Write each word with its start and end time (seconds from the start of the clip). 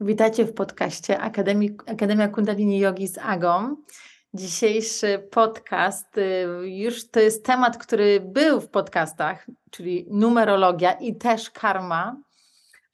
Witajcie 0.00 0.44
w 0.44 0.54
podcaście 0.54 1.18
Akademii, 1.18 1.76
Akademia 1.86 2.28
Kundalini 2.28 2.78
Yogi 2.78 3.08
z 3.08 3.18
Agą. 3.18 3.76
Dzisiejszy 4.34 5.28
podcast 5.30 6.18
y, 6.18 6.46
już 6.64 7.10
to 7.10 7.20
jest 7.20 7.44
temat, 7.44 7.78
który 7.78 8.20
był 8.20 8.60
w 8.60 8.68
podcastach, 8.68 9.46
czyli 9.70 10.06
numerologia 10.10 10.92
i 10.92 11.16
też 11.16 11.50
karma, 11.50 12.16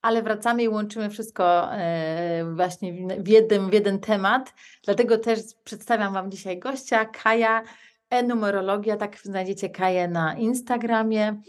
ale 0.03 0.23
wracamy 0.23 0.63
i 0.63 0.69
łączymy 0.69 1.11
wszystko 1.11 1.75
e, 1.75 2.45
właśnie 2.55 2.93
w 3.19 3.29
jeden, 3.29 3.71
w 3.71 3.73
jeden 3.73 4.01
temat. 4.01 4.55
Dlatego 4.85 5.19
też 5.19 5.41
przedstawiam 5.65 6.13
Wam 6.13 6.31
dzisiaj 6.31 6.59
gościa, 6.59 7.05
Kaja, 7.05 7.63
e-numerologia, 8.15 8.97
tak 8.97 9.19
znajdziecie 9.19 9.71
Kaję 9.71 10.09
na 10.09 10.35
Instagramie 10.35 11.41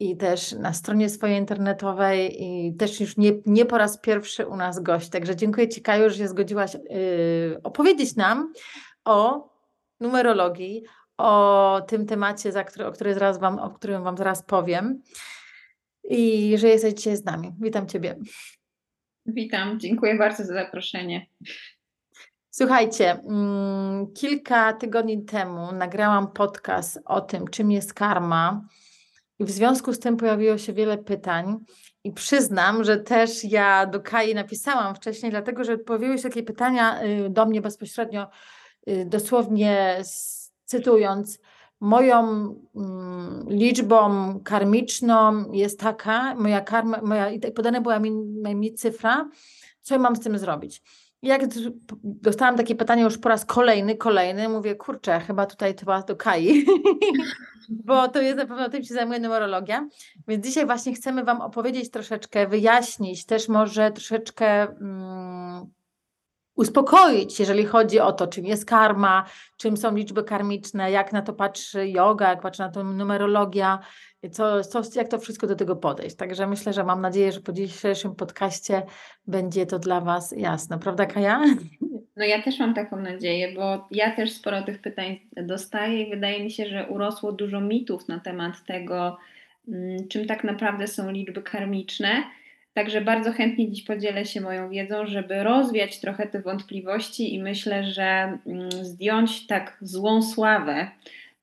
i 0.00 0.16
też 0.16 0.52
na 0.52 0.72
stronie 0.72 1.08
swojej 1.08 1.38
internetowej 1.38 2.44
i 2.44 2.74
też 2.76 3.00
już 3.00 3.16
nie, 3.16 3.32
nie 3.46 3.66
po 3.66 3.78
raz 3.78 3.98
pierwszy 3.98 4.46
u 4.46 4.56
nas 4.56 4.80
gość. 4.80 5.08
Także 5.08 5.36
dziękuję 5.36 5.68
Ci 5.68 5.82
Kaju, 5.82 6.10
że 6.10 6.16
się 6.16 6.28
zgodziłaś 6.28 6.74
yy, 6.74 7.60
opowiedzieć 7.62 8.16
nam 8.16 8.52
o 9.04 9.48
numerologii, 10.00 10.82
o 11.18 11.80
tym 11.88 12.06
temacie, 12.06 12.52
za 12.52 12.64
który, 12.64 12.86
o, 12.86 12.92
który 12.92 13.14
zaraz 13.14 13.38
wam, 13.38 13.58
o 13.58 13.70
którym 13.70 14.02
Wam 14.02 14.16
zaraz 14.16 14.42
powiem 14.42 15.02
i 16.04 16.54
że 16.58 16.68
jesteś 16.68 16.94
dzisiaj 16.94 17.16
z 17.16 17.24
nami. 17.24 17.52
Witam 17.60 17.86
Ciebie. 17.86 18.16
Witam, 19.26 19.80
dziękuję 19.80 20.14
bardzo 20.14 20.44
za 20.44 20.54
zaproszenie. 20.54 21.26
Słuchajcie, 22.58 23.20
mm, 23.20 24.12
kilka 24.12 24.72
tygodni 24.72 25.24
temu 25.24 25.72
nagrałam 25.72 26.32
podcast 26.32 27.00
o 27.04 27.20
tym, 27.20 27.48
czym 27.48 27.70
jest 27.70 27.94
karma, 27.94 28.62
i 29.38 29.44
w 29.44 29.50
związku 29.50 29.92
z 29.92 29.98
tym 29.98 30.16
pojawiło 30.16 30.58
się 30.58 30.72
wiele 30.72 30.98
pytań. 30.98 31.58
I 32.04 32.12
przyznam, 32.12 32.84
że 32.84 32.96
też 32.96 33.44
ja 33.44 33.86
do 33.86 34.00
Kai 34.00 34.34
napisałam 34.34 34.94
wcześniej, 34.94 35.30
dlatego 35.30 35.64
że 35.64 35.78
pojawiły 35.78 36.18
się 36.18 36.22
takie 36.22 36.42
pytania 36.42 37.02
y, 37.02 37.30
do 37.30 37.46
mnie 37.46 37.60
bezpośrednio, 37.60 38.28
y, 38.88 39.04
dosłownie 39.06 40.02
cytując, 40.64 41.38
moją 41.80 42.20
mm, 42.76 43.46
liczbą 43.48 44.40
karmiczną 44.44 45.52
jest 45.52 45.80
taka, 45.80 46.34
moja 46.34 46.60
karma, 46.60 47.00
moja, 47.02 47.26
podana 47.54 47.80
była 47.80 47.98
mi, 47.98 48.10
mi 48.54 48.74
cyfra, 48.74 49.28
co 49.82 49.98
mam 49.98 50.16
z 50.16 50.20
tym 50.20 50.38
zrobić 50.38 50.82
jak 51.26 51.42
dostałam 52.04 52.56
takie 52.56 52.74
pytanie 52.74 53.02
już 53.02 53.18
po 53.18 53.28
raz 53.28 53.44
kolejny, 53.44 53.96
kolejny, 53.96 54.48
mówię, 54.48 54.74
kurczę, 54.74 55.20
chyba 55.20 55.46
tutaj 55.46 55.74
chyba 55.78 56.02
do 56.02 56.16
Kai, 56.16 56.66
bo 57.86 58.08
to 58.08 58.22
jest 58.22 58.36
na 58.36 58.46
pewno 58.46 58.68
tym 58.68 58.84
się 58.84 58.94
zajmuje 58.94 59.20
numerologia. 59.20 59.88
Więc 60.28 60.46
dzisiaj 60.46 60.66
właśnie 60.66 60.94
chcemy 60.94 61.24
Wam 61.24 61.40
opowiedzieć 61.40 61.90
troszeczkę, 61.90 62.46
wyjaśnić, 62.46 63.26
też 63.26 63.48
może 63.48 63.90
troszeczkę 63.90 64.66
um, 64.68 65.75
uspokoić, 66.56 67.40
jeżeli 67.40 67.64
chodzi 67.64 68.00
o 68.00 68.12
to, 68.12 68.26
czym 68.26 68.46
jest 68.46 68.64
karma, 68.64 69.24
czym 69.56 69.76
są 69.76 69.96
liczby 69.96 70.24
karmiczne, 70.24 70.90
jak 70.90 71.12
na 71.12 71.22
to 71.22 71.32
patrzy 71.32 71.88
yoga, 71.88 72.30
jak 72.30 72.40
patrzy 72.40 72.62
na 72.62 72.68
to 72.68 72.84
numerologia, 72.84 73.78
co, 74.32 74.64
co, 74.64 74.82
jak 74.94 75.08
to 75.08 75.18
wszystko 75.18 75.46
do 75.46 75.56
tego 75.56 75.76
podejść. 75.76 76.16
Także 76.16 76.46
myślę, 76.46 76.72
że 76.72 76.84
mam 76.84 77.00
nadzieję, 77.00 77.32
że 77.32 77.40
po 77.40 77.52
dzisiejszym 77.52 78.14
podcaście 78.14 78.82
będzie 79.26 79.66
to 79.66 79.78
dla 79.78 80.00
Was 80.00 80.34
jasne. 80.36 80.78
Prawda, 80.78 81.06
Kaja? 81.06 81.42
No 82.16 82.24
ja 82.24 82.42
też 82.42 82.58
mam 82.58 82.74
taką 82.74 82.96
nadzieję, 82.96 83.54
bo 83.54 83.88
ja 83.90 84.16
też 84.16 84.32
sporo 84.32 84.62
tych 84.62 84.80
pytań 84.80 85.20
dostaję 85.36 86.02
i 86.02 86.10
wydaje 86.10 86.44
mi 86.44 86.50
się, 86.50 86.66
że 86.66 86.86
urosło 86.88 87.32
dużo 87.32 87.60
mitów 87.60 88.08
na 88.08 88.20
temat 88.20 88.64
tego, 88.66 89.18
mm, 89.68 90.08
czym 90.08 90.26
tak 90.26 90.44
naprawdę 90.44 90.86
są 90.86 91.10
liczby 91.10 91.42
karmiczne. 91.42 92.22
Także 92.76 93.00
bardzo 93.00 93.32
chętnie 93.32 93.70
dziś 93.70 93.84
podzielę 93.84 94.24
się 94.24 94.40
moją 94.40 94.70
wiedzą, 94.70 95.06
żeby 95.06 95.42
rozwiać 95.42 96.00
trochę 96.00 96.26
te 96.26 96.40
wątpliwości 96.40 97.34
i 97.34 97.42
myślę, 97.42 97.84
że 97.84 98.38
mm, 98.46 98.70
zdjąć 98.70 99.46
tak 99.46 99.78
złą 99.80 100.22
sławę 100.22 100.90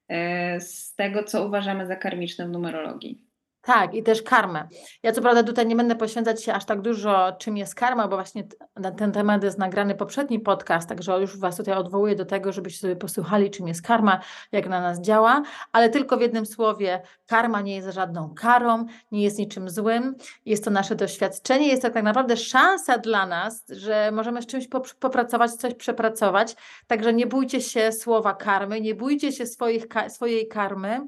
e, 0.07 0.59
z 0.59 0.95
tego, 0.95 1.23
co 1.23 1.47
uważamy 1.47 1.87
za 1.87 1.95
karmiczne 1.95 2.47
w 2.47 2.51
numerologii. 2.51 3.21
Tak, 3.65 3.93
i 3.93 4.03
też 4.03 4.21
karmę. 4.21 4.67
Ja 5.03 5.11
co 5.11 5.21
prawda 5.21 5.43
tutaj 5.43 5.67
nie 5.67 5.75
będę 5.75 5.95
poświęcać 5.95 6.43
się 6.43 6.53
aż 6.53 6.65
tak 6.65 6.81
dużo, 6.81 7.31
czym 7.39 7.57
jest 7.57 7.75
karma, 7.75 8.07
bo 8.07 8.15
właśnie 8.15 8.43
na 8.75 8.91
ten 8.91 9.11
temat 9.11 9.43
jest 9.43 9.57
nagrany 9.57 9.95
poprzedni 9.95 10.39
podcast, 10.39 10.89
także 10.89 11.21
już 11.21 11.39
Was 11.39 11.57
tutaj 11.57 11.73
odwołuję 11.73 12.15
do 12.15 12.25
tego, 12.25 12.51
żebyście 12.51 12.79
sobie 12.79 12.95
posłuchali, 12.95 13.51
czym 13.51 13.67
jest 13.67 13.81
karma, 13.81 14.19
jak 14.51 14.69
na 14.69 14.81
nas 14.81 15.01
działa, 15.01 15.43
ale 15.71 15.89
tylko 15.89 16.17
w 16.17 16.21
jednym 16.21 16.45
słowie, 16.45 17.01
karma 17.27 17.61
nie 17.61 17.75
jest 17.75 17.89
żadną 17.89 18.33
karą, 18.35 18.85
nie 19.11 19.23
jest 19.23 19.39
niczym 19.39 19.69
złym, 19.69 20.15
jest 20.45 20.65
to 20.65 20.71
nasze 20.71 20.95
doświadczenie, 20.95 21.67
jest 21.67 21.81
to 21.81 21.89
tak 21.89 22.03
naprawdę 22.03 22.37
szansa 22.37 22.97
dla 22.97 23.25
nas, 23.25 23.63
że 23.69 24.11
możemy 24.11 24.41
z 24.41 24.45
czymś 24.45 24.67
popracować, 24.99 25.51
coś 25.51 25.73
przepracować, 25.73 26.55
także 26.87 27.13
nie 27.13 27.27
bójcie 27.27 27.61
się 27.61 27.91
słowa 27.91 28.33
karmy, 28.33 28.81
nie 28.81 28.95
bójcie 28.95 29.31
się 29.31 29.45
swoich, 29.45 29.85
swojej 30.09 30.47
karmy, 30.47 31.07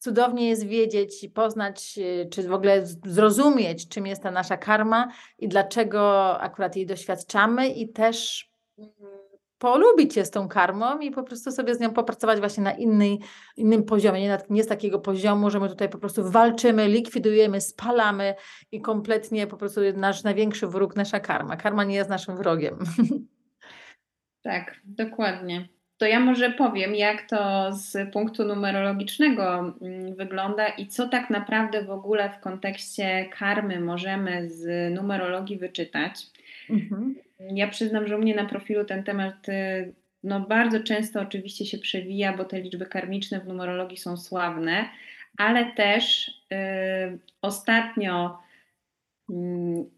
cudownie 0.00 0.48
jest 0.48 0.66
wiedzieć 0.66 1.24
i 1.24 1.30
poznać, 1.30 1.98
y, 1.98 2.28
czy 2.30 2.48
w 2.48 2.52
ogóle 2.52 2.86
zrozumieć, 2.86 3.88
czym 3.88 4.06
jest 4.06 4.22
ta 4.22 4.30
nasza 4.30 4.56
karma 4.56 5.08
i 5.38 5.48
dlaczego 5.48 6.32
akurat 6.40 6.76
jej 6.76 6.86
doświadczamy, 6.86 7.68
i 7.68 7.92
też 7.92 8.50
mm, 8.78 8.90
polubić 9.58 10.14
się 10.14 10.24
z 10.24 10.30
tą 10.30 10.48
karmą 10.48 10.98
i 10.98 11.10
po 11.10 11.22
prostu 11.22 11.52
sobie 11.52 11.74
z 11.74 11.80
nią 11.80 11.90
popracować 11.90 12.38
właśnie 12.38 12.62
na 12.62 12.72
inny, 12.72 13.18
innym 13.56 13.84
poziomie, 13.84 14.20
nie, 14.20 14.38
nie 14.50 14.64
z 14.64 14.66
takiego 14.66 14.98
poziomu, 14.98 15.50
że 15.50 15.60
my 15.60 15.68
tutaj 15.68 15.88
po 15.88 15.98
prostu 15.98 16.30
walczymy, 16.30 16.88
likwidujemy, 16.88 17.60
spalamy 17.60 18.34
i 18.72 18.80
kompletnie 18.80 19.46
po 19.46 19.56
prostu 19.56 19.80
nasz 19.94 20.22
największy 20.22 20.66
wróg, 20.66 20.96
nasza 20.96 21.20
karma. 21.20 21.56
Karma 21.56 21.84
nie 21.84 21.94
jest 21.94 22.10
naszym 22.10 22.36
wrogiem. 22.36 22.78
Tak, 24.42 24.80
dokładnie. 24.84 25.68
To 26.00 26.06
ja 26.06 26.20
może 26.20 26.50
powiem, 26.50 26.94
jak 26.94 27.28
to 27.28 27.72
z 27.72 28.12
punktu 28.12 28.44
numerologicznego 28.44 29.74
mm, 29.82 30.14
wygląda 30.14 30.68
i 30.68 30.86
co 30.86 31.08
tak 31.08 31.30
naprawdę 31.30 31.84
w 31.84 31.90
ogóle 31.90 32.30
w 32.30 32.40
kontekście 32.40 33.28
karmy 33.38 33.80
możemy 33.80 34.48
z 34.50 34.94
numerologii 34.94 35.58
wyczytać. 35.58 36.26
Mhm. 36.70 37.14
Ja 37.40 37.68
przyznam, 37.68 38.06
że 38.06 38.16
u 38.16 38.20
mnie 38.20 38.34
na 38.34 38.44
profilu 38.44 38.84
ten 38.84 39.04
temat 39.04 39.48
y, 39.48 39.92
no, 40.24 40.40
bardzo 40.40 40.80
często 40.80 41.20
oczywiście 41.20 41.66
się 41.66 41.78
przewija, 41.78 42.36
bo 42.36 42.44
te 42.44 42.60
liczby 42.60 42.86
karmiczne 42.86 43.40
w 43.40 43.46
numerologii 43.46 43.98
są 43.98 44.16
sławne, 44.16 44.88
ale 45.36 45.72
też 45.72 46.28
y, 46.28 47.18
ostatnio 47.42 48.38
y, 49.30 49.34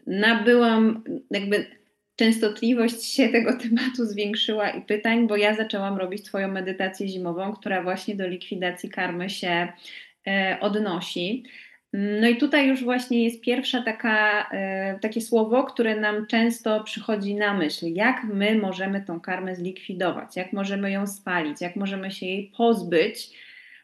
nabyłam 0.07 1.03
jakby 1.31 1.82
częstotliwość 2.15 3.03
się 3.03 3.29
tego 3.29 3.57
tematu 3.63 4.05
zwiększyła 4.05 4.69
i 4.69 4.81
pytań, 4.81 5.27
bo 5.27 5.37
ja 5.37 5.55
zaczęłam 5.55 5.97
robić 5.97 6.23
Twoją 6.23 6.47
medytację 6.47 7.07
zimową, 7.07 7.53
która 7.53 7.83
właśnie 7.83 8.15
do 8.15 8.27
likwidacji 8.27 8.89
karmy 8.89 9.29
się 9.29 9.67
e, 10.27 10.57
odnosi. 10.61 11.43
No 11.93 12.27
i 12.27 12.37
tutaj 12.37 12.67
już 12.67 12.83
właśnie 12.83 13.23
jest 13.23 13.41
pierwsza 13.41 13.81
taka, 13.81 14.49
e, 14.49 14.99
takie 14.99 15.21
słowo, 15.21 15.63
które 15.63 15.99
nam 15.99 16.27
często 16.27 16.83
przychodzi 16.83 17.35
na 17.35 17.53
myśl, 17.53 17.85
jak 17.93 18.23
my 18.23 18.55
możemy 18.55 19.01
tą 19.01 19.19
karmę 19.19 19.55
zlikwidować, 19.55 20.35
jak 20.35 20.53
możemy 20.53 20.91
ją 20.91 21.07
spalić, 21.07 21.61
jak 21.61 21.75
możemy 21.75 22.11
się 22.11 22.25
jej 22.25 22.51
pozbyć, 22.57 23.29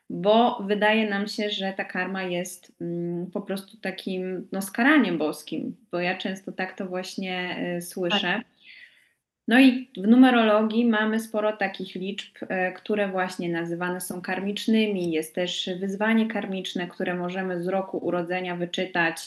bo 0.10 0.64
wydaje 0.68 1.10
nam 1.10 1.28
się, 1.28 1.50
że 1.50 1.74
ta 1.78 1.86
karma 1.86 2.24
jest 2.24 2.76
mm, 2.82 3.32
po 3.32 3.42
prostu 3.42 3.78
takim 3.78 4.48
no, 4.52 4.62
skaraniem 4.62 5.18
boskim, 5.18 5.76
bo 5.92 6.00
ja 6.00 6.18
często 6.18 6.52
tak 6.52 6.78
to 6.78 6.86
właśnie 6.86 7.58
y, 7.78 7.82
słyszę. 7.82 8.20
Tak. 8.20 8.46
No 9.48 9.60
i 9.60 9.90
w 9.98 10.08
numerologii 10.08 10.86
mamy 10.86 11.20
sporo 11.20 11.58
takich 11.58 11.96
liczb, 11.96 12.36
y, 12.44 12.48
które 12.74 13.08
właśnie 13.08 13.50
nazywane 13.50 14.02
są 14.02 14.22
karmicznymi. 14.22 15.12
Jest 15.12 15.36
też 15.36 15.70
wyzwanie 15.80 16.28
karmiczne, 16.28 16.88
które 16.88 17.16
możemy 17.16 17.64
z 17.64 17.68
roku 17.68 17.98
urodzenia 17.98 18.56
wyczytać. 18.56 19.18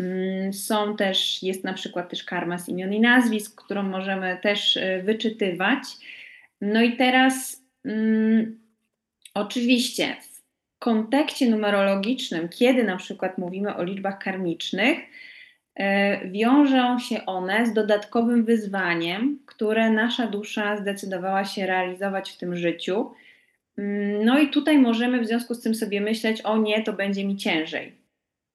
Mm, 0.00 0.52
są 0.52 0.96
też, 0.96 1.42
jest 1.42 1.64
na 1.64 1.72
przykład 1.72 2.10
też 2.10 2.24
karma 2.24 2.58
z 2.58 2.68
imion 2.68 2.92
i 2.92 3.00
nazwisk, 3.00 3.64
którą 3.64 3.82
możemy 3.82 4.38
też 4.42 4.76
y, 4.76 5.02
wyczytywać. 5.04 5.82
No 6.60 6.82
i 6.82 6.96
teraz 6.96 7.62
mm, 7.84 8.65
Oczywiście 9.36 10.16
w 10.20 10.42
kontekście 10.78 11.50
numerologicznym, 11.50 12.48
kiedy 12.48 12.84
na 12.84 12.96
przykład 12.96 13.38
mówimy 13.38 13.76
o 13.76 13.84
liczbach 13.84 14.18
karmicznych, 14.18 14.98
e, 15.74 16.30
wiążą 16.30 16.98
się 16.98 17.26
one 17.26 17.66
z 17.66 17.72
dodatkowym 17.72 18.44
wyzwaniem, 18.44 19.38
które 19.46 19.90
nasza 19.90 20.26
dusza 20.26 20.76
zdecydowała 20.76 21.44
się 21.44 21.66
realizować 21.66 22.30
w 22.30 22.36
tym 22.36 22.56
życiu. 22.56 23.10
Mm, 23.78 24.24
no 24.24 24.38
i 24.38 24.48
tutaj 24.48 24.78
możemy 24.78 25.20
w 25.20 25.26
związku 25.26 25.54
z 25.54 25.62
tym 25.62 25.74
sobie 25.74 26.00
myśleć, 26.00 26.42
o 26.42 26.58
nie, 26.58 26.82
to 26.82 26.92
będzie 26.92 27.24
mi 27.24 27.36
ciężej. 27.36 27.92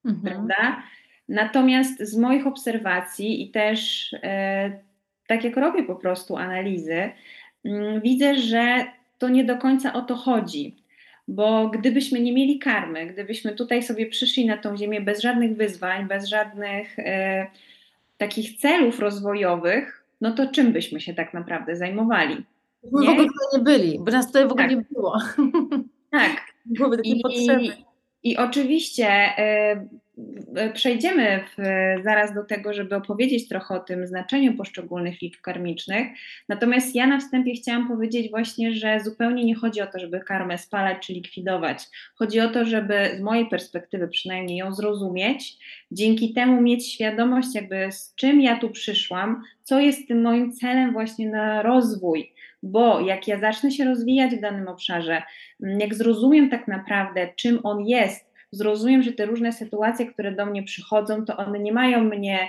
Mhm. 0.06 0.24
Prawda? 0.24 0.84
Natomiast 1.30 2.00
z 2.00 2.18
moich 2.18 2.48
obserwacji 2.48 3.44
i 3.44 3.52
też 3.52 4.10
e, 4.24 4.72
tak 5.28 5.44
jak 5.44 5.58
robię 5.58 5.84
po 5.84 5.96
prostu 5.96 6.38
analizy, 6.38 7.10
mm, 7.66 8.02
widzę, 8.02 8.36
że 8.36 8.86
to 9.22 9.30
nie 9.30 9.44
do 9.44 9.58
końca 9.58 9.94
o 9.94 10.02
to 10.02 10.16
chodzi. 10.16 10.76
bo 11.28 11.70
gdybyśmy 11.70 12.20
nie 12.20 12.34
mieli 12.34 12.60
karmy, 12.60 13.06
gdybyśmy 13.08 13.52
tutaj 13.56 13.84
sobie 13.84 14.06
przyszli 14.06 14.46
na 14.46 14.58
tą 14.58 14.78
ziemię 14.78 15.02
bez 15.02 15.22
żadnych 15.22 15.56
wyzwań, 15.58 16.08
bez 16.08 16.26
żadnych 16.28 17.00
e, 17.00 17.48
takich 18.18 18.58
celów 18.58 19.00
rozwojowych, 19.00 20.04
no 20.22 20.32
to 20.32 20.48
czym 20.48 20.74
byśmy 20.74 21.02
się 21.02 21.14
tak 21.14 21.34
naprawdę 21.34 21.76
zajmowali? 21.76 22.36
My 22.92 23.06
w 23.06 23.10
ogóle 23.10 23.28
nie 23.54 23.60
byli, 23.60 24.00
bo 24.00 24.12
nas 24.12 24.28
tutaj 24.28 24.48
w 24.48 24.52
ogóle 24.52 24.68
Tak. 24.68 24.78
nie 24.78 24.84
było. 24.92 25.18
Tak. 26.12 26.32
Były 26.66 26.98
takie 26.98 27.10
I, 27.10 27.22
potrzeby. 27.22 27.74
I 28.24 28.38
oczywiście 28.38 29.08
e, 29.08 29.88
przejdziemy 30.74 31.40
w, 31.58 31.64
zaraz 32.04 32.34
do 32.34 32.44
tego, 32.44 32.74
żeby 32.74 32.96
opowiedzieć 32.96 33.48
trochę 33.48 33.76
o 33.76 33.80
tym 33.80 34.08
znaczeniu 34.08 34.58
poszczególnych 34.58 35.22
liczb 35.22 35.42
karmicznych. 35.42 36.08
Natomiast 36.50 36.96
ja 36.96 37.08
na 37.08 37.20
wstępie 37.20 37.54
chciałam 37.54 37.88
powiedzieć 37.88 38.30
właśnie, 38.30 38.74
że 38.74 39.00
zupełnie 39.00 39.46
nie 39.46 39.56
chodzi 39.56 39.82
o 39.82 39.88
to, 39.88 40.00
żeby 40.00 40.20
karmę 40.20 40.58
spalać 40.58 41.08
czy 41.08 41.14
likwidować. 41.14 41.84
Chodzi 42.16 42.40
o 42.40 42.50
to, 42.50 42.66
żeby 42.66 42.94
z 43.18 43.22
mojej 43.22 43.50
perspektywy 43.50 44.08
przynajmniej 44.08 44.58
ją 44.58 44.74
zrozumieć, 44.74 45.58
dzięki 45.92 46.34
temu 46.34 46.62
mieć 46.62 46.94
świadomość, 46.94 47.56
jakby 47.56 47.92
z 47.92 48.16
czym 48.16 48.42
ja 48.42 48.60
tu 48.60 48.70
przyszłam, 48.70 49.44
co 49.64 49.80
jest 49.80 50.08
tym 50.08 50.22
moim 50.22 50.54
celem 50.54 50.94
właśnie 50.94 51.30
na 51.30 51.62
rozwój. 51.62 52.32
Bo 52.64 53.00
jak 53.00 53.28
ja 53.28 53.40
zacznę 53.40 53.72
się 53.72 53.86
rozwijać 53.86 54.36
w 54.36 54.42
danym 54.42 54.68
obszarze, 54.68 55.22
jak 55.60 55.96
zrozumiem 55.96 56.50
tak 56.50 56.68
naprawdę, 56.68 57.30
czym 57.36 57.60
on 57.64 57.86
jest, 57.88 58.31
zrozumiem, 58.52 59.04
że 59.04 59.12
te 59.12 59.26
różne 59.26 59.52
sytuacje, 59.52 60.06
które 60.06 60.32
do 60.32 60.46
mnie 60.46 60.64
przychodzą, 60.64 61.26
to 61.26 61.38
one 61.38 61.60
nie 61.60 61.74
mają 61.74 62.04
mnie 62.04 62.40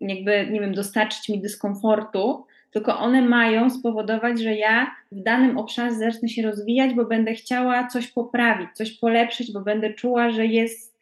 jakby, 0.00 0.46
nie 0.50 0.60
wiem, 0.60 0.74
dostarczyć 0.74 1.28
mi 1.28 1.40
dyskomfortu, 1.40 2.46
tylko 2.70 2.98
one 2.98 3.22
mają 3.22 3.70
spowodować, 3.70 4.40
że 4.40 4.54
ja 4.54 4.94
w 5.12 5.22
danym 5.22 5.58
obszarze 5.58 5.94
zacznę 5.94 6.28
się 6.28 6.42
rozwijać, 6.42 6.94
bo 6.94 7.04
będę 7.04 7.34
chciała 7.34 7.86
coś 7.86 8.08
poprawić, 8.08 8.68
coś 8.74 8.92
polepszyć, 8.98 9.52
bo 9.52 9.60
będę 9.60 9.94
czuła, 9.94 10.30
że 10.30 10.46
jest 10.46 10.98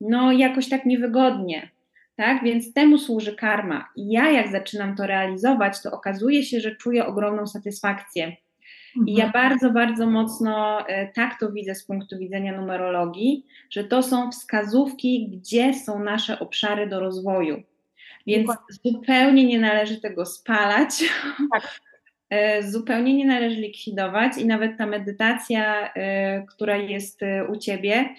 no 0.00 0.32
jakoś 0.32 0.68
tak 0.68 0.86
niewygodnie. 0.86 1.70
Tak? 2.16 2.44
Więc 2.44 2.72
temu 2.72 2.98
służy 2.98 3.36
karma. 3.36 3.88
I 3.96 4.10
ja, 4.10 4.30
jak 4.30 4.48
zaczynam 4.48 4.96
to 4.96 5.06
realizować, 5.06 5.82
to 5.82 5.90
okazuje 5.90 6.42
się, 6.42 6.60
że 6.60 6.76
czuję 6.76 7.06
ogromną 7.06 7.46
satysfakcję. 7.46 8.36
I 9.06 9.14
ja 9.14 9.28
bardzo, 9.28 9.70
bardzo 9.70 10.06
mocno 10.06 10.86
e, 10.86 11.12
tak 11.12 11.40
to 11.40 11.52
widzę 11.52 11.74
z 11.74 11.84
punktu 11.84 12.18
widzenia 12.18 12.60
numerologii, 12.60 13.46
że 13.70 13.84
to 13.84 14.02
są 14.02 14.30
wskazówki, 14.30 15.28
gdzie 15.32 15.74
są 15.74 16.04
nasze 16.04 16.38
obszary 16.38 16.86
do 16.86 17.00
rozwoju. 17.00 17.62
Więc 18.26 18.46
Dokładnie. 18.46 18.76
zupełnie 18.84 19.44
nie 19.44 19.58
należy 19.58 20.00
tego 20.00 20.26
spalać. 20.26 21.04
Tak. 21.52 21.80
zupełnie 22.68 23.14
nie 23.14 23.26
należy 23.26 23.56
likwidować 23.56 24.38
i 24.38 24.46
nawet 24.46 24.78
ta 24.78 24.86
medytacja, 24.86 25.92
e, 25.94 26.42
która 26.46 26.76
jest 26.76 27.22
e, 27.22 27.46
u 27.46 27.56
ciebie, 27.56 28.14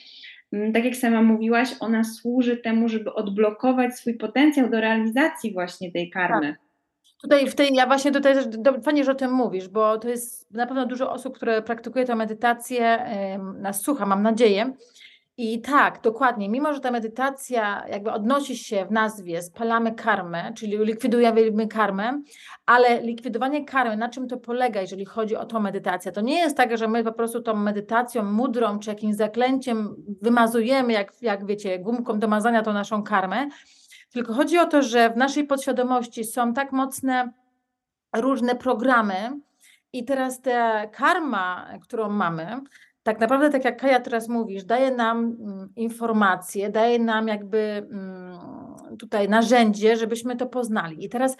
tak 0.73 0.85
jak 0.85 0.95
sama 0.95 1.21
mówiłaś, 1.21 1.69
ona 1.79 2.03
służy 2.03 2.57
temu, 2.57 2.89
żeby 2.89 3.13
odblokować 3.13 3.95
swój 3.95 4.13
potencjał 4.13 4.69
do 4.69 4.81
realizacji 4.81 5.53
właśnie 5.53 5.91
tej 5.91 6.09
karmy. 6.09 6.47
Tak. 6.47 6.70
Tutaj 7.21 7.49
w 7.49 7.55
tej, 7.55 7.73
ja 7.73 7.87
właśnie 7.87 8.11
tutaj 8.11 8.33
też, 8.33 8.45
fajnie, 8.83 9.03
że 9.03 9.11
o 9.11 9.15
tym 9.15 9.31
mówisz, 9.31 9.67
bo 9.67 9.97
to 9.97 10.09
jest 10.09 10.51
na 10.51 10.67
pewno 10.67 10.85
dużo 10.85 11.11
osób, 11.11 11.35
które 11.35 11.61
praktykuje 11.61 12.05
tę 12.05 12.15
medytację, 12.15 13.05
nas 13.55 13.81
słucha, 13.81 14.05
mam 14.05 14.23
nadzieję. 14.23 14.73
I 15.37 15.61
tak, 15.61 16.01
dokładnie, 16.01 16.49
mimo 16.49 16.73
że 16.73 16.79
ta 16.79 16.91
medytacja 16.91 17.85
jakby 17.89 18.11
odnosi 18.11 18.57
się 18.57 18.85
w 18.85 18.91
nazwie, 18.91 19.41
spalamy 19.41 19.95
karmę, 19.95 20.53
czyli 20.53 20.77
likwidujemy 20.77 21.67
karmę, 21.67 22.21
ale 22.65 23.01
likwidowanie 23.01 23.65
karmy, 23.65 23.97
na 23.97 24.09
czym 24.09 24.27
to 24.27 24.37
polega, 24.37 24.81
jeżeli 24.81 25.05
chodzi 25.05 25.35
o 25.35 25.45
tą 25.45 25.59
medytację? 25.59 26.11
To 26.11 26.21
nie 26.21 26.39
jest 26.39 26.57
tak, 26.57 26.77
że 26.77 26.87
my 26.87 27.03
po 27.03 27.11
prostu 27.11 27.41
tą 27.41 27.55
medytacją, 27.55 28.23
mudrą 28.23 28.79
czy 28.79 28.89
jakimś 28.89 29.15
zaklęciem 29.15 29.95
wymazujemy, 30.21 30.93
jak, 30.93 31.21
jak 31.21 31.45
wiecie, 31.45 31.79
gumką 31.79 32.19
do 32.19 32.27
mazania 32.27 32.61
tą 32.61 32.73
naszą 32.73 33.03
karmę, 33.03 33.47
tylko 34.11 34.33
chodzi 34.33 34.57
o 34.57 34.65
to, 34.65 34.81
że 34.81 35.09
w 35.09 35.17
naszej 35.17 35.43
podświadomości 35.43 36.23
są 36.23 36.53
tak 36.53 36.71
mocne 36.71 37.31
różne 38.15 38.55
programy, 38.55 39.41
i 39.93 40.05
teraz 40.05 40.41
ta 40.41 40.87
karma, 40.87 41.67
którą 41.81 42.09
mamy, 42.09 42.61
tak 43.03 43.19
naprawdę, 43.19 43.49
tak 43.49 43.65
jak 43.65 43.81
Kaja 43.81 43.99
teraz 43.99 44.29
mówisz, 44.29 44.63
daje 44.63 44.91
nam 44.91 45.17
mm, 45.17 45.69
informacje, 45.75 46.69
daje 46.69 46.99
nam 46.99 47.27
jakby 47.27 47.87
mm, 47.91 48.39
tutaj 48.99 49.29
narzędzie, 49.29 49.97
żebyśmy 49.97 50.35
to 50.35 50.45
poznali. 50.45 51.05
I 51.05 51.09
teraz 51.09 51.37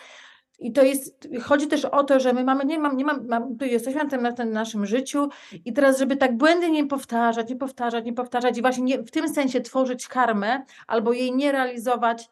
i 0.60 0.72
to 0.72 0.84
jest, 0.84 1.28
chodzi 1.44 1.68
też 1.68 1.86
o 1.86 2.04
to, 2.04 2.20
że 2.20 2.34
my 2.34 2.44
mamy, 2.44 2.66
nie 2.66 2.80
mam, 2.80 2.98
nie 2.98 3.06
mam, 3.06 3.28
mam 3.28 3.58
tu 3.58 3.66
jesteśmy 3.66 4.04
na 4.04 4.10
tym, 4.10 4.22
na 4.22 4.32
tym 4.32 4.52
naszym 4.52 4.86
życiu 4.86 5.30
i 5.66 5.74
teraz, 5.74 6.00
żeby 6.00 6.18
tak 6.18 6.38
błędy 6.38 6.72
nie 6.72 6.88
powtarzać, 6.88 7.50
nie 7.50 7.56
powtarzać, 7.56 8.06
nie 8.06 8.14
powtarzać 8.14 8.58
i 8.58 8.62
właśnie 8.62 8.84
nie, 8.84 9.04
w 9.04 9.12
tym 9.12 9.30
sensie 9.30 9.62
tworzyć 9.62 10.08
karmę 10.08 10.62
albo 10.88 11.14
jej 11.14 11.36
nie 11.36 11.52
realizować, 11.52 12.30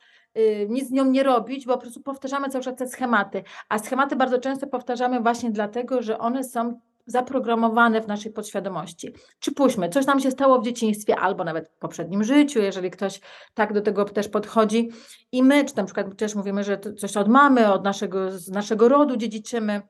nic 0.69 0.87
z 0.87 0.91
nią 0.91 1.05
nie 1.05 1.23
robić, 1.23 1.65
bo 1.65 1.73
po 1.73 1.81
prostu 1.81 2.01
powtarzamy 2.01 2.49
cały 2.49 2.63
czas 2.63 2.75
te 2.75 2.87
schematy. 2.87 3.43
A 3.69 3.79
schematy 3.79 4.15
bardzo 4.15 4.39
często 4.39 4.67
powtarzamy 4.67 5.19
właśnie 5.19 5.51
dlatego, 5.51 6.01
że 6.01 6.17
one 6.17 6.43
są 6.43 6.79
zaprogramowane 7.05 8.01
w 8.01 8.07
naszej 8.07 8.31
podświadomości. 8.31 9.13
Przypuśćmy, 9.39 9.89
coś 9.89 10.05
nam 10.05 10.19
się 10.19 10.31
stało 10.31 10.61
w 10.61 10.65
dzieciństwie 10.65 11.15
albo 11.19 11.43
nawet 11.43 11.69
w 11.69 11.77
poprzednim 11.77 12.23
życiu, 12.23 12.59
jeżeli 12.59 12.91
ktoś 12.91 13.21
tak 13.53 13.73
do 13.73 13.81
tego 13.81 14.05
też 14.05 14.27
podchodzi 14.27 14.89
i 15.31 15.43
my, 15.43 15.65
czy 15.65 15.77
na 15.77 15.83
przykład 15.83 16.17
też 16.17 16.35
mówimy, 16.35 16.63
że 16.63 16.79
coś 16.97 17.17
od 17.17 17.27
mamy, 17.27 17.73
od 17.73 17.83
naszego, 17.83 18.31
z 18.31 18.49
naszego 18.49 18.89
rodu 18.89 19.17
dziedziczymy, 19.17 19.81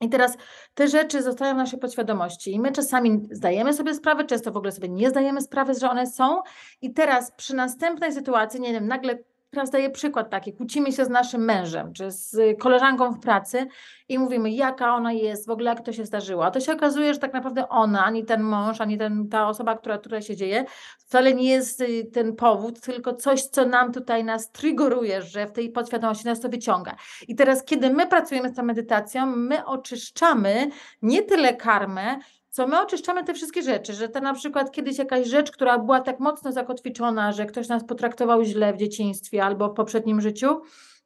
i 0.00 0.08
teraz 0.08 0.36
te 0.74 0.88
rzeczy 0.88 1.22
zostają 1.22 1.54
w 1.54 1.56
naszej 1.56 1.78
podświadomości 1.78 2.52
i 2.52 2.60
my 2.60 2.72
czasami 2.72 3.20
zdajemy 3.30 3.72
sobie 3.72 3.94
sprawę, 3.94 4.24
często 4.24 4.52
w 4.52 4.56
ogóle 4.56 4.72
sobie 4.72 4.88
nie 4.88 5.10
zdajemy 5.10 5.40
sprawy, 5.40 5.74
że 5.74 5.90
one 5.90 6.06
są 6.06 6.42
i 6.82 6.94
teraz 6.94 7.32
przy 7.36 7.54
następnej 7.54 8.12
sytuacji, 8.12 8.60
nie 8.60 8.72
wiem, 8.72 8.86
nagle 8.86 9.18
teraz 9.54 9.70
daję 9.70 9.90
przykład 9.90 10.30
taki, 10.30 10.52
kłócimy 10.52 10.92
się 10.92 11.04
z 11.04 11.08
naszym 11.08 11.44
mężem, 11.44 11.92
czy 11.92 12.10
z 12.10 12.58
koleżanką 12.58 13.12
w 13.12 13.20
pracy 13.20 13.66
i 14.08 14.18
mówimy, 14.18 14.50
jaka 14.50 14.94
ona 14.94 15.12
jest, 15.12 15.46
w 15.46 15.50
ogóle 15.50 15.70
jak 15.70 15.80
to 15.84 15.92
się 15.92 16.04
zdarzyło. 16.04 16.44
A 16.44 16.50
to 16.50 16.60
się 16.60 16.72
okazuje, 16.72 17.14
że 17.14 17.20
tak 17.20 17.32
naprawdę 17.32 17.68
ona, 17.68 18.04
ani 18.04 18.24
ten 18.24 18.42
mąż, 18.42 18.80
ani 18.80 18.98
ten, 18.98 19.28
ta 19.28 19.48
osoba, 19.48 19.78
która 19.78 19.98
tutaj 19.98 20.22
się 20.22 20.36
dzieje, 20.36 20.64
wcale 20.98 21.34
nie 21.34 21.50
jest 21.50 21.80
y, 21.80 22.04
ten 22.12 22.36
powód, 22.36 22.80
tylko 22.80 23.14
coś, 23.14 23.42
co 23.42 23.66
nam 23.66 23.92
tutaj 23.92 24.24
nas 24.24 24.50
triggeruje, 24.52 25.22
że 25.22 25.46
w 25.46 25.52
tej 25.52 25.70
podświadomości 25.70 26.26
nas 26.26 26.40
to 26.40 26.48
wyciąga. 26.48 26.96
I 27.28 27.34
teraz, 27.34 27.64
kiedy 27.64 27.90
my 27.90 28.06
pracujemy 28.06 28.48
z 28.48 28.54
tą 28.54 28.62
medytacją, 28.62 29.26
my 29.26 29.66
oczyszczamy 29.66 30.70
nie 31.02 31.22
tyle 31.22 31.56
karmę, 31.56 32.18
co 32.54 32.66
my 32.66 32.80
oczyszczamy 32.80 33.24
te 33.24 33.34
wszystkie 33.34 33.62
rzeczy, 33.62 33.92
że 33.92 34.08
to 34.08 34.20
na 34.20 34.34
przykład 34.34 34.70
kiedyś 34.72 34.98
jakaś 34.98 35.26
rzecz, 35.26 35.50
która 35.50 35.78
była 35.78 36.00
tak 36.00 36.20
mocno 36.20 36.52
zakotwiczona, 36.52 37.32
że 37.32 37.46
ktoś 37.46 37.68
nas 37.68 37.84
potraktował 37.84 38.44
źle 38.44 38.72
w 38.72 38.76
dzieciństwie 38.76 39.44
albo 39.44 39.68
w 39.68 39.74
poprzednim 39.74 40.20
życiu, 40.20 40.60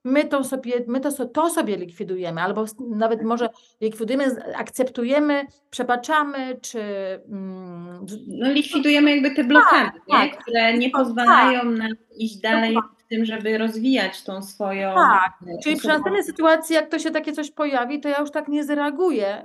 my 0.04 0.24
to 0.24 0.44
sobie, 0.44 0.72
my 0.86 1.00
to, 1.00 1.26
to 1.26 1.50
sobie 1.50 1.76
likwidujemy, 1.76 2.40
albo 2.40 2.64
nawet 2.90 3.22
może 3.22 3.48
likwidujemy, 3.80 4.54
akceptujemy, 4.56 5.46
przebaczamy, 5.70 6.58
czy... 6.62 6.80
Mm, 7.28 8.06
no 8.26 8.52
likwidujemy 8.52 9.10
jakby 9.10 9.30
te 9.30 9.44
blokady, 9.44 9.90
tak, 10.10 10.30
tak, 10.30 10.42
które 10.42 10.78
nie 10.78 10.90
pozwalają 10.90 11.60
tak. 11.60 11.78
nam 11.78 11.92
iść 12.18 12.36
dalej 12.40 12.76
tym, 13.08 13.24
żeby 13.24 13.58
rozwijać 13.58 14.22
tą 14.22 14.42
swoją... 14.42 14.94
Tak, 14.94 15.32
e, 15.46 15.58
czyli 15.62 15.76
przy 15.76 15.88
następnej 15.88 16.24
sytuacji, 16.24 16.74
jak 16.74 16.88
to 16.88 16.98
się 16.98 17.10
takie 17.10 17.32
coś 17.32 17.50
pojawi, 17.50 18.00
to 18.00 18.08
ja 18.08 18.20
już 18.20 18.30
tak 18.30 18.48
nie 18.48 18.64
zareaguję, 18.64 19.44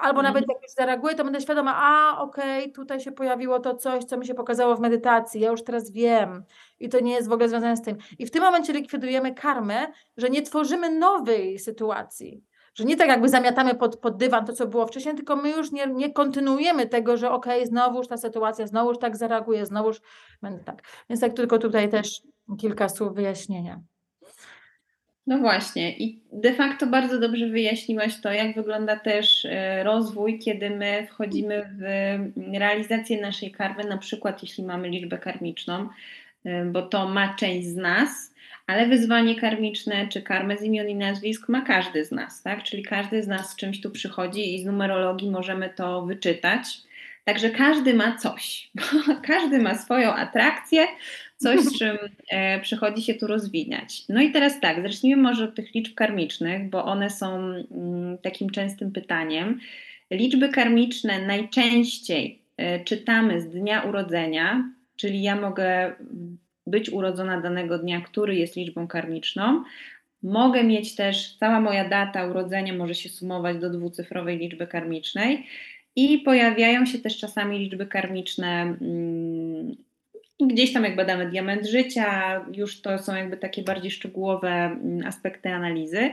albo 0.00 0.22
nawet 0.22 0.42
mhm. 0.42 0.44
jak 0.48 0.62
już 0.62 0.72
zareaguję, 0.72 1.14
to 1.14 1.24
będę 1.24 1.40
świadoma, 1.40 1.74
a 1.76 2.20
okej, 2.20 2.62
okay, 2.62 2.72
tutaj 2.72 3.00
się 3.00 3.12
pojawiło 3.12 3.60
to 3.60 3.74
coś, 3.74 4.04
co 4.04 4.16
mi 4.16 4.26
się 4.26 4.34
pokazało 4.34 4.76
w 4.76 4.80
medytacji, 4.80 5.40
ja 5.40 5.50
już 5.50 5.64
teraz 5.64 5.90
wiem, 5.90 6.44
i 6.80 6.88
to 6.88 7.00
nie 7.00 7.12
jest 7.12 7.28
w 7.28 7.32
ogóle 7.32 7.48
związane 7.48 7.76
z 7.76 7.82
tym. 7.82 7.96
I 8.18 8.26
w 8.26 8.30
tym 8.30 8.42
momencie 8.42 8.72
likwidujemy 8.72 9.34
karmę, 9.34 9.86
że 10.16 10.30
nie 10.30 10.42
tworzymy 10.42 10.90
nowej 10.90 11.58
sytuacji. 11.58 12.44
Że 12.74 12.84
nie 12.84 12.96
tak 12.96 13.08
jakby 13.08 13.28
zamiatamy 13.28 13.74
pod, 13.74 13.96
pod 13.96 14.16
dywan 14.16 14.46
to, 14.46 14.52
co 14.52 14.66
było 14.66 14.86
wcześniej, 14.86 15.14
tylko 15.14 15.36
my 15.36 15.50
już 15.50 15.72
nie, 15.72 15.86
nie 15.86 16.12
kontynuujemy 16.12 16.86
tego, 16.86 17.16
że 17.16 17.30
okej, 17.30 17.56
okay, 17.56 17.66
znowuż 17.66 18.08
ta 18.08 18.16
sytuacja, 18.16 18.66
znowuż 18.66 18.98
tak 18.98 19.16
zareaguje, 19.16 19.66
znowuż 19.66 20.00
będę 20.42 20.64
tak. 20.64 20.82
Więc 21.10 21.20
tak 21.20 21.32
tylko 21.32 21.58
tutaj 21.58 21.88
też 21.88 22.22
kilka 22.58 22.88
słów 22.88 23.14
wyjaśnienia. 23.14 23.80
No 25.26 25.38
właśnie, 25.38 25.98
i 25.98 26.22
de 26.32 26.54
facto 26.54 26.86
bardzo 26.86 27.20
dobrze 27.20 27.48
wyjaśniłaś 27.48 28.20
to, 28.20 28.32
jak 28.32 28.54
wygląda 28.54 28.96
też 28.96 29.44
e, 29.44 29.84
rozwój, 29.84 30.38
kiedy 30.38 30.70
my 30.70 31.06
wchodzimy 31.10 31.70
w 31.78 32.58
realizację 32.58 33.20
naszej 33.20 33.52
karmy, 33.52 33.84
na 33.84 33.98
przykład 33.98 34.42
jeśli 34.42 34.64
mamy 34.64 34.88
liczbę 34.88 35.18
karmiczną, 35.18 35.88
bo 36.72 36.82
to 36.82 37.08
ma 37.08 37.34
część 37.34 37.68
z 37.68 37.76
nas, 37.76 38.33
ale 38.66 38.86
wyzwanie 38.86 39.34
karmiczne 39.34 40.08
czy 40.08 40.22
karmę 40.22 40.58
z 40.58 40.62
imion 40.62 40.88
i 40.88 40.94
nazwisk 40.94 41.48
ma 41.48 41.60
każdy 41.60 42.04
z 42.04 42.12
nas, 42.12 42.42
tak? 42.42 42.62
Czyli 42.62 42.82
każdy 42.82 43.22
z 43.22 43.26
nas 43.26 43.50
z 43.50 43.56
czymś 43.56 43.80
tu 43.80 43.90
przychodzi 43.90 44.54
i 44.54 44.62
z 44.62 44.64
numerologii 44.64 45.30
możemy 45.30 45.70
to 45.70 46.06
wyczytać. 46.06 46.66
Także 47.24 47.50
każdy 47.50 47.94
ma 47.94 48.16
coś, 48.18 48.70
każdy 49.26 49.58
ma 49.58 49.74
swoją 49.74 50.14
atrakcję, 50.14 50.86
coś, 51.36 51.60
z 51.60 51.78
czym 51.78 51.98
e, 52.30 52.60
przychodzi 52.60 53.02
się 53.02 53.14
tu 53.14 53.26
rozwijać. 53.26 54.02
No 54.08 54.22
i 54.22 54.32
teraz 54.32 54.60
tak, 54.60 54.82
zacznijmy 54.82 55.22
może 55.22 55.44
od 55.44 55.54
tych 55.54 55.74
liczb 55.74 55.94
karmicznych, 55.94 56.70
bo 56.70 56.84
one 56.84 57.10
są 57.10 57.36
mm, 57.36 58.18
takim 58.18 58.50
częstym 58.50 58.92
pytaniem. 58.92 59.60
Liczby 60.10 60.48
karmiczne 60.48 61.26
najczęściej 61.26 62.42
y, 62.60 62.84
czytamy 62.84 63.40
z 63.40 63.48
dnia 63.48 63.82
urodzenia, 63.82 64.70
czyli 64.96 65.22
ja 65.22 65.36
mogę 65.36 65.94
być 66.66 66.90
urodzona 66.90 67.40
danego 67.40 67.78
dnia, 67.78 68.00
który 68.00 68.36
jest 68.36 68.56
liczbą 68.56 68.88
karmiczną. 68.88 69.64
Mogę 70.22 70.64
mieć 70.64 70.94
też, 70.94 71.36
cała 71.36 71.60
moja 71.60 71.88
data 71.88 72.26
urodzenia 72.26 72.74
może 72.74 72.94
się 72.94 73.08
sumować 73.08 73.58
do 73.58 73.70
dwucyfrowej 73.70 74.38
liczby 74.38 74.66
karmicznej 74.66 75.46
i 75.96 76.18
pojawiają 76.18 76.86
się 76.86 76.98
też 76.98 77.18
czasami 77.18 77.58
liczby 77.58 77.86
karmiczne 77.86 78.76
mm, 78.80 79.76
gdzieś 80.40 80.72
tam 80.72 80.84
jak 80.84 80.96
badamy 80.96 81.30
diament 81.30 81.66
życia, 81.66 82.40
już 82.52 82.80
to 82.80 82.98
są 82.98 83.14
jakby 83.14 83.36
takie 83.36 83.62
bardziej 83.62 83.90
szczegółowe 83.90 84.48
mm, 84.48 85.06
aspekty 85.06 85.48
analizy. 85.48 86.10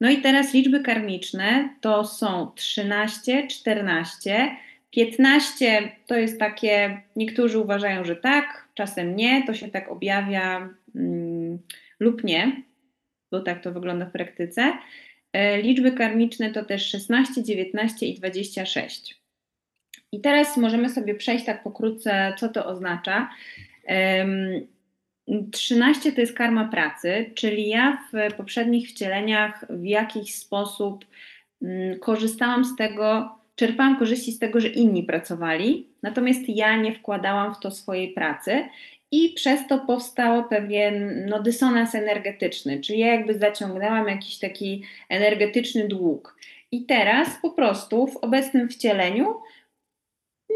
No 0.00 0.10
i 0.10 0.18
teraz 0.18 0.54
liczby 0.54 0.80
karmiczne 0.80 1.74
to 1.80 2.04
są 2.04 2.52
13, 2.54 3.46
14, 3.46 4.50
15 4.90 5.92
to 6.06 6.16
jest 6.16 6.38
takie, 6.38 7.02
niektórzy 7.16 7.58
uważają, 7.58 8.04
że 8.04 8.16
tak, 8.16 8.68
czasem 8.74 9.16
nie, 9.16 9.46
to 9.46 9.54
się 9.54 9.68
tak 9.68 9.90
objawia 9.90 10.68
mm, 10.94 11.58
lub 12.00 12.24
nie, 12.24 12.62
bo 13.30 13.40
tak 13.40 13.62
to 13.62 13.72
wygląda 13.72 14.06
w 14.06 14.12
praktyce. 14.12 14.72
E, 15.32 15.62
liczby 15.62 15.92
karmiczne 15.92 16.50
to 16.50 16.64
też 16.64 16.86
16, 16.86 17.42
19 17.42 18.06
i 18.06 18.14
26. 18.14 19.20
I 20.12 20.20
teraz 20.20 20.56
możemy 20.56 20.88
sobie 20.88 21.14
przejść 21.14 21.44
tak 21.44 21.62
pokrótce, 21.62 22.34
co 22.38 22.48
to 22.48 22.66
oznacza. 22.66 23.30
13 25.52 26.12
to 26.12 26.20
jest 26.20 26.36
karma 26.36 26.68
pracy, 26.68 27.30
czyli 27.34 27.68
ja 27.68 27.98
w 28.12 28.34
poprzednich 28.34 28.88
wcieleniach 28.88 29.66
w 29.70 29.84
jakiś 29.84 30.34
sposób 30.34 31.04
mm, 31.62 31.98
korzystałam 31.98 32.64
z 32.64 32.76
tego, 32.76 33.39
czerpałam 33.60 33.98
korzyści 33.98 34.32
z 34.32 34.38
tego, 34.38 34.60
że 34.60 34.68
inni 34.68 35.02
pracowali, 35.02 35.86
natomiast 36.02 36.48
ja 36.48 36.76
nie 36.76 36.94
wkładałam 36.94 37.54
w 37.54 37.60
to 37.60 37.70
swojej 37.70 38.08
pracy 38.08 38.68
i 39.10 39.32
przez 39.36 39.66
to 39.68 39.78
powstał 39.78 40.48
pewien 40.48 41.26
no, 41.28 41.42
dysonans 41.42 41.94
energetyczny, 41.94 42.80
czyli 42.80 42.98
ja 42.98 43.06
jakby 43.06 43.38
zaciągnęłam 43.38 44.08
jakiś 44.08 44.38
taki 44.38 44.82
energetyczny 45.08 45.88
dług. 45.88 46.36
I 46.72 46.84
teraz 46.84 47.28
po 47.42 47.50
prostu 47.50 48.06
w 48.06 48.16
obecnym 48.16 48.68
wcieleniu 48.68 49.34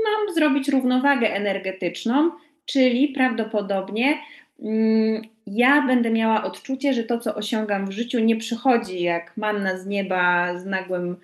mam 0.04 0.34
zrobić 0.34 0.68
równowagę 0.68 1.34
energetyczną, 1.34 2.30
czyli 2.66 3.08
prawdopodobnie 3.08 4.18
mm, 4.62 5.22
ja 5.46 5.82
będę 5.86 6.10
miała 6.10 6.44
odczucie, 6.44 6.94
że 6.94 7.04
to, 7.04 7.18
co 7.18 7.34
osiągam 7.34 7.86
w 7.86 7.92
życiu, 7.92 8.20
nie 8.20 8.36
przychodzi 8.36 9.02
jak 9.02 9.36
manna 9.36 9.78
z 9.78 9.86
nieba 9.86 10.58
z 10.58 10.66
nagłym 10.66 11.16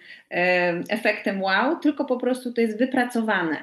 efektem 0.88 1.42
wow, 1.42 1.76
tylko 1.76 2.04
po 2.04 2.16
prostu 2.16 2.52
to 2.52 2.60
jest 2.60 2.78
wypracowane. 2.78 3.56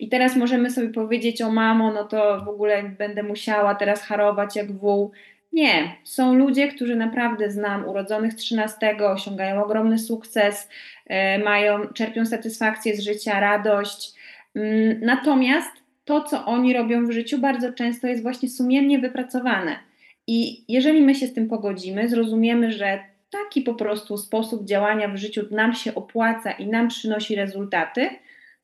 I 0.00 0.08
teraz 0.08 0.36
możemy 0.36 0.70
sobie 0.70 0.88
powiedzieć, 0.88 1.42
o 1.42 1.50
mamo, 1.50 1.92
no 1.92 2.04
to 2.04 2.44
w 2.44 2.48
ogóle 2.48 2.82
będę 2.82 3.22
musiała 3.22 3.74
teraz 3.74 4.02
harować 4.02 4.56
jak 4.56 4.72
wół. 4.72 5.12
Nie, 5.52 5.96
są 6.04 6.34
ludzie, 6.34 6.68
którzy 6.68 6.96
naprawdę 6.96 7.50
znam, 7.50 7.88
urodzonych 7.88 8.34
13, 8.34 8.96
osiągają 9.00 9.64
ogromny 9.64 9.98
sukces, 9.98 10.68
e, 11.06 11.38
mają, 11.38 11.88
czerpią 11.88 12.26
satysfakcję 12.26 12.96
z 12.96 13.00
życia, 13.00 13.40
radość. 13.40 14.12
Mm, 14.54 15.00
natomiast 15.00 15.83
to, 16.04 16.22
co 16.22 16.44
oni 16.46 16.72
robią 16.72 17.06
w 17.06 17.10
życiu, 17.10 17.38
bardzo 17.38 17.72
często 17.72 18.06
jest 18.06 18.22
właśnie 18.22 18.48
sumiennie 18.48 18.98
wypracowane. 18.98 19.78
I 20.26 20.64
jeżeli 20.68 21.02
my 21.02 21.14
się 21.14 21.26
z 21.26 21.34
tym 21.34 21.48
pogodzimy, 21.48 22.08
zrozumiemy, 22.08 22.72
że 22.72 23.04
taki 23.30 23.62
po 23.62 23.74
prostu 23.74 24.18
sposób 24.18 24.64
działania 24.64 25.08
w 25.08 25.16
życiu 25.16 25.42
nam 25.50 25.74
się 25.74 25.94
opłaca 25.94 26.52
i 26.52 26.66
nam 26.66 26.88
przynosi 26.88 27.34
rezultaty, 27.34 28.10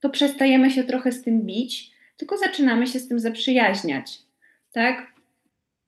to 0.01 0.11
przestajemy 0.11 0.71
się 0.71 0.85
trochę 0.85 1.13
z 1.13 1.23
tym 1.23 1.43
bić, 1.43 1.91
tylko 2.17 2.39
zaczynamy 2.39 2.87
się 2.87 2.99
z 2.99 3.09
tym 3.09 3.21
zaprzyjaźniać. 3.21 4.19
Tak? 4.73 5.13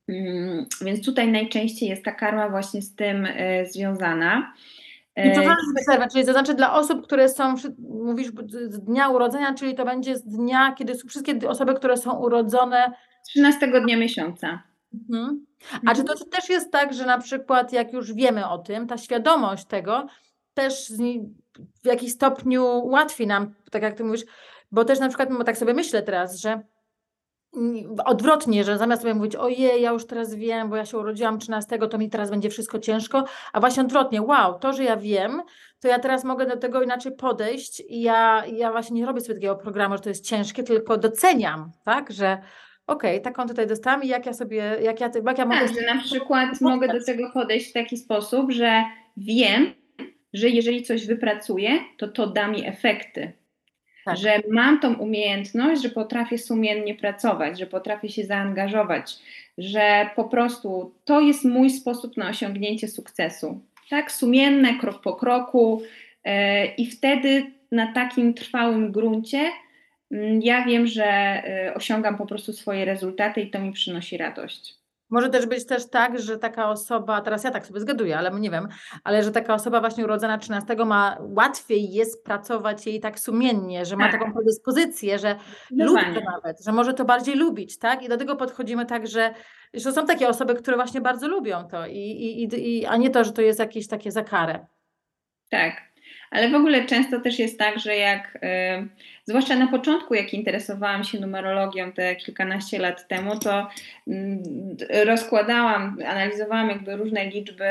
Mm, 0.09 0.67
więc 0.81 1.05
tutaj 1.05 1.29
najczęściej 1.29 1.89
jest 1.89 2.05
ta 2.05 2.13
karma 2.13 2.49
właśnie 2.49 2.83
z 2.83 2.95
tym 2.95 3.27
y, 3.27 3.67
związana. 3.71 4.55
I 5.17 5.33
to 5.35 5.43
znaczy, 5.43 6.09
czyli 6.13 6.27
to 6.27 6.33
znaczy 6.33 6.55
dla 6.55 6.75
osób, 6.75 7.07
które 7.07 7.29
są, 7.29 7.55
mówisz 7.79 8.29
z 8.49 8.81
dnia 8.81 9.09
urodzenia, 9.09 9.55
czyli 9.55 9.75
to 9.75 9.85
będzie 9.85 10.17
z 10.17 10.25
dnia, 10.25 10.75
kiedy 10.79 10.95
są 10.95 11.09
wszystkie 11.09 11.49
osoby, 11.49 11.75
które 11.75 11.97
są 11.97 12.19
urodzone 12.19 12.93
13 13.29 13.81
dnia 13.81 13.97
miesiąca. 13.97 14.63
Mhm. 14.95 15.47
A 15.87 15.95
czy 15.95 16.05
to 16.05 16.13
mhm. 16.13 16.31
też 16.31 16.49
jest 16.49 16.73
tak, 16.73 16.95
że 16.95 17.07
na 17.07 17.19
przykład 17.19 17.73
jak 17.73 17.93
już 17.93 18.15
wiemy 18.15 18.49
o 18.49 18.59
tym, 18.59 18.87
ta 18.87 18.99
świadomość 18.99 19.65
tego 19.65 20.07
też 20.55 20.93
w 21.83 21.87
jakiś 21.87 22.13
stopniu 22.13 22.87
łatwi 22.87 23.27
nam, 23.27 23.55
tak 23.71 23.83
jak 23.83 23.95
ty 23.95 24.05
mówisz, 24.05 24.25
bo 24.73 24.85
też 24.85 25.01
na 25.01 25.09
przykład 25.09 25.29
tak 25.47 25.59
sobie 25.59 25.75
myślę 25.75 26.03
teraz, 26.03 26.37
że 26.37 26.61
odwrotnie, 28.05 28.65
że 28.65 28.79
zamiast 28.79 29.03
sobie 29.03 29.15
mówić, 29.15 29.37
ojej, 29.37 29.83
ja 29.83 29.91
już 29.91 30.07
teraz 30.07 30.35
wiem, 30.35 30.71
bo 30.71 30.77
ja 30.77 30.87
się 30.87 30.99
urodziłam 30.99 31.39
13, 31.39 31.79
to 31.79 31.99
mi 31.99 32.11
teraz 32.11 32.31
będzie 32.31 32.51
wszystko 32.51 32.79
ciężko, 32.79 33.25
a 33.53 33.61
właśnie 33.61 33.83
odwrotnie, 33.83 34.23
wow, 34.23 34.59
to, 34.59 34.73
że 34.73 34.85
ja 34.85 34.97
wiem, 34.97 35.43
to 35.81 35.89
ja 35.89 35.99
teraz 35.99 36.25
mogę 36.25 36.47
do 36.47 36.57
tego 36.57 36.83
inaczej 36.83 37.13
podejść 37.13 37.83
i 37.89 38.03
ja, 38.03 38.43
ja 38.47 38.73
właśnie 38.73 38.97
nie 38.97 39.07
robię 39.07 39.21
sobie 39.21 39.35
takiego 39.35 39.57
programu, 39.57 39.97
że 39.97 40.03
to 40.03 40.09
jest 40.09 40.27
ciężkie, 40.27 40.63
tylko 40.63 40.97
doceniam, 40.97 41.71
tak, 41.85 42.13
że 42.13 42.39
okej, 42.87 43.11
okay, 43.11 43.21
taką 43.21 43.49
tutaj 43.49 43.67
dostałam 43.67 44.03
i 44.03 44.09
jak 44.09 44.27
ja 44.27 44.33
sobie, 44.33 44.57
jak 44.83 45.01
ja, 45.01 45.11
jak 45.27 45.39
ja 45.39 45.45
mogę... 45.45 45.61
Tak, 45.61 45.75
że 45.75 45.95
na 45.95 46.03
przykład 46.03 46.61
mogę 46.61 46.89
do 46.89 47.05
tego 47.05 47.31
podejść 47.31 47.71
w 47.71 47.73
taki 47.73 47.97
sposób, 47.97 48.53
że 48.53 48.85
wiem, 49.17 49.75
że 50.33 50.49
jeżeli 50.49 50.83
coś 50.83 51.07
wypracuję, 51.07 51.71
to 51.99 52.09
to 52.09 52.27
da 52.27 52.49
mi 52.49 52.67
efekty. 52.67 53.42
Tak. 54.05 54.17
Że 54.17 54.41
mam 54.51 54.81
tą 54.81 54.95
umiejętność, 54.95 55.83
że 55.83 55.89
potrafię 55.89 56.39
sumiennie 56.39 56.95
pracować, 56.95 57.59
że 57.59 57.67
potrafię 57.67 58.09
się 58.09 58.25
zaangażować, 58.25 59.19
że 59.59 60.11
po 60.17 60.25
prostu 60.25 60.95
to 61.05 61.21
jest 61.21 61.45
mój 61.45 61.71
sposób 61.71 62.17
na 62.17 62.29
osiągnięcie 62.29 62.89
sukcesu. 62.89 63.61
Tak, 63.91 64.13
sumienne, 64.13 64.79
krok 64.79 65.03
po 65.03 65.13
kroku, 65.13 65.83
yy, 66.25 66.33
i 66.79 66.87
wtedy 66.87 67.51
na 67.73 67.93
takim 67.93 68.35
trwałym 68.35 68.93
gruncie 68.93 69.51
yy, 70.11 70.39
ja 70.43 70.65
wiem, 70.65 70.87
że 70.87 71.43
yy, 71.67 71.75
osiągam 71.75 72.17
po 72.17 72.27
prostu 72.27 72.53
swoje 72.53 72.85
rezultaty 72.85 73.41
i 73.41 73.51
to 73.51 73.59
mi 73.59 73.73
przynosi 73.73 74.17
radość. 74.17 74.82
Może 75.13 75.29
też 75.29 75.47
być 75.47 75.67
też 75.67 75.91
tak, 75.91 76.19
że 76.19 76.39
taka 76.39 76.71
osoba, 76.71 77.21
teraz 77.21 77.45
ja 77.45 77.51
tak 77.51 77.67
sobie 77.67 77.81
zgaduję, 77.81 78.19
ale 78.19 78.31
nie 78.31 78.51
wiem, 78.51 78.69
ale 79.05 79.25
że 79.25 79.33
taka 79.33 79.55
osoba 79.55 79.81
właśnie 79.81 80.05
urodzona 80.05 80.39
13 80.39 80.77
ma 80.85 81.17
łatwiej 81.21 81.93
jest 81.93 82.25
pracować 82.25 82.87
jej 82.87 83.01
tak 83.01 83.21
sumiennie, 83.21 83.85
że 83.85 83.97
ma 83.97 84.11
tak. 84.11 84.21
taką 84.21 84.33
predyspozycję, 84.33 85.19
że 85.19 85.37
lubi 85.71 86.15
to 86.15 86.21
nawet, 86.33 86.65
że 86.65 86.73
może 86.73 86.95
to 86.95 87.05
bardziej 87.05 87.35
lubić, 87.35 87.79
tak? 87.79 88.03
I 88.03 88.09
do 88.09 88.17
tego 88.17 88.37
podchodzimy 88.37 88.87
tak, 88.87 89.07
że, 89.07 89.35
że 89.75 89.93
są 89.93 90.07
takie 90.07 90.29
osoby, 90.29 90.55
które 90.55 90.77
właśnie 90.77 91.01
bardzo 91.01 91.29
lubią 91.29 91.69
to, 91.69 91.87
i, 91.87 91.99
i, 91.99 92.79
i, 92.79 92.87
a 92.87 92.97
nie 92.97 93.11
to, 93.11 93.25
że 93.25 93.33
to 93.33 93.43
jest 93.43 93.59
jakieś 93.59 93.89
takie 93.89 94.13
za 94.13 94.25
karę. 94.25 94.67
Tak, 95.51 95.83
ale 96.31 96.51
w 96.51 96.55
ogóle 96.55 96.85
często 96.85 97.21
też 97.21 97.39
jest 97.39 97.59
tak, 97.59 97.79
że 97.79 97.97
jak, 97.97 98.37
y, 98.37 98.89
zwłaszcza 99.25 99.57
na 99.57 99.67
początku, 99.67 100.15
jak 100.15 100.35
interesowałam 100.35 101.05
się 101.05 101.21
numerologią 101.21 101.93
te 101.93 102.17
kilkanaście 102.17 102.79
lat 102.79 103.09
temu, 103.09 103.39
to 103.39 103.69
mm, 104.09 104.43
rozkładałam, 105.05 105.99
analizowałam 106.07 106.69
jakby 106.69 106.97
różne 106.97 107.27
liczby 107.27 107.65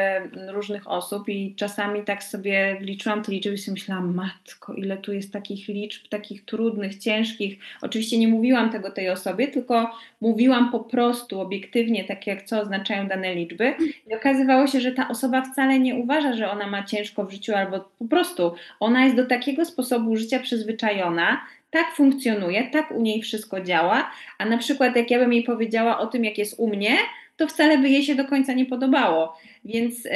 różnych 0.47 0.89
osób 0.89 1.29
i 1.29 1.55
czasami 1.55 2.03
tak 2.03 2.23
sobie 2.23 2.77
liczyłam 2.79 3.23
te 3.23 3.31
liczby 3.31 3.53
i 3.53 3.57
sobie 3.57 3.73
myślałam, 3.73 4.15
matko, 4.15 4.73
ile 4.73 4.97
tu 4.97 5.13
jest 5.13 5.33
takich 5.33 5.67
liczb, 5.67 6.07
takich 6.09 6.45
trudnych, 6.45 6.97
ciężkich. 6.97 7.59
Oczywiście 7.81 8.17
nie 8.17 8.27
mówiłam 8.27 8.69
tego 8.69 8.91
tej 8.91 9.09
osobie, 9.09 9.47
tylko 9.47 9.91
mówiłam 10.21 10.71
po 10.71 10.79
prostu 10.79 11.39
obiektywnie, 11.39 12.03
tak 12.03 12.27
jak 12.27 12.43
co 12.43 12.61
oznaczają 12.61 13.07
dane 13.07 13.35
liczby 13.35 13.75
i 14.07 14.15
okazywało 14.15 14.67
się, 14.67 14.81
że 14.81 14.91
ta 14.91 15.07
osoba 15.07 15.41
wcale 15.41 15.79
nie 15.79 15.95
uważa, 15.95 16.33
że 16.33 16.51
ona 16.51 16.67
ma 16.67 16.83
ciężko 16.83 17.25
w 17.25 17.31
życiu 17.31 17.55
albo 17.55 17.79
po 17.99 18.05
prostu 18.05 18.53
ona 18.79 19.03
jest 19.03 19.15
do 19.15 19.25
takiego 19.25 19.65
sposobu 19.65 20.15
życia 20.15 20.39
przyzwyczajona, 20.39 21.41
tak 21.71 21.95
funkcjonuje, 21.95 22.69
tak 22.71 22.91
u 22.91 23.01
niej 23.01 23.21
wszystko 23.21 23.61
działa, 23.61 24.11
a 24.37 24.45
na 24.45 24.57
przykład 24.57 24.95
jak 24.95 25.11
ja 25.11 25.19
bym 25.19 25.33
jej 25.33 25.43
powiedziała 25.43 25.99
o 25.99 26.07
tym, 26.07 26.25
jak 26.25 26.37
jest 26.37 26.59
u 26.59 26.67
mnie, 26.67 26.97
to 27.37 27.47
wcale 27.47 27.77
by 27.77 27.89
jej 27.89 28.03
się 28.03 28.15
do 28.15 28.25
końca 28.25 28.53
nie 28.53 28.65
podobało. 28.65 29.37
Więc 29.65 30.05
y, 30.05 30.09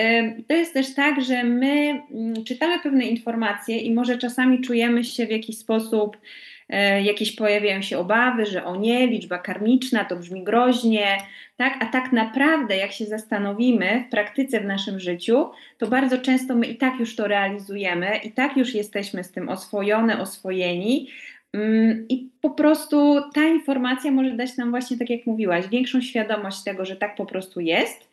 to 0.47 0.55
jest 0.55 0.73
też 0.73 0.93
tak, 0.93 1.21
że 1.21 1.43
my 1.43 2.01
y, 2.39 2.43
czytamy 2.43 2.79
pewne 2.79 3.05
informacje 3.05 3.77
i 3.77 3.93
może 3.93 4.17
czasami 4.17 4.61
czujemy 4.61 5.03
się 5.03 5.25
w 5.27 5.31
jakiś 5.31 5.57
sposób, 5.57 6.17
y, 6.17 7.01
jakieś 7.01 7.35
pojawiają 7.35 7.81
się 7.81 7.97
obawy, 7.97 8.45
że 8.45 8.65
o 8.65 8.75
nie, 8.75 9.07
liczba 9.07 9.37
karmiczna 9.37 10.05
to 10.05 10.15
brzmi 10.15 10.43
groźnie, 10.43 11.17
tak? 11.57 11.77
A 11.79 11.85
tak 11.85 12.11
naprawdę, 12.11 12.77
jak 12.77 12.91
się 12.91 13.05
zastanowimy 13.05 14.03
w 14.07 14.11
praktyce 14.11 14.59
w 14.59 14.65
naszym 14.65 14.99
życiu, 14.99 15.49
to 15.77 15.87
bardzo 15.87 16.17
często 16.17 16.55
my 16.55 16.65
i 16.65 16.75
tak 16.75 16.99
już 16.99 17.15
to 17.15 17.27
realizujemy, 17.27 18.17
i 18.23 18.31
tak 18.31 18.57
już 18.57 18.75
jesteśmy 18.75 19.23
z 19.23 19.31
tym 19.31 19.49
oswojone, 19.49 20.21
oswojeni. 20.21 21.09
Mm, 21.55 22.05
I 22.09 22.29
po 22.41 22.49
prostu 22.49 23.21
ta 23.33 23.43
informacja 23.43 24.11
może 24.11 24.31
dać 24.31 24.57
nam 24.57 24.71
właśnie, 24.71 24.97
tak 24.97 25.09
jak 25.09 25.25
mówiłaś, 25.25 25.67
większą 25.67 26.01
świadomość 26.01 26.63
tego, 26.63 26.85
że 26.85 26.95
tak 26.95 27.15
po 27.15 27.25
prostu 27.25 27.59
jest, 27.59 28.09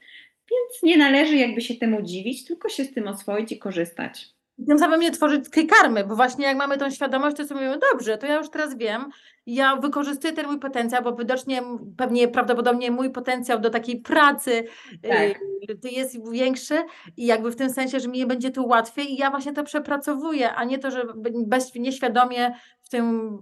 więc 0.50 0.82
nie 0.82 0.96
należy 0.96 1.37
jakby 1.37 1.61
się 1.61 1.75
temu 1.75 2.02
dziwić, 2.02 2.44
tylko 2.44 2.68
się 2.68 2.84
z 2.84 2.94
tym 2.94 3.08
oswoić 3.08 3.52
i 3.52 3.58
korzystać. 3.58 4.28
I 4.59 4.64
tym 4.64 4.78
samym 4.78 5.00
nie 5.00 5.11
tworzyć 5.11 5.50
tej 5.50 5.66
karmy, 5.66 6.04
bo 6.04 6.16
właśnie 6.16 6.44
jak 6.44 6.56
mamy 6.56 6.78
tą 6.78 6.90
świadomość, 6.90 7.37
to 7.37 7.44
sobie 7.44 7.61
mówimy, 7.61 7.78
dobrze, 7.92 8.18
to 8.18 8.26
ja 8.26 8.35
już 8.35 8.50
teraz 8.50 8.76
wiem, 8.76 9.09
ja 9.47 9.76
wykorzystuję 9.76 10.32
ten 10.32 10.47
mój 10.47 10.59
potencjał, 10.59 11.02
bo 11.02 11.16
widocznie 11.16 11.62
pewnie 11.97 12.28
prawdopodobnie 12.28 12.90
mój 12.90 13.11
potencjał 13.11 13.61
do 13.61 13.71
takiej 13.71 14.00
pracy 14.00 14.64
tak. 15.02 15.40
y, 15.85 15.90
jest 15.90 16.30
większy 16.32 16.75
i 17.16 17.26
jakby 17.26 17.50
w 17.50 17.56
tym 17.56 17.71
sensie, 17.71 18.00
że 18.00 18.09
mi 18.09 18.26
będzie 18.26 18.50
tu 18.50 18.66
łatwiej 18.66 19.12
i 19.12 19.16
ja 19.16 19.30
właśnie 19.30 19.52
to 19.52 19.64
przepracowuję, 19.64 20.52
a 20.52 20.64
nie 20.64 20.78
to, 20.78 20.90
że 20.90 21.04
bez, 21.47 21.75
nieświadomie 21.75 22.54
w 22.82 22.88
tym 22.88 23.38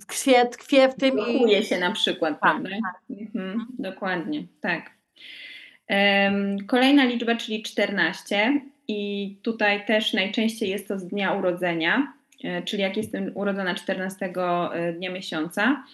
tkwie, 0.00 0.46
tkwie 0.46 0.88
w 0.88 0.94
tym 0.94 1.14
Blokuje 1.14 1.58
i... 1.58 1.64
się 1.64 1.78
na 1.78 1.92
przykład, 1.92 2.32
tak, 2.32 2.40
prawda? 2.40 2.70
Tak. 2.70 3.02
Mhm, 3.10 3.50
mhm, 3.50 3.66
dokładnie, 3.78 4.46
tak. 4.60 4.90
Kolejna 6.66 7.04
liczba, 7.04 7.36
czyli 7.36 7.62
14 7.62 8.60
i 8.90 9.36
tutaj 9.42 9.86
też 9.86 10.12
najczęściej 10.12 10.70
jest 10.70 10.88
to 10.88 10.98
z 10.98 11.06
dnia 11.06 11.32
urodzenia, 11.32 12.12
e, 12.44 12.62
czyli 12.62 12.82
jak 12.82 12.96
jestem 12.96 13.32
urodzona 13.34 13.74
14 13.74 14.32
e, 14.72 14.92
dnia 14.92 15.10
miesiąca. 15.12 15.84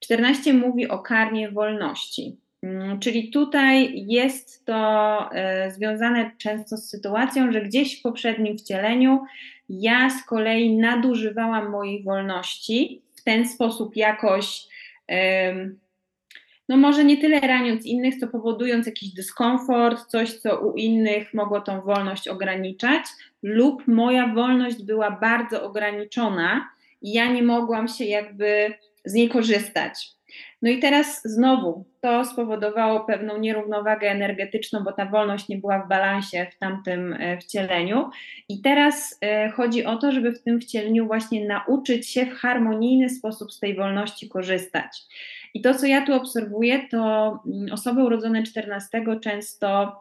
14 0.00 0.54
mówi 0.54 0.88
o 0.88 0.98
karmie 0.98 1.50
wolności. 1.50 2.36
Mm, 2.62 3.00
czyli 3.00 3.30
tutaj 3.30 4.04
jest 4.06 4.64
to 4.64 5.30
e, 5.32 5.70
związane 5.70 6.30
często 6.38 6.76
z 6.76 6.88
sytuacją, 6.88 7.52
że 7.52 7.62
gdzieś 7.62 7.98
w 7.98 8.02
poprzednim 8.02 8.58
wcieleniu 8.58 9.24
ja 9.68 10.10
z 10.10 10.24
kolei 10.24 10.76
nadużywałam 10.76 11.70
mojej 11.70 12.02
wolności 12.02 13.02
w 13.14 13.24
ten 13.24 13.48
sposób 13.48 13.96
jakoś 13.96 14.66
no 16.68 16.76
może 16.76 17.04
nie 17.04 17.16
tyle 17.16 17.40
raniąc 17.40 17.86
innych, 17.86 18.16
co 18.16 18.26
powodując 18.28 18.86
jakiś 18.86 19.08
dyskomfort, 19.14 20.06
coś, 20.06 20.32
co 20.32 20.60
u 20.60 20.74
innych 20.74 21.34
mogło 21.34 21.60
tą 21.60 21.80
wolność 21.80 22.28
ograniczać, 22.28 23.04
lub 23.42 23.88
moja 23.88 24.34
wolność 24.34 24.82
była 24.82 25.10
bardzo 25.10 25.64
ograniczona 25.64 26.68
i 27.02 27.12
ja 27.12 27.32
nie 27.32 27.42
mogłam 27.42 27.88
się 27.88 28.04
jakby 28.04 28.74
z 29.04 29.14
niej 29.14 29.28
korzystać. 29.28 30.16
No 30.62 30.70
i 30.70 30.78
teraz 30.78 31.20
znowu 31.24 31.84
to 32.00 32.24
spowodowało 32.24 33.00
pewną 33.00 33.38
nierównowagę 33.38 34.10
energetyczną, 34.10 34.84
bo 34.84 34.92
ta 34.92 35.06
wolność 35.06 35.48
nie 35.48 35.56
była 35.58 35.78
w 35.78 35.88
balansie 35.88 36.46
w 36.52 36.58
tamtym 36.58 37.12
e, 37.12 37.38
wcieleniu. 37.38 38.10
I 38.48 38.60
teraz 38.60 39.18
e, 39.20 39.50
chodzi 39.50 39.84
o 39.84 39.96
to, 39.96 40.12
żeby 40.12 40.32
w 40.32 40.42
tym 40.42 40.60
wcieleniu 40.60 41.06
właśnie 41.06 41.46
nauczyć 41.46 42.10
się 42.10 42.26
w 42.26 42.34
harmonijny 42.34 43.08
sposób 43.08 43.52
z 43.52 43.60
tej 43.60 43.76
wolności 43.76 44.28
korzystać. 44.28 45.02
I 45.56 45.60
to, 45.60 45.74
co 45.74 45.86
ja 45.86 46.06
tu 46.06 46.14
obserwuję, 46.14 46.88
to 46.90 46.98
mm, 47.46 47.72
osoby 47.72 48.04
urodzone 48.04 48.42
14 48.42 49.04
często 49.20 50.00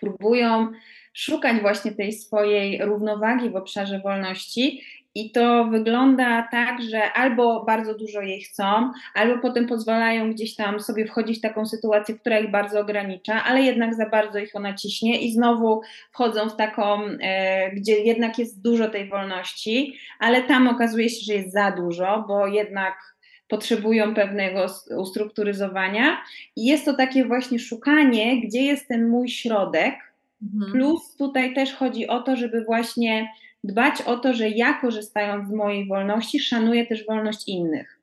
próbują 0.00 0.72
szukać 1.12 1.60
właśnie 1.60 1.92
tej 1.92 2.12
swojej 2.12 2.84
równowagi 2.84 3.50
w 3.50 3.56
obszarze 3.56 4.00
wolności. 4.00 4.82
I 5.14 5.32
to 5.32 5.64
wygląda 5.64 6.48
tak, 6.50 6.82
że 6.82 7.12
albo 7.12 7.64
bardzo 7.64 7.94
dużo 7.94 8.20
jej 8.20 8.40
chcą, 8.40 8.92
albo 9.14 9.42
potem 9.42 9.66
pozwalają 9.66 10.32
gdzieś 10.32 10.56
tam 10.56 10.80
sobie 10.80 11.06
wchodzić 11.06 11.38
w 11.38 11.42
taką 11.42 11.66
sytuację, 11.66 12.14
która 12.14 12.38
ich 12.38 12.50
bardzo 12.50 12.80
ogranicza, 12.80 13.44
ale 13.44 13.62
jednak 13.62 13.94
za 13.94 14.08
bardzo 14.08 14.38
ich 14.38 14.56
ona 14.56 14.74
ciśnie 14.74 15.20
i 15.20 15.32
znowu 15.32 15.80
wchodzą 16.12 16.48
w 16.48 16.56
taką, 16.56 17.04
e, 17.04 17.70
gdzie 17.70 17.98
jednak 17.98 18.38
jest 18.38 18.62
dużo 18.62 18.88
tej 18.88 19.08
wolności, 19.08 19.98
ale 20.18 20.42
tam 20.42 20.68
okazuje 20.68 21.08
się, 21.08 21.24
że 21.26 21.34
jest 21.34 21.52
za 21.52 21.70
dużo, 21.70 22.24
bo 22.28 22.46
jednak 22.46 23.17
potrzebują 23.48 24.14
pewnego 24.14 24.66
ustrukturyzowania. 24.96 26.22
I 26.56 26.64
jest 26.64 26.84
to 26.84 26.94
takie 26.94 27.24
właśnie 27.24 27.58
szukanie, 27.58 28.46
gdzie 28.46 28.62
jest 28.62 28.88
ten 28.88 29.08
mój 29.08 29.28
środek. 29.28 29.94
Mhm. 30.42 30.72
Plus 30.72 31.16
tutaj 31.16 31.54
też 31.54 31.74
chodzi 31.74 32.08
o 32.08 32.22
to, 32.22 32.36
żeby 32.36 32.64
właśnie 32.64 33.28
dbać 33.64 34.02
o 34.02 34.16
to, 34.16 34.34
że 34.34 34.48
ja 34.48 34.72
korzystając 34.72 35.48
z 35.48 35.52
mojej 35.52 35.86
wolności, 35.86 36.40
szanuję 36.40 36.86
też 36.86 37.06
wolność 37.06 37.48
innych. 37.48 38.00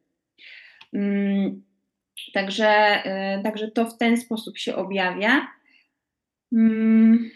Mm, 0.94 1.64
także, 2.34 3.02
y, 3.40 3.44
także 3.44 3.72
to 3.72 3.86
w 3.86 3.98
ten 3.98 4.18
sposób 4.18 4.58
się 4.58 4.76
objawia. 4.76 5.48
Mm, 6.54 7.30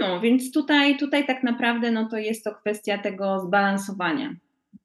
no, 0.00 0.20
więc 0.20 0.52
tutaj, 0.52 0.96
tutaj 0.96 1.26
tak 1.26 1.42
naprawdę 1.42 1.90
no 1.90 2.08
to 2.08 2.18
jest 2.18 2.44
to 2.44 2.54
kwestia 2.54 2.98
tego 2.98 3.40
zbalansowania 3.40 4.34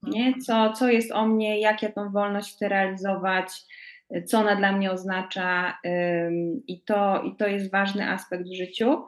nie? 0.04 0.34
Co, 0.46 0.74
co 0.74 0.88
jest 0.88 1.12
o 1.12 1.26
mnie, 1.26 1.60
jak 1.60 1.84
ja 1.84 1.92
tą 1.92 2.12
wolność 2.12 2.56
chcę 2.56 2.70
realizować, 2.70 3.48
co 4.26 4.40
ona 4.40 4.56
dla 4.56 4.72
mnie 4.72 4.92
oznacza 4.92 5.80
i 6.68 6.82
to, 6.82 7.22
i 7.22 7.36
to 7.36 7.48
jest 7.48 7.72
ważny 7.72 8.10
aspekt 8.10 8.44
w 8.50 8.58
życiu. 8.58 9.06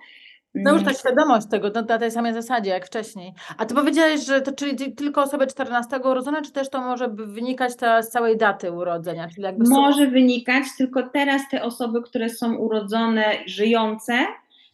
No 0.55 0.73
już 0.73 0.83
ta 0.83 0.93
świadomość 0.93 1.47
tego 1.47 1.69
na 1.69 1.97
tej 1.97 2.11
samej 2.11 2.33
zasadzie 2.33 2.71
jak 2.71 2.85
wcześniej. 2.85 3.33
A 3.57 3.65
ty 3.65 3.75
powiedziałeś, 3.75 4.25
że 4.25 4.41
to 4.41 4.51
czyli 4.51 4.95
tylko 4.95 5.23
osoby 5.23 5.47
14 5.47 5.99
urodzone, 5.99 6.41
czy 6.41 6.51
też 6.51 6.69
to 6.69 6.81
może 6.81 7.07
wynikać 7.09 7.75
ta, 7.75 8.01
z 8.01 8.09
całej 8.09 8.37
daty 8.37 8.71
urodzenia? 8.71 9.27
Czyli 9.27 9.41
jakby 9.41 9.69
może 9.69 10.05
są... 10.05 10.11
wynikać, 10.11 10.63
tylko 10.77 11.09
teraz 11.09 11.41
te 11.51 11.63
osoby, 11.63 12.01
które 12.01 12.29
są 12.29 12.55
urodzone, 12.55 13.25
żyjące, 13.45 14.13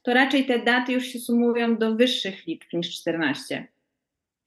to 0.03 0.13
raczej 0.13 0.45
te 0.45 0.59
daty 0.59 0.93
już 0.93 1.03
się 1.03 1.19
sumują 1.19 1.77
do 1.77 1.95
wyższych 1.95 2.47
liczb 2.47 2.73
niż 2.73 2.99
14. 2.99 3.67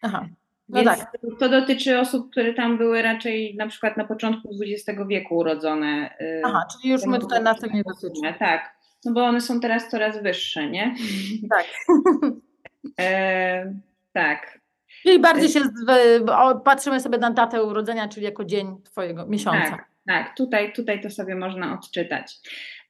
Aha. 0.03 0.27
No 0.71 0.83
Więc 0.83 0.99
tak. 0.99 1.19
To 1.39 1.49
dotyczy 1.49 1.99
osób, 1.99 2.31
które 2.31 2.55
tam 2.55 2.79
były 2.79 3.03
raczej 3.03 3.57
na 3.57 3.67
przykład 3.67 3.97
na 3.97 4.05
początku 4.05 4.49
XX 4.63 5.01
wieku 5.09 5.37
urodzone. 5.37 6.11
Y, 6.21 6.43
Aha, 6.45 6.67
czyli 6.73 6.93
już 6.93 7.05
my 7.07 7.19
tutaj 7.19 7.43
na 7.43 7.55
tym 7.55 7.73
nie 7.73 7.83
dotyczymy. 7.83 8.35
Tak, 8.39 8.75
no 9.05 9.13
bo 9.13 9.25
one 9.25 9.41
są 9.41 9.61
teraz 9.61 9.89
coraz 9.89 10.23
wyższe, 10.23 10.71
nie? 10.71 10.95
Tak. 11.51 11.65
e, 13.01 13.75
tak. 14.13 14.61
Czyli 15.03 15.19
bardziej 15.19 15.49
się 15.49 15.61
patrzymy 16.65 17.01
sobie 17.01 17.19
na 17.19 17.31
datę 17.31 17.63
urodzenia, 17.63 18.09
czyli 18.09 18.27
jako 18.27 18.45
dzień 18.45 18.83
Twojego 18.85 19.27
miesiąca. 19.27 19.71
Tak, 19.71 19.89
tak. 20.07 20.37
Tutaj, 20.37 20.73
tutaj 20.73 21.03
to 21.03 21.11
sobie 21.11 21.35
można 21.35 21.75
odczytać. 21.75 22.37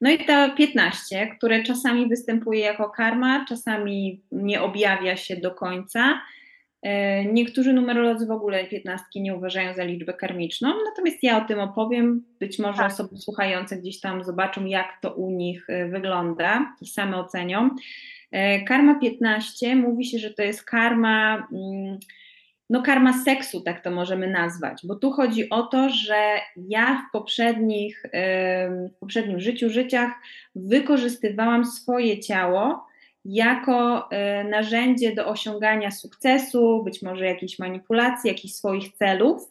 No 0.01 0.11
i 0.11 0.25
to 0.25 0.51
15, 0.57 1.37
które 1.37 1.63
czasami 1.63 2.09
występuje 2.09 2.61
jako 2.61 2.91
karma, 2.91 3.45
czasami 3.49 4.23
nie 4.33 4.63
objawia 4.63 5.17
się 5.17 5.37
do 5.37 5.51
końca. 5.51 6.21
E, 6.83 7.25
niektórzy 7.25 7.73
numerolodzy 7.73 8.27
w 8.27 8.31
ogóle 8.31 8.65
piętnastki 8.65 9.23
nie 9.23 9.35
uważają 9.35 9.75
za 9.75 9.85
liczbę 9.85 10.13
karmiczną, 10.13 10.69
natomiast 10.85 11.23
ja 11.23 11.45
o 11.45 11.49
tym 11.49 11.59
opowiem. 11.59 12.25
Być 12.39 12.59
może 12.59 12.79
tak. 12.79 12.93
osoby 12.93 13.17
słuchające 13.17 13.77
gdzieś 13.77 14.01
tam 14.01 14.25
zobaczą, 14.25 14.65
jak 14.65 15.01
to 15.01 15.15
u 15.15 15.31
nich 15.31 15.71
e, 15.71 15.89
wygląda 15.89 16.75
i 16.81 16.87
same 16.87 17.17
ocenią. 17.17 17.71
E, 18.31 18.65
karma 18.65 19.01
15 19.01 19.77
mówi 19.77 20.05
się, 20.05 20.19
że 20.19 20.31
to 20.31 20.43
jest 20.43 20.65
karma, 20.65 21.49
mm, 21.53 21.99
no 22.71 22.83
karma 22.83 23.25
seksu, 23.25 23.61
tak 23.61 23.85
to 23.85 23.91
możemy 23.91 24.31
nazwać, 24.31 24.83
bo 24.85 24.95
tu 24.95 25.11
chodzi 25.11 25.51
o 25.51 25.63
to, 25.63 25.89
że 25.89 26.39
ja 26.57 27.07
w 27.09 27.13
poprzednich, 27.13 28.03
w 28.95 28.99
poprzednim 29.01 29.41
życiu, 29.41 29.71
życiach 29.71 30.11
wykorzystywałam 30.55 31.65
swoje 31.65 32.21
ciało 32.21 32.90
jako 33.25 34.11
e, 34.11 34.45
narzędzie 34.45 35.15
do 35.15 35.27
osiągania 35.27 35.91
sukcesu, 35.91 36.83
być 36.85 37.03
może 37.03 37.27
jakiejś 37.27 37.59
manipulacji, 37.59 38.29
jakichś 38.29 38.55
swoich 38.55 38.93
celów, 38.93 39.51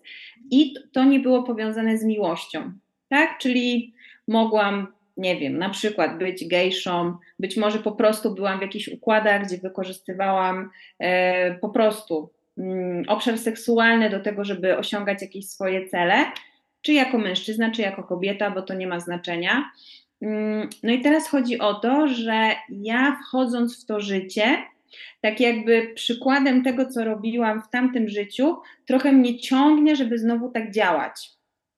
i 0.52 0.74
to 0.92 1.04
nie 1.04 1.20
było 1.20 1.44
powiązane 1.44 1.98
z 1.98 2.04
miłością. 2.04 2.72
Tak? 3.10 3.38
Czyli 3.38 3.94
mogłam, 4.28 4.88
nie 5.18 5.40
wiem, 5.40 5.58
na 5.58 5.70
przykład 5.70 6.18
być 6.18 6.48
gejszą, 6.48 7.18
być 7.40 7.58
może 7.58 7.80
po 7.80 7.92
prostu 7.92 8.36
byłam 8.36 8.60
w 8.60 8.62
jakichś 8.62 8.88
układach, 8.88 9.46
gdzie 9.46 9.58
wykorzystywałam 9.58 10.70
e, 11.00 11.56
po 11.56 11.70
prostu 11.70 12.30
mm, 12.58 13.04
obszar 13.08 13.38
seksualny 13.38 14.10
do 14.10 14.20
tego, 14.20 14.46
żeby 14.46 14.78
osiągać 14.78 15.22
jakieś 15.22 15.50
swoje 15.50 15.90
cele, 15.90 16.26
czy 16.82 16.94
jako 16.94 17.18
mężczyzna, 17.18 17.72
czy 17.72 17.82
jako 17.82 18.04
kobieta, 18.04 18.52
bo 18.52 18.62
to 18.62 18.74
nie 18.74 18.88
ma 18.88 19.00
znaczenia. 19.00 19.72
Mm, 20.22 20.70
no 20.84 20.94
i 20.94 21.02
teraz 21.02 21.28
chodzi 21.28 21.60
o 21.60 21.74
to, 21.74 22.08
że 22.08 22.52
ja 22.70 23.20
wchodząc 23.24 23.84
w 23.84 23.86
to 23.86 24.00
życie, 24.00 24.58
tak 25.22 25.40
jakby 25.40 25.92
przykładem 25.96 26.64
tego, 26.64 26.86
co 26.86 27.04
robiłam 27.04 27.62
w 27.62 27.70
tamtym 27.70 28.10
życiu, 28.10 28.58
trochę 28.86 29.12
mnie 29.12 29.40
ciągnie, 29.40 29.96
żeby 29.96 30.18
znowu 30.18 30.52
tak 30.52 30.72
działać. 30.72 31.32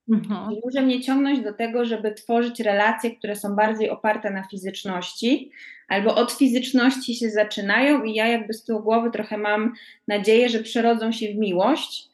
Mhm. 0.09 0.51
I 0.51 0.59
może 0.65 0.81
mnie 0.81 1.01
ciągnąć 1.01 1.41
do 1.41 1.53
tego, 1.53 1.85
żeby 1.85 2.13
tworzyć 2.13 2.59
relacje, 2.59 3.15
które 3.15 3.35
są 3.35 3.55
bardziej 3.55 3.89
oparte 3.89 4.29
na 4.31 4.43
fizyczności, 4.43 5.51
albo 5.87 6.15
od 6.15 6.31
fizyczności 6.31 7.15
się 7.15 7.29
zaczynają, 7.29 8.03
i 8.03 8.13
ja 8.13 8.27
jakby 8.27 8.53
z 8.53 8.63
tyłu 8.63 8.79
głowy 8.79 9.11
trochę 9.11 9.37
mam 9.37 9.73
nadzieję, 10.07 10.49
że 10.49 10.59
przerodzą 10.59 11.11
się 11.11 11.33
w 11.33 11.35
miłość. 11.35 12.09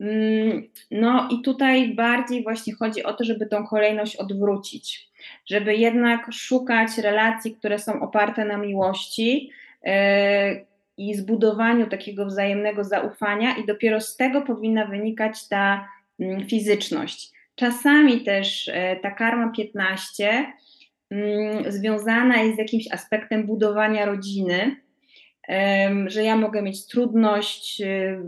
Mm, 0.00 0.68
no 0.90 1.28
i 1.30 1.42
tutaj 1.42 1.94
bardziej 1.94 2.42
właśnie 2.42 2.74
chodzi 2.74 3.02
o 3.02 3.12
to, 3.12 3.24
żeby 3.24 3.46
tą 3.46 3.66
kolejność 3.66 4.16
odwrócić 4.16 5.09
żeby 5.46 5.76
jednak 5.76 6.32
szukać 6.32 6.98
relacji, 6.98 7.56
które 7.56 7.78
są 7.78 8.00
oparte 8.02 8.44
na 8.44 8.56
miłości 8.56 9.50
yy, 9.84 9.92
i 10.96 11.14
zbudowaniu 11.14 11.86
takiego 11.86 12.26
wzajemnego 12.26 12.84
zaufania, 12.84 13.56
i 13.56 13.66
dopiero 13.66 14.00
z 14.00 14.16
tego 14.16 14.42
powinna 14.42 14.86
wynikać 14.86 15.48
ta 15.48 15.88
mm, 16.20 16.46
fizyczność. 16.46 17.30
Czasami 17.54 18.20
też 18.20 18.66
yy, 18.66 19.00
ta 19.02 19.10
karma 19.10 19.52
15 19.56 20.52
mm, 21.10 21.72
związana 21.72 22.36
jest 22.36 22.56
z 22.56 22.58
jakimś 22.58 22.92
aspektem 22.92 23.46
budowania 23.46 24.06
rodziny. 24.06 24.76
Że 26.06 26.24
ja 26.24 26.36
mogę 26.36 26.62
mieć 26.62 26.86
trudność, 26.86 27.80
y, 27.80 28.18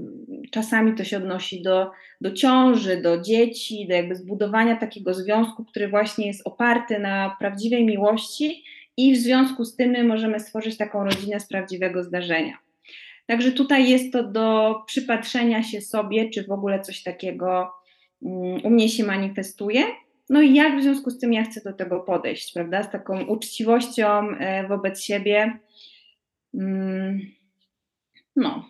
czasami 0.50 0.94
to 0.94 1.04
się 1.04 1.16
odnosi 1.16 1.62
do, 1.62 1.90
do 2.20 2.32
ciąży, 2.32 3.02
do 3.02 3.20
dzieci, 3.20 3.86
do 3.88 3.94
jakby 3.94 4.14
zbudowania 4.14 4.76
takiego 4.76 5.14
związku, 5.14 5.64
który 5.64 5.88
właśnie 5.88 6.26
jest 6.26 6.46
oparty 6.46 6.98
na 6.98 7.36
prawdziwej 7.38 7.84
miłości 7.84 8.64
i 8.96 9.14
w 9.14 9.18
związku 9.18 9.64
z 9.64 9.76
tym 9.76 9.90
my 9.90 10.04
możemy 10.04 10.40
stworzyć 10.40 10.76
taką 10.76 11.04
rodzinę 11.04 11.40
z 11.40 11.48
prawdziwego 11.48 12.02
zdarzenia. 12.02 12.58
Także 13.26 13.52
tutaj 13.52 13.88
jest 13.88 14.12
to 14.12 14.22
do 14.22 14.76
przypatrzenia 14.86 15.62
się 15.62 15.80
sobie, 15.80 16.30
czy 16.30 16.44
w 16.44 16.50
ogóle 16.50 16.80
coś 16.80 17.02
takiego 17.02 17.70
mm, 18.22 18.60
u 18.64 18.70
mnie 18.70 18.88
się 18.88 19.04
manifestuje. 19.04 19.84
No 20.30 20.42
i 20.42 20.54
jak 20.54 20.78
w 20.78 20.82
związku 20.82 21.10
z 21.10 21.18
tym 21.18 21.32
ja 21.32 21.44
chcę 21.44 21.60
do 21.64 21.72
tego 21.72 22.00
podejść, 22.00 22.52
prawda? 22.52 22.82
Z 22.82 22.90
taką 22.90 23.24
uczciwością 23.24 24.30
e, 24.30 24.68
wobec 24.68 25.02
siebie. 25.02 25.58
Mm, 26.54 27.20
no. 28.36 28.64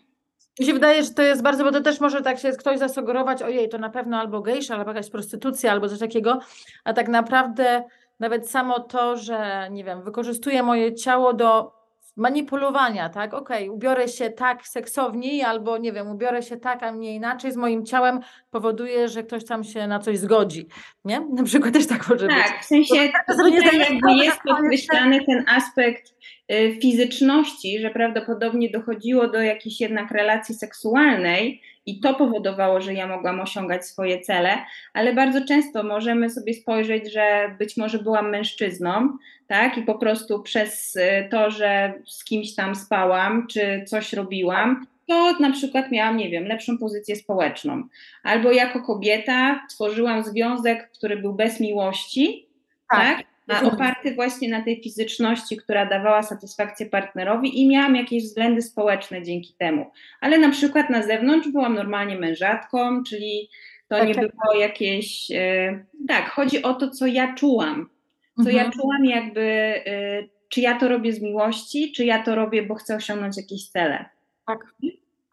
Mi 0.61 0.67
się 0.67 0.73
wydaje, 0.73 1.03
że 1.03 1.11
to 1.11 1.23
jest 1.23 1.43
bardzo, 1.43 1.65
bo 1.65 1.73
to 1.73 1.81
też 1.81 2.01
może 2.01 2.23
tak 2.23 2.39
się 2.39 2.53
ktoś 2.53 2.79
zasugerować, 2.79 3.43
ojej, 3.43 3.69
to 3.69 3.79
na 3.79 3.91
pewno 3.91 4.19
albo 4.19 4.41
gejsza, 4.41 4.75
albo 4.77 4.91
jakaś 4.91 5.11
prostytucja, 5.11 5.73
albo 5.73 5.89
coś 5.89 5.99
takiego, 5.99 6.39
a 6.85 6.93
tak 6.93 7.09
naprawdę 7.09 7.85
nawet 8.21 8.51
samo 8.51 8.81
to, 8.81 9.17
że 9.17 9.69
nie 9.71 9.85
wiem, 9.85 10.03
wykorzystuję 10.03 10.63
moje 10.63 10.95
ciało 10.95 11.33
do 11.33 11.73
manipulowania, 12.17 13.09
tak? 13.09 13.35
Okej, 13.35 13.65
okay, 13.65 13.77
ubiorę 13.77 14.09
się 14.09 14.31
tak 14.31 14.69
seksowniej, 14.69 15.43
albo 15.43 15.79
nie 15.79 15.93
wiem, 15.93 16.11
ubiorę 16.11 16.43
się 16.43 16.57
tak, 16.57 16.83
a 16.83 16.91
nie 16.91 17.15
inaczej 17.15 17.53
z 17.53 17.57
moim 17.57 17.87
ciałem, 17.87 18.21
powoduje, 18.51 19.09
że 19.09 19.23
ktoś 19.23 19.45
tam 19.45 19.65
się 19.65 19.87
na 19.87 19.99
coś 19.99 20.19
zgodzi, 20.19 20.67
nie? 21.05 21.21
Na 21.39 21.43
przykład 21.43 21.75
też 21.75 21.87
tak 21.87 22.09
może 22.09 22.27
tak, 22.29 22.37
być. 22.37 22.47
Tak, 22.47 22.63
w 22.63 22.65
sensie 22.65 23.13
tutaj 23.27 23.79
jakby 23.79 24.13
jest 24.13 24.39
podkreślany 24.49 25.25
ten 25.27 25.45
aspekt 25.49 26.15
y, 26.53 26.79
fizyczności, 26.83 27.81
że 27.81 27.91
prawdopodobnie 27.91 28.71
dochodziło 28.71 29.29
do 29.29 29.43
jakiejś 29.43 29.81
jednak 29.81 30.11
relacji 30.11 30.55
seksualnej, 30.55 31.63
i 31.87 32.01
to 32.01 32.15
powodowało, 32.15 32.81
że 32.81 32.95
ja 32.95 33.07
mogłam 33.07 33.41
osiągać 33.41 33.87
swoje 33.87 34.21
cele, 34.21 34.59
ale 34.93 35.13
bardzo 35.13 35.45
często 35.45 35.83
możemy 35.83 36.31
sobie 36.31 36.55
spojrzeć, 36.55 37.13
że 37.13 37.55
być 37.59 37.77
może 37.77 37.99
byłam 37.99 38.31
mężczyzną, 38.31 39.17
tak, 39.47 39.79
i 39.79 39.83
po 39.83 39.99
prostu 39.99 40.43
przez 40.43 40.97
y, 40.97 41.29
to, 41.31 41.51
że 41.51 41.93
z 42.07 42.25
kimś 42.25 42.55
tam 42.55 42.75
spałam, 42.75 43.47
czy 43.47 43.85
coś 43.87 44.13
robiłam, 44.13 44.87
to 45.07 45.33
na 45.41 45.53
przykład 45.53 45.91
miałam, 45.91 46.17
nie 46.17 46.31
wiem, 46.31 46.45
lepszą 46.45 46.79
pozycję 46.79 47.17
społeczną. 47.17 47.83
Albo 48.23 48.53
jako 48.53 48.83
kobieta 48.83 49.67
tworzyłam 49.71 50.25
związek, 50.25 50.91
który 50.91 51.17
był 51.17 51.35
bez 51.35 51.61
miłości, 51.61 52.49
tak? 52.91 53.17
tak? 53.17 53.32
Oparty 53.61 54.15
właśnie 54.15 54.49
na 54.49 54.63
tej 54.63 54.83
fizyczności, 54.83 55.57
która 55.57 55.87
dawała 55.87 56.23
satysfakcję 56.23 56.87
partnerowi 56.87 57.61
i 57.61 57.69
miałam 57.69 57.97
jakieś 57.97 58.25
względy 58.25 58.63
społeczne 58.63 59.23
dzięki 59.23 59.55
temu. 59.59 59.91
Ale 60.21 60.39
na 60.39 60.51
przykład 60.51 60.91
na 60.91 61.03
zewnątrz 61.03 61.49
byłam 61.49 61.75
normalnie 61.75 62.19
mężatką, 62.19 63.03
czyli 63.03 63.49
to 63.89 64.05
nie 64.05 64.15
było 64.15 64.55
jakieś. 64.61 65.31
Yy, 65.31 65.85
tak, 66.09 66.31
chodzi 66.31 66.63
o 66.63 66.75
to, 66.75 66.91
co 66.91 67.07
ja 67.07 67.35
czułam. 67.35 67.89
Co 68.37 68.51
mhm. 68.51 68.57
ja 68.57 68.71
czułam, 68.71 69.05
jakby, 69.05 69.75
yy, 69.87 70.29
czy 70.49 70.61
ja 70.61 70.79
to 70.79 70.89
robię 70.89 71.13
z 71.13 71.23
miłości, 71.23 71.93
czy 71.93 72.05
ja 72.05 72.23
to 72.23 72.35
robię, 72.35 72.63
bo 72.63 72.75
chcę 72.75 72.97
osiągnąć 72.97 73.37
jakieś 73.37 73.69
cele. 73.69 74.05
Tak. 74.47 74.59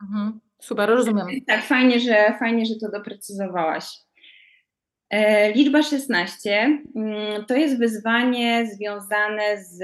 Mhm. 0.02 0.40
Super, 0.60 0.90
rozumiem. 0.90 1.28
Tak, 1.48 1.64
fajnie, 1.64 2.00
że 2.00 2.36
fajnie, 2.40 2.66
że 2.66 2.76
to 2.76 2.92
doprecyzowałaś. 2.92 3.86
E, 5.10 5.52
liczba 5.54 5.84
16 5.84 6.80
mm, 6.96 7.46
to 7.46 7.56
jest 7.56 7.80
wyzwanie 7.80 8.68
związane 8.74 9.64
z, 9.64 9.84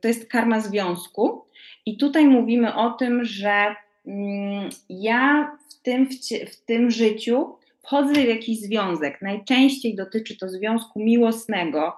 to 0.00 0.08
jest 0.08 0.28
karma 0.30 0.60
związku. 0.60 1.44
I 1.86 1.96
tutaj 1.96 2.26
mówimy 2.26 2.74
o 2.74 2.90
tym, 2.90 3.24
że 3.24 3.74
mm, 4.06 4.70
ja 4.88 5.52
w 5.70 5.82
tym, 5.82 6.08
w 6.50 6.64
tym 6.64 6.90
życiu 6.90 7.56
wchodzę 7.82 8.12
w 8.12 8.28
jakiś 8.28 8.60
związek. 8.60 9.22
Najczęściej 9.22 9.96
dotyczy 9.96 10.36
to 10.36 10.48
związku 10.48 11.00
miłosnego, 11.00 11.92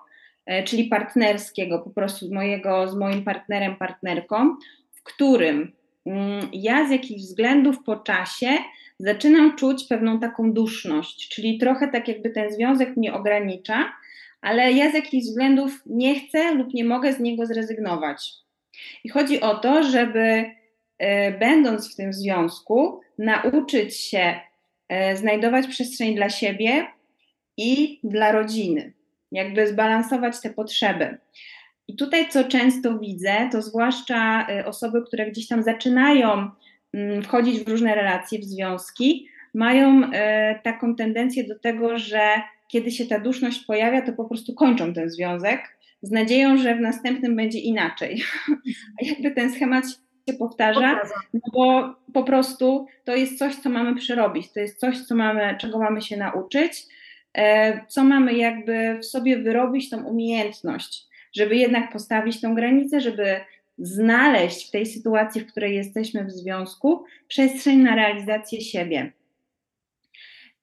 e, 0.47 0.65
czyli 0.65 0.85
partnerskiego, 0.85 1.79
po 1.79 1.91
prostu 1.91 2.35
mojego, 2.35 2.89
z 2.89 2.97
moim 2.97 3.25
partnerem, 3.25 3.77
partnerką, 3.77 4.57
w 4.93 5.03
którym 5.03 5.73
mm, 6.07 6.49
ja 6.53 6.89
z 6.89 6.91
jakichś 6.91 7.23
względów 7.23 7.77
po 7.85 7.97
czasie 7.97 8.49
zaczynam 9.01 9.57
czuć 9.57 9.85
pewną 9.85 10.21
taką 10.21 10.53
duszność, 10.53 11.29
czyli 11.29 11.59
trochę 11.59 11.89
tak 11.89 12.09
jakby 12.09 12.31
ten 12.31 12.51
związek 12.51 12.97
mnie 12.97 13.15
ogranicza, 13.15 13.93
ale 14.41 14.73
ja 14.73 14.91
z 14.91 14.95
jakichś 14.95 15.27
względów 15.27 15.83
nie 15.87 16.21
chcę 16.21 16.55
lub 16.55 16.75
nie 16.75 16.85
mogę 16.85 17.13
z 17.13 17.21
niego 17.21 17.47
zrezygnować. 17.47 18.33
I 19.05 19.09
chodzi 19.09 19.41
o 19.41 19.55
to, 19.55 19.83
żeby 19.83 20.45
e, 20.99 21.33
będąc 21.39 21.93
w 21.93 21.97
tym 21.97 22.13
związku, 22.13 23.01
nauczyć 23.19 23.97
się 23.97 24.41
e, 24.89 25.17
znajdować 25.17 25.67
przestrzeń 25.67 26.15
dla 26.15 26.31
siebie 26.31 26.87
i 27.57 28.01
dla 28.05 28.33
rodziny, 28.33 28.93
jakby 29.33 29.67
zbalansować 29.67 30.41
te 30.41 30.51
potrzeby. 30.51 31.19
I 31.89 31.97
tutaj, 31.97 32.29
co 32.29 32.45
często 32.45 32.99
widzę, 32.99 33.49
to 33.53 33.63
zwłaszcza 33.63 34.47
e, 34.49 34.67
osoby, 34.67 35.03
które 35.07 35.31
gdzieś 35.31 35.49
tam 35.49 35.63
zaczynają 35.63 36.51
wchodzić 37.25 37.65
w 37.65 37.69
różne 37.69 37.95
relacje, 37.95 38.39
w 38.39 38.45
związki, 38.45 39.29
mają 39.55 40.11
e, 40.13 40.61
taką 40.63 40.97
tendencję 40.97 41.45
do 41.45 41.59
tego, 41.59 41.99
że 41.99 42.43
kiedy 42.69 42.91
się 42.91 43.07
ta 43.07 43.21
duszność 43.21 43.65
pojawia, 43.65 44.03
to 44.03 44.13
po 44.13 44.25
prostu 44.25 44.55
kończą 44.55 44.95
ten 44.95 45.11
związek 45.11 45.61
z 46.03 46.11
nadzieją, 46.11 46.57
że 46.57 46.75
w 46.75 46.81
następnym 46.81 47.37
będzie 47.37 47.59
inaczej. 47.59 48.23
A 49.01 49.05
jakby 49.05 49.31
ten 49.31 49.53
schemat 49.53 49.85
się 50.29 50.37
powtarza, 50.39 51.01
no 51.35 51.41
bo 51.53 51.95
po 52.15 52.25
prostu 52.25 52.87
to 53.05 53.17
jest 53.17 53.39
coś, 53.39 53.55
co 53.57 53.71
mamy 53.71 53.95
przerobić, 53.95 54.53
to 54.53 54.61
jest 54.61 54.81
coś, 54.81 54.99
co 54.99 55.15
mamy, 55.15 55.57
czego 55.61 55.79
mamy 55.79 56.03
się 56.03 56.17
nauczyć, 56.17 56.87
e, 57.35 57.87
co 57.87 58.05
mamy 58.05 58.35
jakby 58.35 58.99
w 58.99 59.05
sobie 59.05 59.39
wyrobić, 59.39 59.91
tą 59.91 60.05
umiejętność, 60.05 61.07
żeby 61.37 61.57
jednak 61.57 61.93
postawić 61.93 62.41
tą 62.41 62.55
granicę, 62.55 63.01
żeby 63.01 63.41
znaleźć 63.81 64.69
w 64.69 64.71
tej 64.71 64.87
sytuacji, 64.87 65.41
w 65.41 65.47
której 65.47 65.77
jesteśmy 65.77 66.25
w 66.25 66.31
związku, 66.31 67.05
przestrzeń 67.29 67.79
na 67.79 67.95
realizację 67.95 68.61
siebie, 68.61 69.13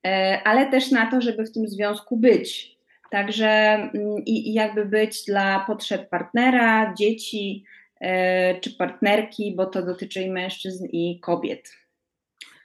e, 0.06 0.40
ale 0.44 0.70
też 0.70 0.90
na 0.90 1.10
to, 1.10 1.20
żeby 1.20 1.44
w 1.44 1.52
tym 1.52 1.68
związku 1.68 2.16
być. 2.16 2.78
Także 3.10 3.48
mm, 3.48 4.24
i, 4.26 4.48
i 4.48 4.52
jakby 4.52 4.84
być 4.84 5.24
dla 5.24 5.64
potrzeb 5.66 6.08
partnera, 6.08 6.94
dzieci 6.94 7.64
e, 8.00 8.60
czy 8.60 8.70
partnerki, 8.76 9.54
bo 9.56 9.66
to 9.66 9.82
dotyczy 9.82 10.22
i 10.22 10.30
mężczyzn, 10.30 10.86
i 10.92 11.20
kobiet. 11.20 11.72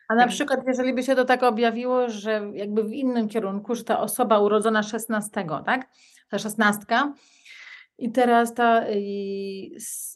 A 0.08 0.16
na 0.16 0.28
przykład, 0.28 0.60
jeżeli 0.68 0.94
by 0.94 1.04
się 1.04 1.16
to 1.16 1.26
tak 1.26 1.44
objawiło, 1.44 2.10
że 2.10 2.52
jakby 2.54 2.84
w 2.84 2.92
innym 2.92 3.30
kierunku, 3.30 3.76
że 3.76 3.84
ta 3.84 4.00
osoba 4.00 4.40
urodzona 4.40 4.84
16, 4.84 5.46
tak? 5.66 5.90
Ta 6.30 6.40
szesnastka, 6.40 7.14
i 7.98 8.12
teraz 8.12 8.54
ta 8.54 8.88
y, 8.90 8.96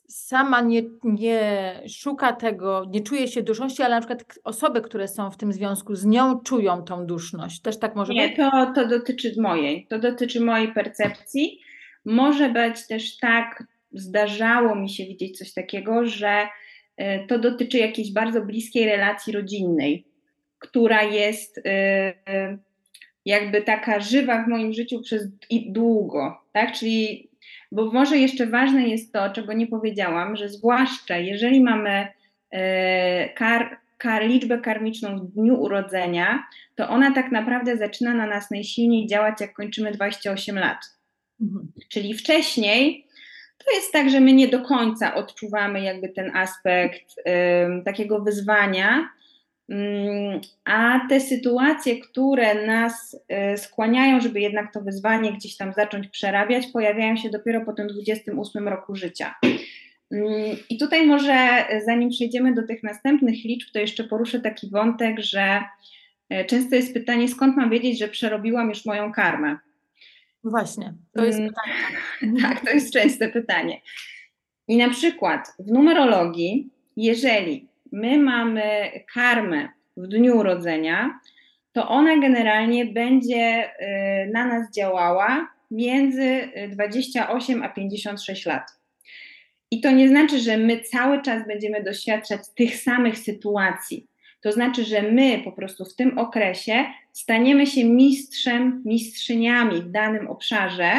sama 0.08 0.62
nie, 0.62 0.82
nie 1.04 1.42
szuka 1.90 2.34
tego, 2.34 2.86
nie 2.90 3.02
czuje 3.02 3.28
się 3.28 3.44
duszności, 3.44 3.84
ale 3.84 3.96
na 3.96 4.02
przykład 4.02 4.40
osoby, 4.44 4.82
które 4.82 5.08
są 5.08 5.32
w 5.32 5.38
tym 5.38 5.54
związku 5.54 5.96
z 5.96 6.06
nią 6.06 6.40
czują 6.40 6.84
tą 6.84 7.06
duszność. 7.06 7.62
Też 7.62 7.80
tak 7.80 7.96
może 7.96 8.13
nie, 8.13 8.30
być? 8.30 8.38
Nie, 8.38 8.52
to, 8.52 8.72
to 8.76 8.88
dotyczy 8.88 9.34
mojej. 9.38 9.88
To 9.90 10.00
dotyczy 10.00 10.42
mojej 10.42 10.74
percepcji. 10.74 11.60
Może 12.06 12.50
być 12.50 12.88
też 12.88 13.18
tak, 13.18 13.63
zdarzało 13.92 14.76
mi 14.76 14.90
się 14.90 15.06
widzieć 15.06 15.38
coś 15.38 15.54
takiego, 15.54 16.06
że 16.06 16.48
y, 17.02 17.04
to 17.28 17.40
dotyczy 17.40 17.78
jakiejś 17.78 18.13
bardzo 18.13 18.42
bliskiej 18.42 18.86
relacji 18.86 19.34
rodzinnej, 19.34 20.06
która 20.60 21.04
jest 21.04 21.58
y, 21.58 21.63
jakby 23.26 23.62
taka 23.62 24.00
żywa 24.00 24.44
w 24.44 24.48
moim 24.48 24.74
życiu 24.74 25.02
przez 25.02 25.28
długo, 25.70 26.42
tak? 26.54 26.72
Czyli 26.72 27.27
bo 27.72 27.92
może 27.92 28.18
jeszcze 28.18 28.48
ważne 28.48 28.88
jest 28.88 29.14
to, 29.14 29.30
czego 29.30 29.54
nie 29.54 29.68
powiedziałam, 29.68 30.36
że 30.36 30.50
zwłaszcza 30.50 31.18
jeżeli 31.18 31.64
mamy 31.64 32.08
e, 32.52 33.30
kar, 33.30 33.78
kar, 33.98 34.26
liczbę 34.26 34.58
karmiczną 34.58 35.20
w 35.20 35.32
dniu 35.32 35.62
urodzenia, 35.62 36.44
to 36.76 36.90
ona 36.90 37.14
tak 37.14 37.32
naprawdę 37.32 37.78
zaczyna 37.78 38.14
na 38.14 38.28
nas 38.28 38.52
najsilniej 38.52 39.08
działać, 39.08 39.42
jak 39.42 39.54
kończymy 39.54 39.92
28 39.92 40.60
lat. 40.60 40.78
Mhm. 41.42 41.72
Czyli 41.90 42.14
wcześniej 42.14 43.08
to 43.66 43.76
jest 43.76 43.94
tak, 43.94 44.10
że 44.10 44.20
my 44.20 44.34
nie 44.34 44.48
do 44.48 44.62
końca 44.62 45.16
odczuwamy 45.16 45.82
jakby 45.82 46.10
ten 46.10 46.36
aspekt 46.36 47.18
y, 47.20 47.24
takiego 47.86 48.22
wyzwania, 48.22 49.10
a 50.66 51.00
te 51.10 51.20
sytuacje, 51.20 52.00
które 52.00 52.68
nas 52.68 53.20
e, 53.28 53.58
skłaniają, 53.58 54.22
żeby 54.22 54.40
jednak 54.40 54.74
to 54.74 54.82
wyzwanie 54.82 55.34
gdzieś 55.34 55.58
tam 55.58 55.74
zacząć 55.74 56.08
przerabiać, 56.08 56.68
pojawiają 56.68 57.18
się 57.18 57.30
dopiero 57.30 57.66
po 57.66 57.74
tym 57.74 57.88
28 57.88 58.68
roku 58.68 58.96
życia. 58.96 59.36
Mm, 60.12 60.58
I 60.70 60.78
tutaj 60.78 61.08
może, 61.08 61.34
e, 61.34 61.82
zanim 61.86 62.10
przejdziemy 62.10 62.54
do 62.54 62.68
tych 62.68 62.84
następnych 62.84 63.44
liczb, 63.44 63.70
to 63.74 63.80
jeszcze 63.80 64.04
poruszę 64.04 64.40
taki 64.40 64.70
wątek, 64.70 65.20
że 65.20 65.62
e, 66.30 66.46
często 66.46 66.76
jest 66.76 66.94
pytanie, 66.94 67.28
skąd 67.28 67.58
mam 67.58 67.70
wiedzieć, 67.70 68.00
że 68.00 68.08
przerobiłam 68.08 68.70
już 68.70 68.86
moją 68.86 69.12
karmę? 69.12 69.58
Właśnie, 70.44 70.94
to 71.14 71.26
jest 71.26 71.40
mm, 71.40 71.50
pytanie. 71.50 72.42
Tak, 72.42 72.66
to 72.66 72.70
jest 72.70 72.94
częste 72.94 73.30
pytanie. 73.30 73.82
I 74.68 74.78
na 74.78 74.90
przykład 74.90 75.48
w 75.60 75.72
numerologii, 75.72 76.70
jeżeli 76.98 77.68
my 77.91 78.17
mamy 78.17 78.91
karmę 79.13 79.69
w 79.97 80.08
dniu 80.08 80.38
urodzenia, 80.38 81.19
to 81.71 81.89
ona 81.89 82.17
generalnie 82.17 82.86
będzie 82.86 83.65
y, 83.65 84.32
na 84.34 84.47
nas 84.47 84.71
działała 84.76 85.50
między 85.71 86.50
28 86.69 87.63
a 87.63 87.69
56 87.69 88.45
lat. 88.45 88.78
I 89.71 89.82
to 89.82 89.91
nie 89.91 90.10
znaczy, 90.10 90.39
że 90.39 90.58
my 90.58 90.80
cały 90.80 91.21
czas 91.21 91.47
będziemy 91.47 91.84
doświadczać 91.84 92.41
tych 92.56 92.76
samych 92.76 93.17
sytuacji. 93.17 94.08
To 94.41 94.52
znaczy, 94.52 94.84
że 94.84 95.02
my 95.02 95.41
po 95.43 95.52
prostu 95.52 95.86
w 95.86 95.95
tym 95.95 96.17
okresie 96.17 96.86
staniemy 97.13 97.67
się 97.67 97.84
mistrzem, 97.84 98.82
mistrzyniami 98.86 99.82
w 99.82 99.91
danym 99.91 100.28
obszarze, 100.28 100.91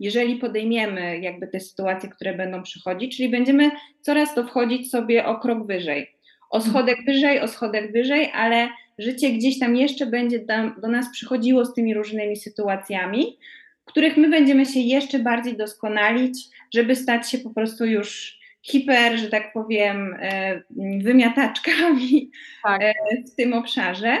jeżeli 0.00 0.36
podejmiemy 0.36 1.18
jakby 1.18 1.48
te 1.48 1.60
sytuacje, 1.60 2.08
które 2.08 2.34
będą 2.34 2.62
przychodzić, 2.62 3.16
czyli 3.16 3.28
będziemy 3.28 3.70
coraz 4.00 4.34
to 4.34 4.44
wchodzić 4.44 4.90
sobie 4.90 5.26
o 5.26 5.40
krok 5.40 5.66
wyżej. 5.66 6.10
O 6.52 6.60
schodek 6.60 7.04
wyżej, 7.06 7.40
o 7.40 7.48
schodek 7.48 7.92
wyżej, 7.92 8.30
ale 8.34 8.68
życie 8.98 9.30
gdzieś 9.30 9.58
tam 9.58 9.76
jeszcze 9.76 10.06
będzie 10.06 10.38
do, 10.78 10.88
nas 10.88 11.12
przychodziło 11.12 11.64
z 11.64 11.74
tymi 11.74 11.94
różnymi 11.94 12.36
sytuacjami, 12.36 13.38
których 13.84 14.16
my 14.16 14.30
będziemy 14.30 14.66
się 14.66 14.80
jeszcze 14.80 15.18
bardziej 15.18 15.56
doskonalić, 15.56 16.38
żeby 16.74 16.96
stać 16.96 17.30
się 17.30 17.38
po 17.38 17.50
prostu 17.50 17.86
już 17.86 18.38
hiper, 18.62 19.18
że 19.18 19.28
tak 19.28 19.52
powiem, 19.52 20.16
e, 20.20 20.62
wymiataczkami 21.02 22.30
tak. 22.62 22.82
E, 22.82 22.94
w 23.32 23.34
tym 23.36 23.52
obszarze. 23.52 24.18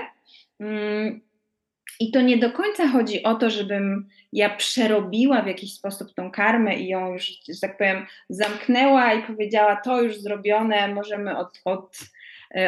Mm, 0.60 1.20
I 2.00 2.10
to 2.12 2.20
nie 2.20 2.36
do 2.36 2.50
końca 2.50 2.88
chodzi 2.88 3.22
o 3.22 3.34
to, 3.34 3.50
żebym 3.50 4.08
ja 4.32 4.56
przerobiła 4.56 5.42
w 5.42 5.46
jakiś 5.46 5.74
sposób 5.74 6.14
tą 6.14 6.30
karmę 6.30 6.76
i 6.76 6.88
ją 6.88 7.12
już, 7.12 7.26
że 7.48 7.60
tak 7.60 7.78
powiem, 7.78 8.06
zamknęła 8.28 9.12
i 9.14 9.22
powiedziała: 9.22 9.76
To 9.76 10.02
już 10.02 10.16
zrobione, 10.16 10.94
możemy 10.94 11.38
od, 11.38 11.60
od, 11.64 11.98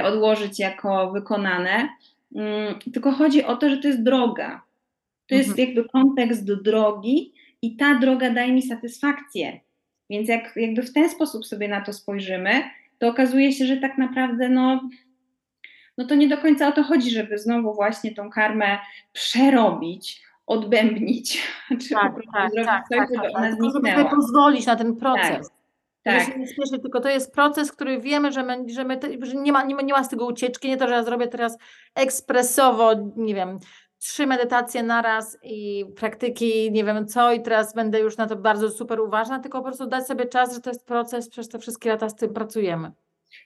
odłożyć 0.05 0.59
jako 0.59 1.13
wykonane. 1.13 1.89
Mm, 2.35 2.79
tylko 2.93 3.13
chodzi 3.13 3.45
o 3.45 3.57
to, 3.57 3.71
że 3.71 3.77
to 3.77 3.89
jest 3.89 4.03
droga. 4.03 4.63
To 5.27 5.35
jest 5.35 5.49
mhm. 5.49 5.69
jakby 5.69 5.89
kontekst 5.89 6.47
do 6.47 6.57
drogi 6.57 7.33
i 7.63 7.77
ta 7.77 7.95
droga 7.95 8.31
daje 8.31 8.53
mi 8.53 8.63
satysfakcję. 8.63 9.61
Więc 10.11 10.29
jak 10.29 10.57
jakby 10.57 10.83
w 10.83 10.93
ten 10.93 11.11
sposób 11.11 11.47
sobie 11.47 11.69
na 11.69 11.81
to 11.81 11.93
spojrzymy, 11.93 12.63
to 12.99 13.09
okazuje 13.09 13.53
się, 13.53 13.67
że 13.67 13.77
tak 13.77 13.99
naprawdę 13.99 14.49
no, 14.49 14.89
no 15.99 16.05
to 16.05 16.15
nie 16.15 16.29
do 16.29 16.39
końca 16.39 16.69
o 16.69 16.73
to 16.73 16.83
chodzi, 16.83 17.11
żeby 17.11 17.39
znowu 17.39 17.75
właśnie 17.75 18.15
tą 18.15 18.31
karmę 18.31 18.79
przerobić, 19.13 20.23
odbębnić, 20.47 21.43
czy 21.83 21.95
tak, 21.95 22.15
po 22.15 22.15
prostu 22.15 22.33
tak, 22.33 22.51
zrobić 22.53 22.67
tak, 22.67 22.89
coś, 22.89 22.99
tak, 22.99 23.09
żeby 23.09 23.23
tak, 23.23 23.37
ona 23.37 23.49
tak. 23.49 23.57
zniknęła. 23.57 24.11
Pozwolić 24.11 24.67
na 24.67 24.77
ten 24.77 24.97
proces. 24.97 25.51
Tak. 26.05 26.27
tak. 26.27 26.37
Nie 26.37 26.47
śmieszę, 26.47 26.79
tylko 26.83 27.01
to 27.01 27.09
jest 27.09 27.35
proces, 27.35 27.73
który 27.73 28.01
wiemy, 28.01 28.33
że, 28.33 28.43
my, 28.43 28.65
że, 28.69 28.85
my, 28.85 29.01
że 29.23 29.35
nie, 29.35 29.53
ma, 29.53 29.65
nie, 29.65 29.75
ma, 29.75 29.83
nie 29.83 29.93
ma 29.93 30.05
z 30.05 30.09
tego 30.09 30.27
ucieczki, 30.27 30.69
nie 30.69 30.77
to, 30.77 30.89
że 30.89 30.95
ja 30.95 31.05
zrobię 31.05 31.29
teraz 31.29 31.59
ekspresowo, 31.95 32.93
nie 33.17 33.35
wiem, 33.35 33.59
trzy 33.99 34.27
medytacje 34.27 34.83
naraz 34.83 35.39
i 35.43 35.85
praktyki, 35.97 36.73
nie 36.73 36.85
wiem 36.85 37.07
co, 37.07 37.33
i 37.33 37.43
teraz 37.43 37.75
będę 37.75 38.01
już 38.01 38.17
na 38.17 38.27
to 38.27 38.37
bardzo 38.37 38.71
super 38.71 39.01
uważna, 39.01 39.39
tylko 39.39 39.59
po 39.59 39.65
prostu 39.65 39.87
dać 39.87 40.07
sobie 40.07 40.27
czas, 40.27 40.55
że 40.55 40.61
to 40.61 40.71
jest 40.71 40.87
proces, 40.87 41.29
przez 41.29 41.49
te 41.49 41.59
wszystkie 41.59 41.91
lata 41.91 42.09
z 42.09 42.17
tym 42.17 42.35
pracujemy. 42.35 42.91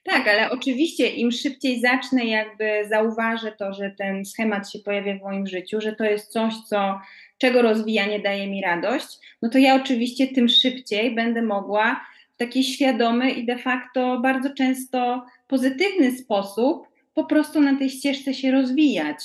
Tak, 0.05 0.29
ale 0.29 0.51
oczywiście 0.51 1.09
im 1.09 1.33
szybciej 1.33 1.81
zacznę, 1.81 2.25
jakby 2.25 2.89
zauważę 2.89 3.53
to, 3.53 3.73
że 3.73 3.91
ten 3.99 4.25
schemat 4.25 4.71
się 4.71 4.79
pojawia 4.79 5.19
w 5.19 5.23
moim 5.23 5.47
życiu, 5.47 5.81
że 5.81 5.93
to 5.93 6.05
jest 6.05 6.33
coś, 6.33 6.55
co, 6.69 7.01
czego 7.39 7.63
rozwijanie 7.63 8.21
daje 8.21 8.47
mi 8.47 8.63
radość, 8.63 9.19
no 9.43 9.49
to 9.49 9.59
ja 9.59 9.75
oczywiście 9.75 10.27
tym 10.27 10.49
szybciej 10.49 11.15
będę 11.15 11.43
mogła 11.43 12.01
taki 12.39 12.65
świadomy 12.65 13.31
i 13.31 13.47
de 13.47 13.59
facto 13.59 14.21
bardzo 14.21 14.55
często 14.55 15.27
pozytywny 15.49 16.13
sposób 16.13 16.89
po 17.15 17.25
prostu 17.25 17.61
na 17.61 17.79
tej 17.79 17.91
ścieżce 17.91 18.35
się 18.35 18.51
rozwijać. 18.51 19.19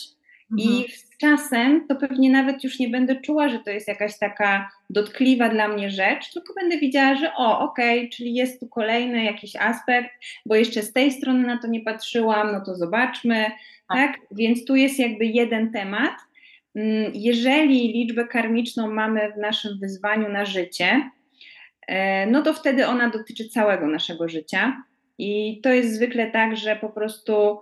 I 0.58 0.68
mhm. 0.68 0.90
z 0.90 1.18
czasem 1.18 1.88
to 1.88 1.96
pewnie 1.96 2.30
nawet 2.30 2.64
już 2.64 2.80
nie 2.80 2.90
będę 2.90 3.16
czuła, 3.16 3.50
że 3.50 3.60
to 3.60 3.70
jest 3.70 3.88
jakaś 3.88 4.20
taka 4.20 4.70
dotkliwa 4.90 5.50
dla 5.50 5.68
mnie 5.68 5.90
rzecz, 5.90 6.34
tylko 6.34 6.54
będę 6.54 6.78
widziała, 6.78 7.16
że 7.16 7.34
o, 7.34 7.60
okej, 7.60 8.00
okay, 8.00 8.10
czyli 8.10 8.34
jest 8.34 8.60
tu 8.60 8.68
kolejny 8.68 9.24
jakiś 9.24 9.56
aspekt, 9.56 10.10
bo 10.46 10.56
jeszcze 10.56 10.82
z 10.82 10.94
tej 10.94 11.12
strony 11.12 11.48
na 11.48 11.58
to 11.58 11.68
nie 11.68 11.82
patrzyłam, 11.82 12.52
no 12.52 12.62
to 12.66 12.76
zobaczmy, 12.76 13.46
tak? 13.90 13.98
tak? 13.98 14.20
Więc 14.32 14.66
tu 14.66 14.76
jest 14.76 15.00
jakby 15.00 15.26
jeden 15.26 15.72
temat. 15.72 16.14
Mm, 16.76 17.12
jeżeli 17.14 17.94
liczbę 17.94 18.28
karmiczną 18.28 18.94
mamy 18.94 19.32
w 19.32 19.38
naszym 19.38 19.80
wyzwaniu 19.80 20.30
na 20.30 20.46
życie, 20.46 21.10
no 22.28 22.42
to 22.42 22.54
wtedy 22.54 22.88
ona 22.88 23.10
dotyczy 23.10 23.50
całego 23.50 23.88
naszego 23.88 24.30
życia. 24.30 24.84
I 25.18 25.62
to 25.64 25.70
jest 25.70 25.96
zwykle 25.96 26.32
tak, 26.32 26.58
że 26.58 26.76
po 26.76 26.90
prostu 26.90 27.60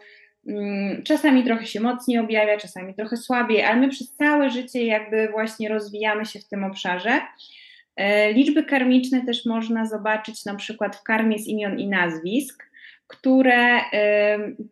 Mm, 0.48 1.04
czasami 1.04 1.44
trochę 1.44 1.66
się 1.66 1.80
mocniej 1.80 2.20
objawia, 2.20 2.58
czasami 2.58 2.94
trochę 2.94 3.18
słabiej, 3.18 3.64
ale 3.64 3.80
my 3.80 3.90
przez 3.90 4.16
całe 4.16 4.50
życie 4.50 4.86
jakby 4.86 5.28
właśnie 5.28 5.70
rozwijamy 5.70 6.26
się 6.26 6.40
w 6.40 6.48
tym 6.48 6.64
obszarze. 6.64 7.22
E, 7.96 8.34
liczby 8.34 8.64
karmiczne 8.64 9.26
też 9.26 9.46
można 9.46 9.86
zobaczyć 9.86 10.46
na 10.46 10.56
przykład 10.56 10.96
w 10.96 11.04
karmie 11.04 11.40
z 11.40 11.48
imion 11.48 11.80
i 11.80 11.88
nazwisk, 11.88 12.64
które 13.08 13.80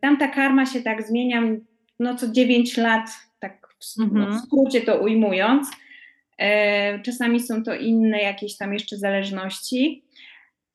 tam 0.00 0.16
ta 0.16 0.28
karma 0.28 0.66
się 0.66 0.82
tak 0.82 1.02
zmienia 1.02 1.42
no 1.98 2.14
co 2.14 2.32
9 2.32 2.76
lat, 2.76 3.10
tak 3.38 3.68
w, 3.68 4.00
mhm. 4.00 4.32
w 4.32 4.40
skrócie 4.40 4.80
to 4.80 5.00
ujmując. 5.00 5.70
E, 6.40 7.02
czasami 7.02 7.40
są 7.40 7.62
to 7.62 7.74
inne 7.74 8.22
jakieś 8.22 8.56
tam 8.56 8.72
jeszcze 8.72 8.96
zależności. 8.96 10.04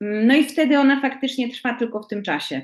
No 0.01 0.36
i 0.36 0.43
wtedy 0.43 0.80
ona 0.80 1.01
faktycznie 1.01 1.49
trwa 1.49 1.73
tylko 1.73 2.04
w 2.04 2.08
tym 2.08 2.23
czasie. 2.23 2.62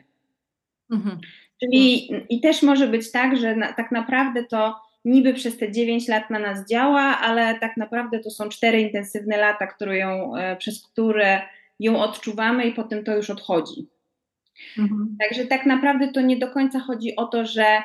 Mhm. 0.91 1.19
Czyli 1.63 2.11
i 2.29 2.41
też 2.41 2.61
może 2.61 2.87
być 2.87 3.11
tak, 3.11 3.37
że 3.37 3.55
na, 3.55 3.73
tak 3.73 3.91
naprawdę 3.91 4.43
to 4.43 4.75
niby 5.05 5.33
przez 5.33 5.57
te 5.57 5.71
9 5.71 6.07
lat 6.07 6.29
na 6.29 6.39
nas 6.39 6.69
działa, 6.69 7.01
ale 7.01 7.59
tak 7.59 7.77
naprawdę 7.77 8.19
to 8.19 8.29
są 8.29 8.49
cztery 8.49 8.81
intensywne 8.81 9.37
lata, 9.37 9.67
które 9.67 9.97
ją, 9.97 10.35
e, 10.35 10.55
przez 10.55 10.87
które 10.87 11.41
ją 11.79 11.99
odczuwamy 11.99 12.65
i 12.65 12.73
potem 12.73 13.03
to 13.03 13.15
już 13.15 13.29
odchodzi. 13.29 13.87
Mhm. 14.77 15.17
Także 15.19 15.45
tak 15.45 15.65
naprawdę 15.65 16.11
to 16.11 16.21
nie 16.21 16.37
do 16.37 16.47
końca 16.47 16.79
chodzi 16.79 17.15
o 17.15 17.25
to, 17.25 17.45
że 17.45 17.81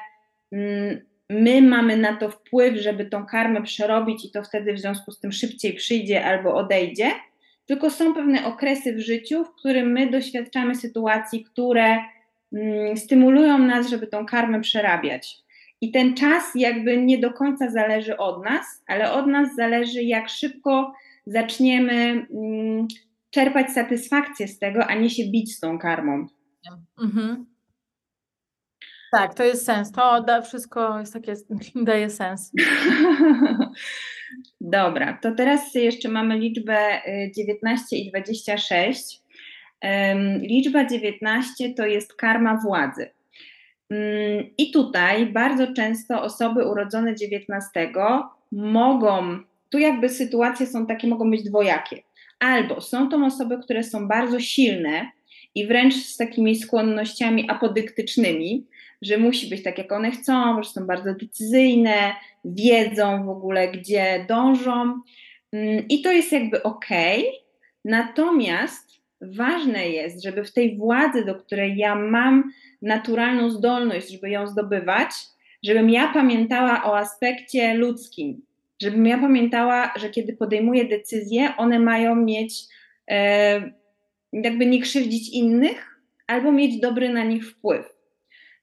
mm, 0.52 1.00
my 1.30 1.62
mamy 1.62 1.96
na 1.96 2.16
to 2.16 2.30
wpływ, 2.30 2.76
żeby 2.76 3.04
tą 3.04 3.26
karmę 3.26 3.62
przerobić 3.62 4.24
i 4.24 4.30
to 4.30 4.42
wtedy 4.42 4.72
w 4.72 4.78
związku 4.78 5.12
z 5.12 5.20
tym 5.20 5.32
szybciej 5.32 5.74
przyjdzie 5.74 6.24
albo 6.24 6.54
odejdzie, 6.54 7.10
tylko 7.66 7.90
są 7.90 8.14
pewne 8.14 8.46
okresy 8.46 8.94
w 8.94 9.00
życiu, 9.00 9.44
w 9.44 9.54
którym 9.54 9.92
my 9.92 10.10
doświadczamy 10.10 10.74
sytuacji, 10.74 11.44
które 11.44 11.98
Mm, 12.52 12.96
stymulują 12.96 13.58
nas, 13.58 13.88
żeby 13.88 14.06
tą 14.06 14.26
karmę 14.26 14.60
przerabiać. 14.60 15.38
I 15.80 15.90
ten 15.90 16.14
czas 16.14 16.44
jakby 16.54 16.96
nie 17.02 17.18
do 17.18 17.32
końca 17.32 17.70
zależy 17.70 18.16
od 18.16 18.44
nas, 18.44 18.82
ale 18.86 19.12
od 19.12 19.26
nas 19.26 19.54
zależy, 19.56 20.02
jak 20.02 20.28
szybko 20.28 20.92
zaczniemy 21.26 22.26
mm, 22.34 22.86
czerpać 23.30 23.70
satysfakcję 23.70 24.48
z 24.48 24.58
tego, 24.58 24.86
a 24.86 24.94
nie 24.94 25.10
się 25.10 25.22
bić 25.30 25.56
z 25.56 25.60
tą 25.60 25.78
karmą. 25.78 26.26
Mhm. 27.02 27.46
Tak, 29.16 29.35
to 29.35 29.44
jest 29.44 29.64
sens. 29.64 29.92
To 29.92 30.22
da, 30.22 30.42
wszystko 30.42 30.98
jest 30.98 31.12
takie, 31.12 31.35
daje 31.74 32.11
sens. 32.11 32.52
Dobra, 34.61 35.18
to 35.22 35.35
teraz 35.35 35.74
jeszcze 35.74 36.09
mamy 36.09 36.38
liczbę 36.38 36.79
19 37.37 37.96
y, 37.96 37.98
i 37.98 38.11
26. 38.11 39.22
Liczba 40.40 40.85
19 40.85 41.74
to 41.74 41.87
jest 41.87 42.14
karma 42.14 42.57
władzy. 42.57 43.11
Mm, 43.90 44.44
I 44.59 44.70
tutaj 44.70 45.26
bardzo 45.26 45.72
często 45.72 46.22
osoby 46.22 46.68
urodzone 46.68 47.14
19 47.14 47.92
mogą, 48.52 49.38
tu 49.70 49.79
jakby 49.79 50.09
sytuacje 50.09 50.66
są 50.66 50.87
takie, 50.87 51.09
mogą 51.09 51.31
być 51.31 51.42
dwojakie. 51.42 52.02
Albo 52.38 52.81
są 52.81 53.09
to 53.09 53.26
osoby, 53.26 53.59
które 53.59 53.83
są 53.83 54.09
bardzo 54.09 54.40
silne 54.40 55.11
i 55.55 55.66
wręcz 55.66 55.94
z 55.94 56.16
takimi 56.16 56.57
skłonnościami 56.57 57.50
apodyktycznymi, 57.50 58.66
że 59.02 59.18
musi 59.18 59.50
być 59.50 59.62
tak, 59.62 59.78
jak 59.78 59.92
one 59.92 60.11
chcą, 60.11 60.62
że 60.62 60.70
są 60.70 60.87
bardzo 60.87 61.14
decyzyjne, 61.14 62.14
wiedzą 62.44 63.26
w 63.26 63.28
ogóle, 63.28 63.68
gdzie 63.68 64.24
dążą. 64.28 65.00
Mm, 65.52 65.88
I 65.88 66.02
to 66.02 66.12
jest 66.12 66.32
jakby 66.32 66.62
ok. 66.62 66.87
Natomiast 67.85 68.87
ważne 69.20 69.88
jest, 69.88 70.22
żeby 70.22 70.44
w 70.44 70.52
tej 70.52 70.76
władzy, 70.76 71.24
do 71.24 71.35
której 71.35 71.76
ja 71.76 71.94
mam 71.94 72.52
naturalną 72.82 73.50
zdolność, 73.50 74.11
żeby 74.11 74.30
ją 74.30 74.46
zdobywać, 74.46 75.11
żebym 75.62 75.90
ja 75.90 76.09
pamiętała 76.09 76.85
o 76.85 76.98
aspekcie 76.98 77.74
ludzkim, 77.74 78.42
żebym 78.82 79.06
ja 79.06 79.18
pamiętała, 79.18 79.92
że 79.96 80.11
kiedy 80.11 80.32
podejmuję 80.32 80.85
decyzje, 80.85 81.56
one 81.56 81.78
mają 81.78 82.16
mieć, 82.16 82.62
e, 83.11 83.70
jakby 84.32 84.66
nie 84.66 84.82
krzywdzić 84.82 85.32
innych, 85.32 86.00
albo 86.26 86.52
mieć 86.52 86.80
dobry 86.80 87.09
na 87.09 87.24
nich 87.24 87.50
wpływ. 87.50 87.95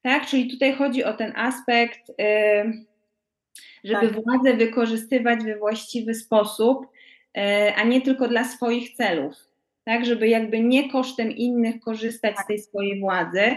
Tak, 0.03 0.25
czyli 0.25 0.51
tutaj 0.51 0.73
chodzi 0.73 1.03
o 1.03 1.13
ten 1.13 1.33
aspekt, 1.35 2.11
e, 2.21 2.63
żeby 3.83 4.07
tak. 4.07 4.23
władzę 4.23 4.57
wykorzystywać 4.57 5.43
we 5.43 5.57
właściwy 5.57 6.15
sposób, 6.15 6.87
e, 7.37 7.73
a 7.75 7.83
nie 7.83 8.01
tylko 8.01 8.27
dla 8.27 8.43
swoich 8.43 8.95
celów. 8.95 9.33
Tak, 9.83 10.05
żeby 10.05 10.27
jakby 10.27 10.59
nie 10.59 10.91
kosztem 10.91 11.31
innych 11.31 11.79
korzystać 11.79 12.35
z 12.37 12.47
tej 12.47 12.59
swojej 12.59 12.99
władzy, 12.99 13.55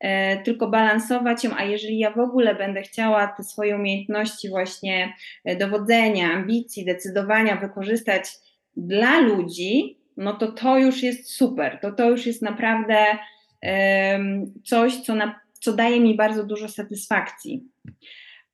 e, 0.00 0.42
tylko 0.42 0.68
balansować 0.68 1.44
ją, 1.44 1.50
a 1.56 1.64
jeżeli 1.64 1.98
ja 1.98 2.10
w 2.10 2.18
ogóle 2.18 2.54
będę 2.54 2.82
chciała 2.82 3.26
te 3.26 3.42
swoje 3.42 3.76
umiejętności 3.76 4.48
właśnie 4.48 5.12
dowodzenia, 5.58 6.32
ambicji, 6.32 6.84
decydowania 6.84 7.56
wykorzystać 7.56 8.24
dla 8.76 9.20
ludzi, 9.20 9.98
no 10.16 10.32
to 10.32 10.52
to 10.52 10.78
już 10.78 11.02
jest 11.02 11.30
super, 11.30 11.78
to 11.82 11.92
to 11.92 12.10
już 12.10 12.26
jest 12.26 12.42
naprawdę 12.42 12.96
coś, 14.64 14.96
co, 14.96 15.14
na, 15.14 15.40
co 15.60 15.72
daje 15.72 16.00
mi 16.00 16.16
bardzo 16.16 16.44
dużo 16.44 16.68
satysfakcji. 16.68 17.64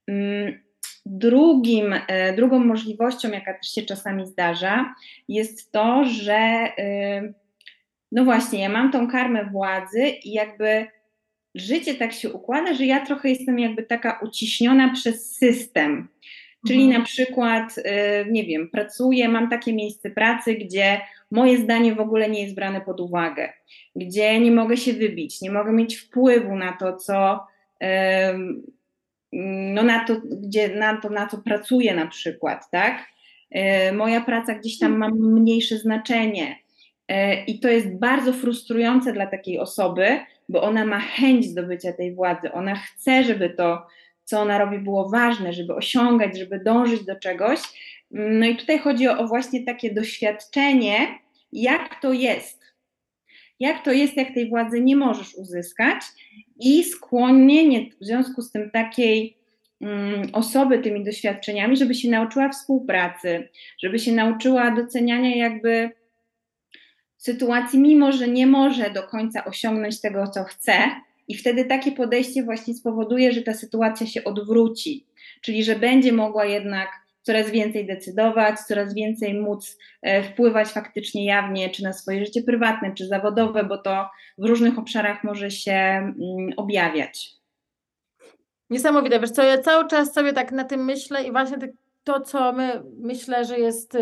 Mm, 0.06 0.60
drugim, 1.06 1.94
e, 2.08 2.32
drugą 2.36 2.58
możliwością, 2.58 3.30
jaka 3.30 3.54
też 3.54 3.74
się 3.74 3.82
czasami 3.82 4.26
zdarza, 4.26 4.94
jest 5.28 5.72
to, 5.72 6.04
że 6.04 6.34
e, 6.34 7.32
no 8.12 8.24
właśnie, 8.24 8.62
ja 8.62 8.68
mam 8.68 8.92
tą 8.92 9.08
karmę 9.08 9.44
władzy 9.44 10.08
i 10.08 10.32
jakby 10.32 10.86
życie 11.54 11.94
tak 11.94 12.12
się 12.12 12.32
układa, 12.32 12.74
że 12.74 12.86
ja 12.86 13.06
trochę 13.06 13.28
jestem 13.28 13.58
jakby 13.58 13.82
taka 13.82 14.20
uciśniona 14.22 14.92
przez 14.92 15.36
system. 15.36 16.08
Czyli 16.66 16.82
mhm. 16.82 17.00
na 17.00 17.06
przykład, 17.06 17.74
e, 17.84 18.24
nie 18.24 18.44
wiem, 18.44 18.68
pracuję, 18.70 19.28
mam 19.28 19.50
takie 19.50 19.72
miejsce 19.72 20.10
pracy, 20.10 20.54
gdzie 20.54 21.00
moje 21.34 21.58
zdanie 21.58 21.94
w 21.94 22.00
ogóle 22.00 22.30
nie 22.30 22.42
jest 22.42 22.54
brane 22.54 22.80
pod 22.80 23.00
uwagę, 23.00 23.52
gdzie 23.96 24.40
nie 24.40 24.50
mogę 24.50 24.76
się 24.76 24.92
wybić, 24.92 25.40
nie 25.40 25.50
mogę 25.50 25.72
mieć 25.72 25.96
wpływu 25.96 26.56
na 26.56 26.72
to, 26.72 26.96
co 26.96 27.46
no 29.72 29.82
na 29.82 30.04
to, 30.04 30.16
gdzie, 30.20 30.68
na 30.68 30.96
to, 30.96 31.10
na 31.10 31.26
co 31.26 31.38
pracuję 31.38 31.94
na 31.94 32.06
przykład, 32.06 32.70
tak? 32.70 33.06
E, 33.50 33.92
moja 33.92 34.20
praca 34.20 34.54
gdzieś 34.54 34.78
tam 34.78 34.96
ma 34.96 35.08
mniejsze 35.08 35.78
znaczenie. 35.78 36.58
E, 37.08 37.44
I 37.44 37.60
to 37.60 37.68
jest 37.68 37.98
bardzo 37.98 38.32
frustrujące 38.32 39.12
dla 39.12 39.26
takiej 39.26 39.58
osoby, 39.58 40.06
bo 40.48 40.62
ona 40.62 40.84
ma 40.84 41.00
chęć 41.00 41.46
zdobycia 41.46 41.92
tej 41.92 42.14
władzy, 42.14 42.52
ona 42.52 42.74
chce, 42.74 43.24
żeby 43.24 43.50
to, 43.50 43.86
co 44.24 44.40
ona 44.40 44.58
robi, 44.58 44.78
było 44.78 45.08
ważne, 45.08 45.52
żeby 45.52 45.74
osiągać, 45.74 46.38
żeby 46.38 46.58
dążyć 46.58 47.04
do 47.04 47.16
czegoś. 47.16 47.60
No 48.10 48.46
i 48.46 48.56
tutaj 48.56 48.78
chodzi 48.78 49.08
o, 49.08 49.18
o 49.18 49.26
właśnie 49.26 49.64
takie 49.64 49.94
doświadczenie, 49.94 51.18
jak 51.62 52.00
to 52.00 52.12
jest. 52.12 52.64
Jak 53.60 53.84
to 53.84 53.92
jest, 53.92 54.16
jak 54.16 54.34
tej 54.34 54.48
władzy 54.48 54.80
nie 54.80 54.96
możesz 54.96 55.34
uzyskać, 55.34 56.02
i 56.60 56.84
skłonienie 56.84 57.90
w 58.00 58.04
związku 58.04 58.42
z 58.42 58.52
tym 58.52 58.70
takiej 58.70 59.36
um, 59.80 60.22
osoby 60.32 60.78
tymi 60.78 61.04
doświadczeniami, 61.04 61.76
żeby 61.76 61.94
się 61.94 62.10
nauczyła 62.10 62.48
współpracy, 62.48 63.48
żeby 63.82 63.98
się 63.98 64.12
nauczyła 64.12 64.70
doceniania 64.70 65.36
jakby 65.36 65.90
sytuacji, 67.16 67.78
mimo 67.78 68.12
że 68.12 68.28
nie 68.28 68.46
może 68.46 68.90
do 68.90 69.02
końca 69.02 69.44
osiągnąć 69.44 70.00
tego, 70.00 70.26
co 70.26 70.44
chce. 70.44 70.72
I 71.28 71.36
wtedy 71.36 71.64
takie 71.64 71.92
podejście 71.92 72.42
właśnie 72.42 72.74
spowoduje, 72.74 73.32
że 73.32 73.42
ta 73.42 73.54
sytuacja 73.54 74.06
się 74.06 74.24
odwróci, 74.24 75.06
czyli 75.40 75.64
że 75.64 75.76
będzie 75.76 76.12
mogła 76.12 76.44
jednak 76.44 76.88
coraz 77.24 77.50
więcej 77.50 77.86
decydować, 77.86 78.60
coraz 78.60 78.94
więcej 78.94 79.34
móc 79.34 79.78
e, 80.02 80.22
wpływać 80.22 80.68
faktycznie 80.68 81.26
jawnie, 81.26 81.70
czy 81.70 81.82
na 81.82 81.92
swoje 81.92 82.26
życie 82.26 82.42
prywatne, 82.42 82.94
czy 82.94 83.06
zawodowe, 83.06 83.64
bo 83.64 83.78
to 83.78 84.08
w 84.38 84.44
różnych 84.44 84.78
obszarach 84.78 85.24
może 85.24 85.50
się 85.50 85.72
mm, 85.72 86.14
objawiać. 86.56 87.30
Niesamowite, 88.70 89.20
wiesz 89.20 89.30
co, 89.30 89.42
ja 89.42 89.58
cały 89.58 89.88
czas 89.88 90.14
sobie 90.14 90.32
tak 90.32 90.52
na 90.52 90.64
tym 90.64 90.84
myślę 90.84 91.24
i 91.24 91.32
właśnie 91.32 91.56
to, 92.04 92.20
co 92.20 92.52
my 92.52 92.82
myślę, 93.00 93.44
że 93.44 93.58
jest, 93.58 93.96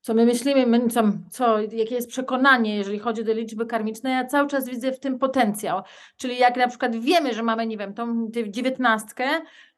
co 0.00 0.14
my 0.14 0.26
myślimy, 0.26 0.88
co, 0.88 1.02
co, 1.30 1.60
jakie 1.60 1.94
jest 1.94 2.08
przekonanie, 2.08 2.76
jeżeli 2.76 2.98
chodzi 2.98 3.30
o 3.30 3.34
liczby 3.34 3.66
karmiczne, 3.66 4.10
ja 4.10 4.24
cały 4.24 4.48
czas 4.48 4.68
widzę 4.68 4.92
w 4.92 5.00
tym 5.00 5.18
potencjał. 5.18 5.82
Czyli 6.16 6.38
jak 6.38 6.56
na 6.56 6.68
przykład 6.68 6.96
wiemy, 6.96 7.34
że 7.34 7.42
mamy, 7.42 7.66
nie 7.66 7.76
wiem, 7.76 7.94
tą 7.94 8.28
dziewiętnastkę, 8.30 9.24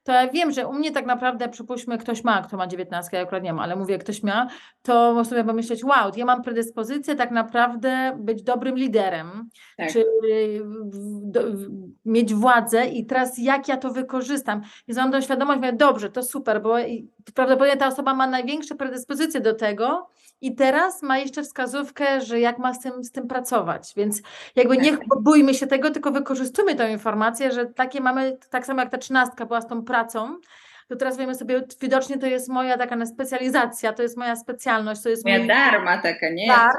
to 0.06 0.12
ja 0.12 0.28
wiem, 0.28 0.52
że 0.52 0.66
u 0.66 0.72
mnie 0.72 0.92
tak 0.92 1.06
naprawdę, 1.06 1.48
przypuśćmy, 1.48 1.98
ktoś 1.98 2.24
ma, 2.24 2.42
kto 2.42 2.56
ma 2.56 2.66
19, 2.66 3.16
ja 3.16 3.22
akurat 3.22 3.42
nie 3.42 3.52
mam, 3.52 3.62
ale 3.62 3.76
mówię, 3.76 3.98
ktoś 3.98 4.22
ma, 4.22 4.48
to 4.82 5.14
można 5.14 5.30
sobie 5.30 5.44
pomyśleć, 5.44 5.84
wow, 5.84 6.12
ja 6.16 6.24
mam 6.24 6.42
predyspozycję 6.42 7.14
tak 7.14 7.30
naprawdę 7.30 8.16
być 8.18 8.42
dobrym 8.42 8.76
liderem, 8.76 9.48
tak. 9.76 9.92
czy 9.92 10.04
do, 11.22 11.40
mieć 12.04 12.34
władzę 12.34 12.86
i 12.86 13.06
teraz 13.06 13.38
jak 13.38 13.68
ja 13.68 13.76
to 13.76 13.90
wykorzystam. 13.90 14.62
I 14.88 14.94
mam 14.94 15.12
tą 15.12 15.20
świadomość, 15.20 15.60
mówię, 15.60 15.72
dobrze, 15.72 16.10
to 16.10 16.22
super, 16.22 16.62
bo 16.62 16.76
prawdopodobnie 17.34 17.76
ta 17.76 17.86
osoba 17.86 18.14
ma 18.14 18.26
największe 18.26 18.74
predyspozycje 18.74 19.40
do 19.40 19.54
tego, 19.54 20.08
i 20.40 20.54
teraz 20.54 21.02
ma 21.02 21.18
jeszcze 21.18 21.42
wskazówkę, 21.42 22.20
że 22.20 22.40
jak 22.40 22.58
ma 22.58 22.74
z 22.74 22.80
tym, 22.80 23.04
z 23.04 23.12
tym 23.12 23.28
pracować. 23.28 23.92
Więc 23.96 24.22
jakby 24.56 24.76
nie 24.76 24.90
tak. 24.90 25.06
bójmy 25.20 25.54
się 25.54 25.66
tego, 25.66 25.90
tylko 25.90 26.10
wykorzystujmy 26.10 26.74
tę 26.74 26.90
informację, 26.90 27.52
że 27.52 27.66
takie 27.66 28.00
mamy, 28.00 28.38
tak 28.50 28.66
samo 28.66 28.80
jak 28.80 28.90
ta 28.90 28.98
trzynastka 28.98 29.46
była 29.46 29.60
z 29.60 29.66
tą 29.66 29.84
pracą, 29.84 30.38
to 30.88 30.96
teraz 30.96 31.18
wiemy 31.18 31.34
sobie, 31.34 31.62
widocznie 31.80 32.18
to 32.18 32.26
jest 32.26 32.48
moja 32.48 32.78
taka 32.78 33.06
specjalizacja, 33.06 33.92
to 33.92 34.02
jest 34.02 34.16
moja 34.16 34.36
specjalność, 34.36 35.02
to 35.02 35.08
jest 35.08 35.24
moja 35.24 35.38
mój... 35.38 35.48
darma 35.48 36.02
taka, 36.02 36.30
nie? 36.30 36.46
Dar. 36.46 36.74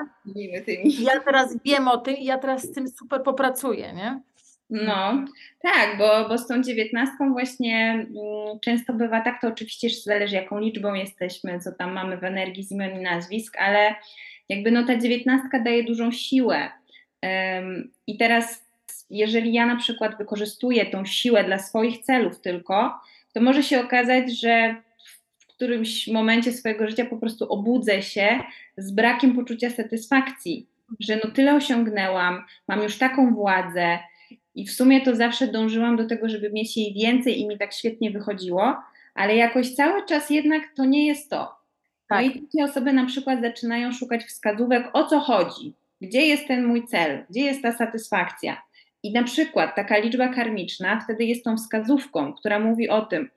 Ja 1.00 1.20
teraz 1.20 1.58
wiem 1.66 1.88
o 1.88 1.98
tym 1.98 2.16
i 2.16 2.26
ja 2.26 2.38
teraz 2.38 2.62
z 2.64 2.74
tym 2.74 2.88
super 2.88 3.24
popracuję, 3.24 3.94
nie? 3.94 4.22
No, 4.70 5.26
tak, 5.62 5.98
bo, 5.98 6.30
bo 6.30 6.38
z 6.38 6.48
tą 6.48 6.64
dziewiętnastką 6.64 7.32
właśnie 7.32 7.92
mm, 7.92 8.60
często 8.62 8.94
bywa 8.94 9.22
tak, 9.22 9.42
to 9.42 9.48
oczywiście 9.48 9.90
zależy 9.90 10.36
jaką 10.36 10.60
liczbą 10.60 10.94
jesteśmy, 10.94 11.60
co 11.60 11.72
tam 11.72 11.94
mamy 11.94 12.18
w 12.18 12.24
energii 12.24 12.64
z 12.64 12.72
imion 12.72 13.00
i 13.00 13.04
nazwisk, 13.04 13.58
ale 13.58 13.96
jakby 14.50 14.72
no 14.72 14.84
ta 14.84 14.98
dziewiętnastka 14.98 15.60
daje 15.60 15.84
dużą 15.84 16.12
siłę. 16.12 16.72
I 18.08 18.18
teraz, 18.18 18.66
jeżeli 19.10 19.54
ja 19.54 19.66
na 19.66 19.76
przykład 19.76 20.18
wykorzystuję 20.18 20.86
tą 20.86 21.06
siłę 21.06 21.44
dla 21.44 21.60
swoich 21.60 21.98
celów 21.98 22.42
tylko, 22.42 23.00
to 23.34 23.42
może 23.42 23.64
się 23.64 23.82
okazać, 23.82 24.40
że 24.40 24.76
w 25.38 25.48
którymś 25.48 26.08
momencie 26.08 26.54
swojego 26.54 26.88
życia 26.88 27.06
po 27.06 27.18
prostu 27.18 27.54
obudzę 27.54 28.02
się 28.02 28.40
z 28.78 28.92
brakiem 28.92 29.36
poczucia 29.36 29.70
satysfakcji, 29.70 30.68
że 31.00 31.20
no 31.24 31.32
tyle 31.32 31.56
osiągnęłam, 31.56 32.44
mam 32.68 32.84
już 32.84 32.98
taką 32.98 33.34
władzę, 33.34 34.00
i 34.58 34.66
w 34.66 34.72
sumie 34.72 35.02
to 35.02 35.16
zawsze 35.16 35.48
dążyłam 35.48 35.98
do 35.98 36.06
tego, 36.06 36.30
żeby 36.30 36.50
mieć 36.50 36.78
jej 36.78 36.94
więcej 36.94 37.40
i 37.40 37.48
mi 37.48 37.58
tak 37.58 37.74
świetnie 37.74 38.12
wychodziło, 38.12 38.76
ale 39.16 39.36
jakoś 39.36 39.76
cały 39.76 40.06
czas 40.06 40.30
jednak 40.30 40.64
to 40.76 40.86
nie 40.86 41.08
jest 41.08 41.30
to. 41.30 41.56
Tak. 42.10 42.26
No 42.26 42.32
i 42.32 42.42
takie 42.42 42.64
osoby 42.64 42.94
na 42.94 43.06
przykład 43.06 43.42
zaczynają 43.42 43.92
szukać 43.92 44.24
wskazówek, 44.24 44.90
o 44.94 45.04
co 45.04 45.20
chodzi, 45.20 45.74
gdzie 46.02 46.26
jest 46.26 46.48
ten 46.48 46.66
mój 46.66 46.88
cel, 46.88 47.26
gdzie 47.30 47.42
jest 47.42 47.62
ta 47.62 47.72
satysfakcja. 47.72 48.62
I 49.04 49.12
na 49.12 49.24
przykład 49.24 49.76
taka 49.76 49.98
liczba 49.98 50.28
karmiczna 50.28 51.00
wtedy 51.00 51.26
jest 51.26 51.44
tą 51.44 51.58
wskazówką, 51.58 52.34
która 52.34 52.60
mówi 52.60 52.90
o 52.90 53.02
tym, 53.02 53.30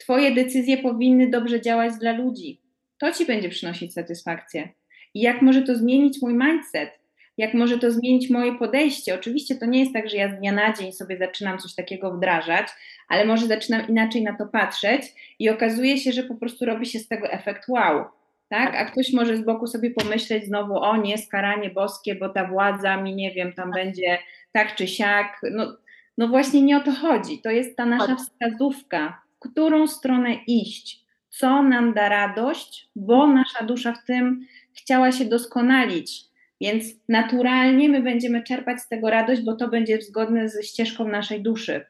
Twoje 0.00 0.34
decyzje 0.34 0.78
powinny 0.78 1.30
dobrze 1.30 1.60
działać 1.60 1.92
dla 2.00 2.12
ludzi. 2.12 2.60
To 2.98 3.12
ci 3.12 3.26
będzie 3.26 3.48
przynosić 3.48 3.94
satysfakcję. 3.94 4.68
I 5.14 5.20
jak 5.20 5.42
może 5.42 5.62
to 5.62 5.76
zmienić 5.76 6.22
mój 6.22 6.34
mindset? 6.34 6.99
Jak 7.40 7.54
może 7.54 7.78
to 7.78 7.90
zmienić 7.90 8.30
moje 8.30 8.54
podejście. 8.54 9.14
Oczywiście 9.14 9.54
to 9.54 9.66
nie 9.66 9.80
jest 9.80 9.92
tak, 9.92 10.10
że 10.10 10.16
ja 10.16 10.36
z 10.36 10.38
dnia 10.38 10.52
na 10.52 10.72
dzień 10.72 10.92
sobie 10.92 11.18
zaczynam 11.18 11.58
coś 11.58 11.74
takiego 11.74 12.12
wdrażać, 12.12 12.68
ale 13.08 13.24
może 13.24 13.46
zaczynam 13.46 13.88
inaczej 13.88 14.22
na 14.22 14.36
to 14.36 14.46
patrzeć 14.46 15.02
i 15.38 15.50
okazuje 15.50 15.98
się, 15.98 16.12
że 16.12 16.22
po 16.22 16.34
prostu 16.34 16.64
robi 16.64 16.86
się 16.86 16.98
z 16.98 17.08
tego 17.08 17.30
efekt 17.30 17.68
wow. 17.68 18.04
Tak? 18.48 18.76
A 18.76 18.84
ktoś 18.84 19.12
może 19.12 19.36
z 19.36 19.44
boku 19.44 19.66
sobie 19.66 19.90
pomyśleć 19.90 20.46
znowu, 20.46 20.76
o 20.76 20.96
nie, 20.96 21.18
skaranie 21.18 21.70
boskie, 21.70 22.14
bo 22.14 22.28
ta 22.28 22.48
władza 22.48 22.96
mi, 22.96 23.14
nie 23.14 23.30
wiem, 23.32 23.52
tam 23.52 23.70
będzie 23.70 24.18
tak 24.52 24.74
czy 24.74 24.86
siak. 24.86 25.40
No, 25.52 25.76
no 26.18 26.28
właśnie 26.28 26.62
nie 26.62 26.76
o 26.76 26.80
to 26.80 26.92
chodzi. 26.92 27.38
To 27.42 27.50
jest 27.50 27.76
ta 27.76 27.86
nasza 27.86 28.16
wskazówka, 28.16 29.22
w 29.36 29.48
którą 29.48 29.86
stronę 29.86 30.34
iść, 30.46 31.00
co 31.28 31.62
nam 31.62 31.94
da 31.94 32.08
radość, 32.08 32.88
bo 32.96 33.26
nasza 33.26 33.64
dusza 33.64 33.92
w 33.92 34.04
tym 34.04 34.46
chciała 34.74 35.12
się 35.12 35.24
doskonalić 35.24 36.29
więc 36.60 36.84
naturalnie 37.08 37.88
my 37.88 38.02
będziemy 38.02 38.42
czerpać 38.42 38.80
z 38.80 38.88
tego 38.88 39.10
radość, 39.10 39.42
bo 39.42 39.56
to 39.56 39.68
będzie 39.68 40.02
zgodne 40.02 40.48
ze 40.48 40.62
ścieżką 40.62 41.08
naszej 41.08 41.42
duszy. 41.42 41.86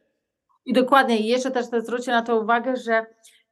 I 0.67 0.73
dokładnie, 0.73 1.19
i 1.19 1.27
jeszcze 1.27 1.51
też 1.51 1.67
zwróćcie 1.67 2.13
na 2.13 2.23
to 2.23 2.41
uwagę, 2.41 2.77
że 2.77 3.07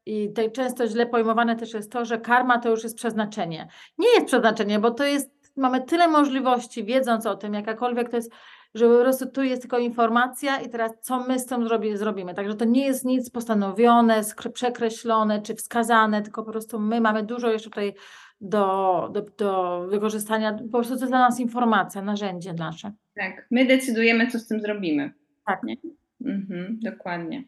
i 0.08 0.28
tutaj 0.28 0.52
często 0.52 0.86
źle 0.86 1.06
pojmowane 1.06 1.56
też 1.56 1.74
jest 1.74 1.92
to, 1.92 2.04
że 2.04 2.18
karma 2.18 2.58
to 2.58 2.70
już 2.70 2.82
jest 2.82 2.96
przeznaczenie. 2.96 3.68
Nie 3.98 4.08
jest 4.08 4.26
przeznaczenie, 4.26 4.78
bo 4.78 4.90
to 4.90 5.04
jest, 5.04 5.30
mamy 5.56 5.80
tyle 5.80 6.08
możliwości, 6.08 6.84
wiedząc 6.84 7.26
o 7.26 7.36
tym, 7.36 7.54
jakakolwiek 7.54 8.10
to 8.10 8.16
jest, 8.16 8.32
że 8.74 8.88
po 8.88 8.98
prostu 8.98 9.26
tu 9.26 9.42
jest 9.42 9.62
tylko 9.62 9.78
informacja 9.78 10.60
i 10.60 10.68
teraz 10.68 10.92
co 11.02 11.20
my 11.20 11.38
z 11.38 11.46
tym 11.46 11.64
zrobi, 11.64 11.96
zrobimy. 11.96 12.34
Także 12.34 12.54
to 12.54 12.64
nie 12.64 12.86
jest 12.86 13.04
nic 13.04 13.30
postanowione, 13.30 14.22
przekreślone 14.54 15.42
czy 15.42 15.54
wskazane, 15.54 16.22
tylko 16.22 16.44
po 16.44 16.50
prostu 16.50 16.80
my 16.80 17.00
mamy 17.00 17.22
dużo 17.22 17.50
jeszcze 17.50 17.70
tutaj 17.70 17.94
do, 18.40 19.10
do, 19.12 19.22
do 19.38 19.80
wykorzystania. 19.90 20.52
Po 20.52 20.78
prostu 20.78 20.94
to 20.94 21.00
jest 21.00 21.10
dla 21.10 21.18
nas 21.18 21.40
informacja, 21.40 22.02
narzędzie 22.02 22.52
nasze. 22.52 22.92
Tak, 23.14 23.46
my 23.50 23.64
decydujemy, 23.64 24.26
co 24.26 24.38
z 24.38 24.46
tym 24.46 24.60
zrobimy. 24.60 25.12
Tak. 25.46 25.62
Nie? 25.62 25.76
Mhm, 26.24 26.78
dokładnie. 26.82 27.44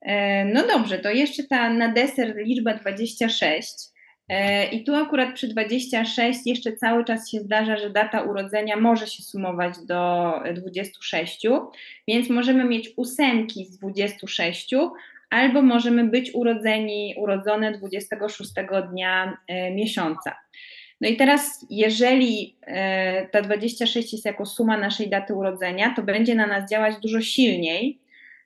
E, 0.00 0.44
no 0.44 0.66
dobrze, 0.66 0.98
to 0.98 1.10
jeszcze 1.10 1.44
ta 1.44 1.70
na 1.70 1.92
deser 1.92 2.36
liczba 2.36 2.74
26. 2.74 3.74
E, 4.28 4.66
I 4.66 4.84
tu 4.84 4.94
akurat 4.94 5.34
przy 5.34 5.48
26 5.48 6.46
jeszcze 6.46 6.72
cały 6.72 7.04
czas 7.04 7.30
się 7.30 7.40
zdarza, 7.40 7.76
że 7.76 7.90
data 7.90 8.22
urodzenia 8.22 8.76
może 8.76 9.06
się 9.06 9.22
sumować 9.22 9.74
do 9.86 10.32
26, 10.54 11.46
więc 12.08 12.30
możemy 12.30 12.64
mieć 12.64 12.90
ósemki 12.96 13.66
z 13.66 13.78
26, 13.78 14.74
albo 15.34 15.62
możemy 15.62 16.04
być 16.04 16.34
urodzeni, 16.34 17.14
urodzone 17.18 17.72
26 17.72 18.50
dnia 18.90 19.38
e, 19.48 19.70
miesiąca. 19.70 20.36
No 21.00 21.08
i 21.08 21.16
teraz, 21.16 21.66
jeżeli 21.70 22.56
e, 22.62 23.28
ta 23.28 23.42
26 23.42 24.12
jest 24.12 24.24
jako 24.24 24.46
suma 24.46 24.76
naszej 24.76 25.10
daty 25.10 25.34
urodzenia, 25.34 25.92
to 25.96 26.02
będzie 26.02 26.34
na 26.34 26.46
nas 26.46 26.70
działać 26.70 26.94
dużo 27.02 27.20
silniej 27.20 28.00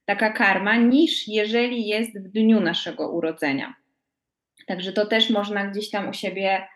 taka 0.05 0.33
karma, 0.33 0.77
niż 0.77 1.29
jeżeli 1.29 1.87
jest 1.87 2.19
w 2.19 2.29
dniu 2.29 2.61
naszego 2.61 3.11
urodzenia. 3.11 3.75
Także 4.67 4.93
to 4.93 5.07
też 5.07 5.31
można 5.31 5.67
gdzieś 5.67 5.91
tam 5.91 6.09
u 6.09 6.13
siebie 6.13 6.69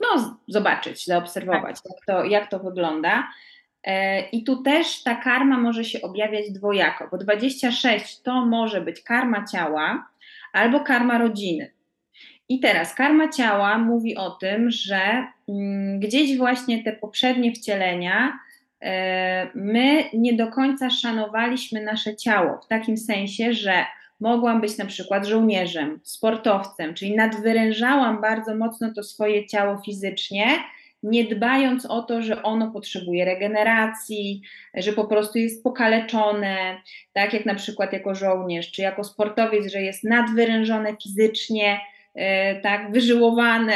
no, 0.00 0.38
zobaczyć, 0.48 1.06
zaobserwować, 1.06 1.76
tak. 1.82 1.92
jak, 1.92 2.06
to, 2.06 2.24
jak 2.24 2.50
to 2.50 2.58
wygląda. 2.58 3.28
E, 3.84 4.20
I 4.28 4.44
tu 4.44 4.62
też 4.62 5.02
ta 5.02 5.14
karma 5.14 5.58
może 5.58 5.84
się 5.84 6.02
objawiać 6.02 6.50
dwojako, 6.50 7.08
bo 7.10 7.18
26 7.18 8.22
to 8.22 8.46
może 8.46 8.80
być 8.80 9.02
karma 9.02 9.44
ciała 9.52 10.08
albo 10.52 10.80
karma 10.80 11.18
rodziny. 11.18 11.72
I 12.48 12.60
teraz 12.60 12.94
karma 12.94 13.28
ciała 13.28 13.78
mówi 13.78 14.16
o 14.16 14.30
tym, 14.30 14.70
że 14.70 15.26
mm, 15.48 16.00
gdzieś 16.00 16.38
właśnie 16.38 16.84
te 16.84 16.92
poprzednie 16.92 17.52
wcielenia 17.52 18.38
e, 18.80 19.48
my 19.54 20.04
nie 20.14 20.32
do 20.32 20.46
końca 20.46 20.90
szanowaliśmy 20.90 21.84
nasze 21.84 22.16
ciało, 22.16 22.60
w 22.64 22.68
takim 22.68 22.96
sensie, 22.96 23.52
że 23.54 23.84
mogłam 24.20 24.60
być 24.60 24.78
na 24.78 24.86
przykład 24.86 25.26
żołnierzem, 25.26 26.00
sportowcem, 26.02 26.94
czyli 26.94 27.16
nadwyrężałam 27.16 28.20
bardzo 28.20 28.54
mocno 28.54 28.92
to 28.94 29.02
swoje 29.02 29.46
ciało 29.46 29.82
fizycznie, 29.84 30.46
nie 31.02 31.24
dbając 31.24 31.86
o 31.86 32.02
to, 32.02 32.22
że 32.22 32.42
ono 32.42 32.70
potrzebuje 32.70 33.24
regeneracji, 33.24 34.42
że 34.74 34.92
po 34.92 35.04
prostu 35.04 35.38
jest 35.38 35.64
pokaleczone, 35.64 36.76
tak 37.12 37.32
jak 37.32 37.46
na 37.46 37.54
przykład 37.54 37.92
jako 37.92 38.14
żołnierz, 38.14 38.70
czy 38.70 38.82
jako 38.82 39.04
sportowiec, 39.04 39.72
że 39.72 39.82
jest 39.82 40.04
nadwyrężone 40.04 40.96
fizycznie, 41.02 41.80
e, 42.14 42.60
tak, 42.60 42.92
wyżyłowane, 42.92 43.74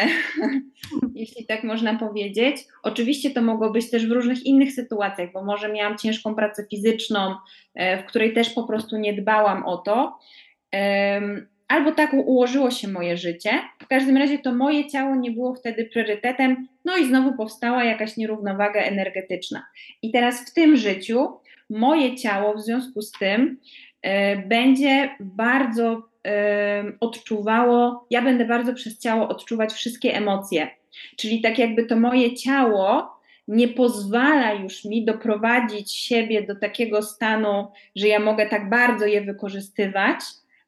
jeśli 1.15 1.47
tak 1.47 1.65
można 1.65 1.99
powiedzieć. 1.99 2.57
Oczywiście 2.83 3.31
to 3.31 3.43
mogło 3.43 3.71
być 3.71 3.91
też 3.91 4.07
w 4.07 4.13
różnych 4.13 4.47
innych 4.47 4.73
sytuacjach, 4.73 5.33
bo 5.33 5.45
może 5.45 5.73
miałam 5.73 5.99
ciężką 5.99 6.35
pracę 6.35 6.67
fizyczną, 6.71 7.35
e, 7.75 8.03
w 8.03 8.07
której 8.07 8.33
też 8.33 8.51
po 8.51 8.65
prostu 8.65 8.97
nie 8.97 9.13
dbałam 9.13 9.67
o 9.67 9.77
to. 9.77 10.19
Albo 11.69 11.93
tak 11.93 12.13
ułożyło 12.15 12.71
się 12.71 12.89
moje 12.89 13.17
życie. 13.17 13.51
W 13.83 13.87
każdym 13.87 14.17
razie 14.17 14.39
to 14.39 14.55
moje 14.55 14.91
ciało 14.91 15.17
nie 15.17 15.31
było 15.31 15.55
wtedy 15.55 15.85
priorytetem, 15.85 16.69
no 16.85 16.97
i 16.97 17.07
znowu 17.07 17.37
powstała 17.37 17.85
jakaś 17.85 18.17
nierównowaga 18.17 18.81
energetyczna. 18.81 19.67
I 20.03 20.11
teraz 20.11 20.51
w 20.51 20.55
tym 20.55 20.77
życiu 20.77 21.29
moje 21.71 22.17
ciało 22.17 22.55
w 22.55 22.61
związku 22.61 23.03
z 23.03 23.13
tym 23.13 23.61
e, 24.03 24.37
będzie 24.37 25.11
bardzo 25.21 26.03
odczuwało, 27.01 28.07
ja 28.11 28.23
będę 28.23 28.45
bardzo 28.45 28.75
przez 28.75 28.99
ciało 28.99 29.29
odczuwać 29.29 29.73
wszystkie 29.73 30.15
emocje. 30.15 30.69
Czyli 31.17 31.41
tak 31.41 31.59
jakby 31.59 31.87
to 31.87 31.97
moje 31.97 32.35
ciało 32.35 33.17
nie 33.49 33.69
pozwala 33.69 34.53
już 34.53 34.85
mi 34.85 35.05
doprowadzić 35.05 35.93
siebie 35.93 36.43
do 36.43 36.57
takiego 36.57 37.03
stanu, 37.03 37.67
że 37.97 38.09
ja 38.09 38.21
mogę 38.21 38.47
tak 38.47 38.71
bardzo 38.71 39.07
je 39.07 39.21
wykorzystywać, 39.21 40.19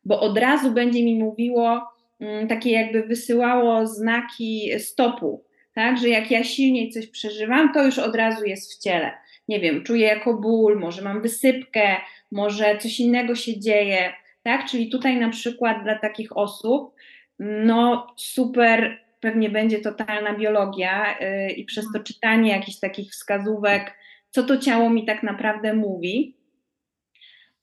bo 0.09 0.21
od 0.21 0.39
razu 0.39 0.71
będzie 0.71 1.05
mi 1.05 1.15
mówiło, 1.15 1.93
mm, 2.21 2.49
takie 2.49 2.71
jakby 2.71 3.03
wysyłało 3.03 3.87
znaki 3.87 4.71
stopu, 4.79 5.45
tak, 5.75 5.99
że 5.99 6.09
jak 6.09 6.31
ja 6.31 6.45
silniej 6.45 6.91
coś 6.91 7.07
przeżywam, 7.07 7.73
to 7.73 7.85
już 7.85 7.99
od 7.99 8.15
razu 8.15 8.45
jest 8.45 8.75
w 8.75 8.83
ciele. 8.83 9.13
Nie 9.49 9.61
wiem, 9.61 9.85
czuję 9.85 10.07
jako 10.07 10.35
ból, 10.35 10.79
może 10.79 11.03
mam 11.03 11.23
wysypkę, 11.23 11.97
może 12.33 12.79
coś 12.79 13.01
innego 13.01 13.35
się 13.35 13.61
dzieje, 13.61 14.13
tak, 14.43 14.67
czyli 14.67 14.89
tutaj 14.89 15.17
na 15.17 15.31
przykład 15.31 15.83
dla 15.85 15.99
takich 15.99 16.37
osób, 16.37 16.95
no 17.39 18.07
super 18.17 18.99
pewnie 19.21 19.51
będzie 19.51 19.79
totalna 19.79 20.35
biologia 20.35 21.19
yy, 21.21 21.51
i 21.51 21.65
przez 21.65 21.87
to 21.95 22.01
czytanie 22.01 22.51
jakichś 22.51 22.79
takich 22.79 23.11
wskazówek, 23.11 23.95
co 24.31 24.43
to 24.43 24.57
ciało 24.59 24.91
mi 24.91 25.07
tak 25.07 25.23
naprawdę 25.23 25.75
mówi. 25.75 26.38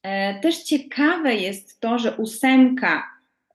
E, 0.06 0.39
też 0.39 0.64
ciekawe 0.64 1.36
jest 1.36 1.80
to, 1.80 1.99
że 1.99 2.12
ósemka, 2.12 3.03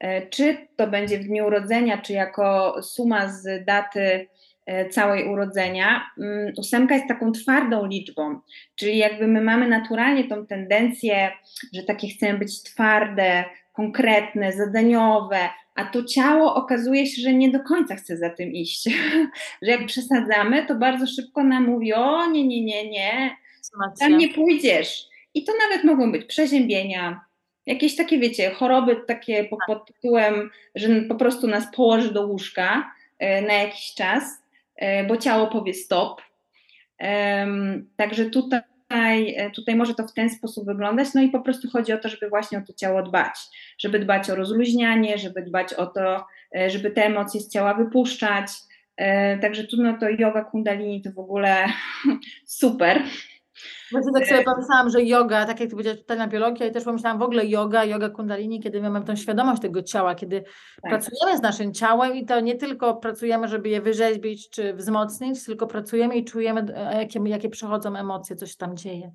e, 0.01 0.27
czy 0.27 0.57
to 0.77 0.87
będzie 0.87 1.19
w 1.19 1.25
dniu 1.25 1.47
urodzenia, 1.47 1.99
czy 1.99 2.13
jako 2.13 2.77
suma 2.83 3.29
z 3.29 3.65
daty 3.65 4.29
e, 4.67 4.89
całej 4.89 5.29
urodzenia, 5.29 6.11
mm, 6.19 6.53
ósemka 6.59 6.95
jest 6.95 7.09
taką 7.09 7.33
twardą 7.33 7.87
liczbą, 7.87 8.41
czyli 8.75 8.99
jakby 8.99 9.27
my 9.27 9.41
mamy 9.41 9.69
naturalnie 9.69 10.25
tą 10.25 10.47
tendencję, 10.47 11.31
że 11.75 11.83
takie 11.83 12.09
chcemy 12.09 12.39
być 12.39 12.63
twarde, 12.63 13.45
konkretne, 13.73 14.53
zadaniowe, 14.53 15.39
a 15.75 15.85
to 15.85 16.05
ciało 16.05 16.55
okazuje 16.55 17.07
się, 17.07 17.23
że 17.23 17.33
nie 17.33 17.51
do 17.51 17.61
końca 17.61 17.97
chce 17.97 18.17
za 18.17 18.31
tym 18.31 18.53
iść. 18.53 18.89
że 19.63 19.71
jak 19.71 19.87
przesadzamy, 19.87 20.67
to 20.67 20.75
bardzo 20.75 21.07
szybko 21.07 21.45
nam 21.45 21.67
mówi: 21.67 21.95
O, 21.95 22.27
nie, 22.27 22.47
nie, 22.47 22.65
nie, 22.65 22.91
nie, 22.91 23.37
tam 24.01 24.19
nie 24.19 24.29
pójdziesz. 24.29 25.10
I 25.35 25.45
to 25.45 25.53
nawet 25.69 25.85
mogą 25.85 26.13
być 26.13 26.25
przeziębienia, 26.25 27.21
jakieś 27.67 27.97
takie, 27.97 28.19
wiecie, 28.19 28.51
choroby 28.51 28.97
takie 29.07 29.45
pod, 29.45 29.59
pod 29.67 29.87
tytułem, 29.87 30.51
że 30.75 30.89
po 31.03 31.15
prostu 31.15 31.47
nas 31.47 31.75
położy 31.75 32.13
do 32.13 32.27
łóżka 32.27 32.93
e, 33.19 33.43
na 33.43 33.55
jakiś 33.55 33.95
czas, 33.95 34.25
e, 34.77 35.05
bo 35.05 35.17
ciało 35.17 35.47
powie 35.47 35.75
stop. 35.75 36.23
Także 37.97 38.31
tutaj 38.31 38.61
tutaj 39.55 39.77
może 39.77 39.95
to 39.95 40.07
w 40.07 40.13
ten 40.13 40.31
sposób 40.31 40.67
wyglądać. 40.67 41.09
No 41.15 41.23
i 41.23 41.29
po 41.29 41.41
prostu 41.41 41.71
chodzi 41.71 41.93
o 41.93 41.99
to, 41.99 42.09
żeby 42.09 42.29
właśnie 42.29 42.59
o 42.59 42.61
to 42.61 42.73
ciało 42.73 43.03
dbać, 43.03 43.35
żeby 43.79 43.99
dbać 43.99 44.31
o 44.31 44.35
rozluźnianie, 44.35 45.19
żeby 45.19 45.43
dbać 45.43 45.75
o 45.75 45.87
to, 45.87 46.25
e, 46.57 46.71
żeby 46.71 46.91
te 46.91 47.05
emocje 47.05 47.41
z 47.41 47.49
ciała 47.49 47.75
wypuszczać. 47.75 48.47
Także 49.41 49.65
tu 49.65 49.77
no 49.83 49.99
to 49.99 50.09
yoga 50.09 50.45
kundalini 50.45 51.03
to 51.03 51.11
w 51.13 51.19
ogóle 51.19 51.67
super. 52.61 53.03
Właśnie 53.93 54.13
tak 54.13 54.27
sobie 54.27 54.45
pomyślałam, 54.45 54.91
że 54.91 55.03
yoga, 55.03 55.47
tak 55.47 55.61
jak 55.61 55.69
ty 55.69 55.71
powiedziałeś, 55.71 55.99
totalna 55.99 56.29
biologia 56.29 56.67
i 56.67 56.73
też 56.73 56.85
pomyślałam 56.85 57.19
w 57.19 57.23
ogóle 57.23 57.47
yoga, 57.47 57.85
yoga 57.85 58.09
kundalini, 58.09 58.61
kiedy 58.61 58.83
mamy 58.83 59.05
tą 59.05 59.17
świadomość 59.17 59.63
tego 59.63 59.83
ciała, 59.83 60.15
kiedy 60.15 60.43
tak. 60.83 60.91
pracujemy 60.91 61.39
z 61.39 61.43
naszym 61.43 61.75
ciałem 61.75 62.15
i 62.15 62.27
to 62.27 62.41
nie 62.41 62.57
tylko 62.57 62.97
pracujemy, 62.97 63.49
żeby 63.49 63.69
je 63.69 63.81
wyrzeźbić 63.81 64.51
czy 64.51 64.75
wzmocnić, 64.75 65.45
tylko 65.45 65.67
pracujemy 65.67 66.17
i 66.17 66.25
czujemy, 66.25 66.67
e, 66.75 67.01
jakie, 67.03 67.21
jakie 67.25 67.49
przechodzą 67.49 67.97
emocje, 67.97 68.37
coś 68.37 68.57
tam 68.57 68.77
dzieje. 68.77 69.13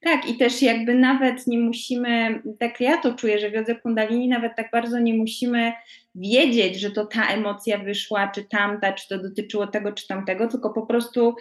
Tak, 0.00 0.28
i 0.28 0.36
też 0.36 0.62
jakby 0.62 0.94
nawet 0.94 1.46
nie 1.46 1.58
musimy, 1.58 2.42
tak 2.58 2.80
ja 2.80 2.96
to 2.96 3.14
czuję, 3.14 3.38
że 3.38 3.50
w 3.50 3.52
jodze 3.52 3.74
kundalini 3.74 4.28
nawet 4.28 4.56
tak 4.56 4.70
bardzo 4.72 4.98
nie 4.98 5.14
musimy 5.14 5.72
wiedzieć, 6.14 6.80
że 6.80 6.90
to 6.90 7.06
ta 7.06 7.26
emocja 7.26 7.78
wyszła, 7.78 8.28
czy 8.28 8.44
tamta, 8.44 8.92
czy 8.92 9.08
to 9.08 9.18
dotyczyło 9.18 9.66
tego, 9.66 9.92
czy 9.92 10.06
tamtego, 10.06 10.48
tylko 10.48 10.70
po 10.70 10.86
prostu 10.86 11.34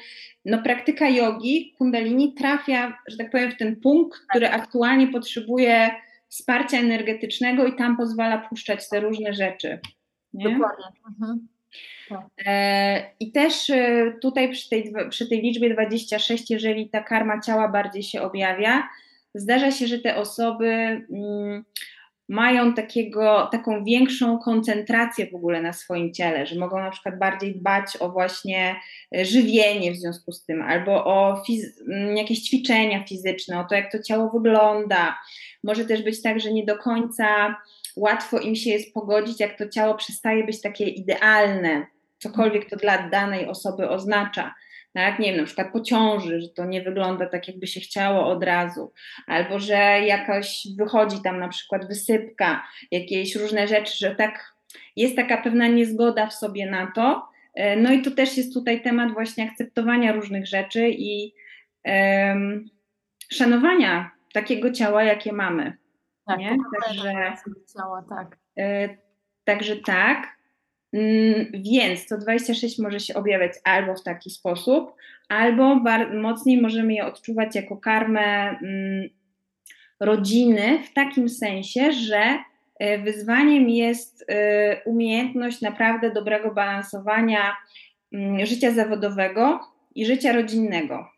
no, 0.46 0.62
praktyka 0.64 1.10
jogi 1.10 1.76
kundalini 1.78 2.34
trafia, 2.34 2.98
że 3.08 3.18
tak 3.18 3.32
powiem, 3.32 3.52
w 3.52 3.58
ten 3.58 3.82
punkt, 3.82 4.20
który 4.30 4.50
aktualnie 4.50 5.08
potrzebuje 5.08 5.90
wsparcia 6.28 6.80
energetycznego 6.80 7.68
i 7.68 7.76
tam 7.76 7.98
pozwala 7.98 8.38
puszczać 8.38 8.90
te 8.90 9.00
różne 9.00 9.34
rzeczy. 9.34 9.80
Nie? 10.34 10.50
Dokładnie. 10.50 10.86
Mhm. 11.08 11.48
Tak. 12.10 12.26
E, 12.46 13.12
I 13.20 13.32
też 13.32 13.70
e, 13.70 14.14
tutaj 14.22 14.52
przy 14.52 14.70
tej, 14.70 14.94
przy 15.10 15.30
tej 15.30 15.42
liczbie 15.42 15.74
26, 15.74 16.52
jeżeli 16.52 16.90
ta 16.90 17.04
karma 17.04 17.42
ciała 17.42 17.68
bardziej 17.68 18.04
się 18.04 18.22
objawia, 18.22 18.90
zdarza 19.36 19.72
się, 19.72 19.88
że 19.88 20.00
te 20.00 20.16
osoby 20.16 20.68
mm, 20.68 21.64
mają 22.30 22.74
takiego, 22.74 23.50
taką 23.52 23.84
większą 23.84 24.40
koncentrację 24.40 25.28
w 25.32 25.36
ogóle 25.36 25.62
na 25.62 25.74
swoim 25.74 26.14
ciele, 26.14 26.46
że 26.46 26.60
mogą 26.60 26.80
na 26.80 26.92
przykład 26.92 27.20
bardziej 27.20 27.56
dbać 27.56 27.98
o 28.00 28.10
właśnie 28.10 28.76
e, 29.16 29.26
żywienie 29.26 29.92
w 29.92 29.98
związku 29.98 30.32
z 30.32 30.46
tym, 30.46 30.62
albo 30.62 31.06
o 31.06 31.44
mm, 31.88 32.18
jakieś 32.18 32.40
ćwiczenia 32.40 33.04
fizyczne, 33.04 33.60
o 33.60 33.64
to, 33.64 33.76
jak 33.76 33.92
to 33.92 34.04
ciało 34.04 34.30
wygląda. 34.30 35.18
Może 35.64 35.86
też 35.86 36.04
być 36.04 36.22
tak, 36.22 36.40
że 36.40 36.54
nie 36.54 36.66
do 36.66 36.78
końca 36.78 37.56
łatwo 37.96 38.40
im 38.40 38.56
się 38.56 38.70
jest 38.70 38.94
pogodzić, 38.94 39.40
jak 39.40 39.58
to 39.58 39.70
ciało 39.70 39.96
przestaje 39.96 40.44
być 40.44 40.62
takie 40.62 40.86
idealne, 40.86 41.86
cokolwiek 42.20 42.70
to 42.70 42.76
dla 42.76 43.10
danej 43.10 43.48
osoby 43.48 43.90
oznacza. 43.90 44.56
Tak, 44.94 45.20
nie 45.20 45.32
wiem, 45.32 45.38
na 45.38 45.46
przykład 45.46 45.72
po 45.72 45.82
ciąży, 45.82 46.42
że 46.42 46.50
to 46.50 46.66
nie 46.66 46.82
wygląda 46.82 47.26
tak, 47.26 47.48
jakby 47.48 47.68
się 47.68 47.80
chciało 47.80 48.28
od 48.28 48.44
razu, 48.44 48.94
albo 49.28 49.60
że 49.60 49.76
jakaś 50.06 50.68
wychodzi 50.78 51.22
tam 51.22 51.40
na 51.40 51.48
przykład 51.48 51.88
wysypka, 51.88 52.68
jakieś 52.92 53.36
różne 53.36 53.68
rzeczy, 53.68 53.98
że 53.98 54.16
tak 54.16 54.54
jest 54.96 55.16
taka 55.16 55.38
pewna 55.38 55.68
niezgoda 55.68 56.28
w 56.28 56.34
sobie 56.34 56.72
na 56.72 56.92
to. 56.96 57.28
E, 57.56 57.76
no 57.76 57.92
i 57.92 58.02
to 58.02 58.12
też 58.12 58.38
jest 58.38 58.54
tutaj 58.54 58.82
temat 58.82 59.14
właśnie 59.14 59.50
akceptowania 59.52 60.12
różnych 60.12 60.48
rzeczy 60.48 60.90
i 60.90 61.34
um, 61.86 62.66
szanowania 63.32 64.12
takiego 64.34 64.72
ciała, 64.72 65.04
jakie 65.04 65.34
mamy. 65.34 65.78
Tak, 66.26 66.40
nie? 66.40 66.58
Także, 66.86 67.34
ciała, 67.74 68.06
tak. 68.10 68.38
Y, 68.60 69.10
Także 69.50 69.76
tak, 69.76 70.28
więc 71.54 72.08
to 72.08 72.18
26 72.18 72.80
może 72.80 73.00
się 73.00 73.14
objawiać 73.14 73.54
albo 73.64 73.96
w 73.96 74.04
taki 74.04 74.30
sposób, 74.30 74.94
albo 75.30 75.76
mocniej 76.14 76.62
możemy 76.62 76.94
je 76.94 77.06
odczuwać 77.06 77.56
jako 77.56 77.78
karmę 77.78 78.50
mm, 78.50 79.10
rodziny, 80.00 80.84
w 80.84 80.94
takim 80.94 81.30
sensie, 81.30 81.92
że 81.92 82.38
e, 82.80 82.98
wyzwaniem 82.98 83.70
jest 83.70 84.26
e, 84.28 84.82
umiejętność 84.86 85.62
naprawdę 85.62 86.12
dobrego 86.12 86.54
balansowania 86.54 87.56
mm, 88.14 88.46
życia 88.46 88.72
zawodowego 88.72 89.60
i 89.96 90.06
życia 90.06 90.34
rodzinnego. 90.34 91.10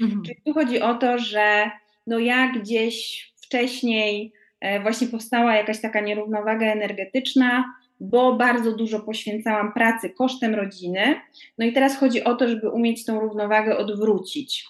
Mhm. 0.00 0.22
Czyli 0.22 0.40
tu 0.46 0.52
chodzi 0.52 0.80
o 0.80 0.94
to, 0.94 1.18
że 1.18 1.70
no 2.06 2.18
ja 2.18 2.52
gdzieś 2.52 3.26
wcześniej 3.36 4.32
e, 4.60 4.80
właśnie 4.80 5.06
powstała 5.06 5.56
jakaś 5.56 5.80
taka 5.80 6.00
nierównowaga 6.00 6.66
energetyczna, 6.66 7.64
bo 8.00 8.36
bardzo 8.36 8.72
dużo 8.72 9.00
poświęcałam 9.00 9.72
pracy 9.72 10.10
kosztem 10.10 10.54
rodziny. 10.54 11.20
No 11.58 11.66
i 11.66 11.72
teraz 11.72 11.98
chodzi 11.98 12.24
o 12.24 12.34
to, 12.34 12.48
żeby 12.48 12.70
umieć 12.70 13.04
tą 13.04 13.20
równowagę 13.20 13.78
odwrócić. 13.78 14.66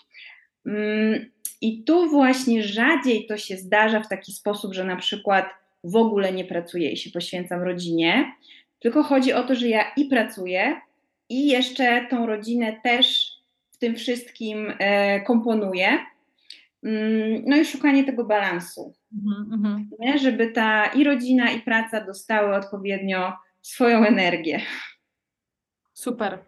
Mm, 0.66 1.30
I 1.60 1.84
tu 1.84 2.10
właśnie 2.10 2.62
rzadziej 2.62 3.26
to 3.26 3.36
się 3.36 3.56
zdarza 3.56 4.00
w 4.00 4.08
taki 4.08 4.32
sposób, 4.32 4.74
że 4.74 4.84
na 4.84 4.96
przykład 4.96 5.46
w 5.84 5.96
ogóle 5.96 6.32
nie 6.32 6.44
pracuję 6.44 6.90
i 6.90 6.96
się 6.96 7.10
poświęcam 7.10 7.62
rodzinie, 7.62 8.32
tylko 8.80 9.02
chodzi 9.02 9.32
o 9.32 9.42
to, 9.42 9.54
że 9.54 9.68
ja 9.68 9.92
i 9.96 10.04
pracuję, 10.04 10.80
i 11.28 11.46
jeszcze 11.46 12.06
tą 12.10 12.26
rodzinę 12.26 12.80
też 12.84 13.32
w 13.70 13.78
tym 13.78 13.96
wszystkim 13.96 14.72
e, 14.78 15.20
komponuję. 15.20 15.98
Mm, 16.84 17.42
no 17.46 17.56
i 17.56 17.64
szukanie 17.64 18.04
tego 18.04 18.24
balansu, 18.24 18.94
mm 19.24 19.86
-hmm. 20.00 20.18
żeby 20.18 20.50
ta 20.50 20.86
i 20.86 21.04
rodzina, 21.04 21.50
i 21.50 21.60
praca 21.60 22.04
dostały 22.04 22.54
odpowiednio 22.54 23.32
swoją 23.62 24.04
energię. 24.04 24.60
Super. 25.92 26.38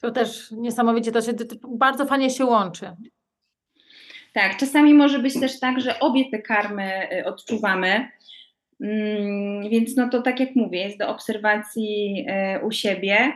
To 0.00 0.10
też 0.10 0.50
niesamowicie, 0.50 1.12
to, 1.12 1.22
się, 1.22 1.34
to 1.34 1.68
bardzo 1.68 2.06
fajnie 2.06 2.30
się 2.30 2.44
łączy. 2.44 2.96
Tak, 4.32 4.56
czasami 4.56 4.94
może 4.94 5.18
być 5.18 5.40
też 5.40 5.60
tak, 5.60 5.80
że 5.80 6.00
obie 6.00 6.30
te 6.30 6.38
karmy 6.38 7.08
y, 7.12 7.24
odczuwamy. 7.24 8.08
Mm, 8.80 9.70
więc 9.70 9.96
no 9.96 10.08
to 10.08 10.22
tak 10.22 10.40
jak 10.40 10.56
mówię, 10.56 10.84
jest 10.84 10.98
do 10.98 11.08
obserwacji 11.08 12.26
y, 12.56 12.64
u 12.64 12.70
siebie. 12.70 13.32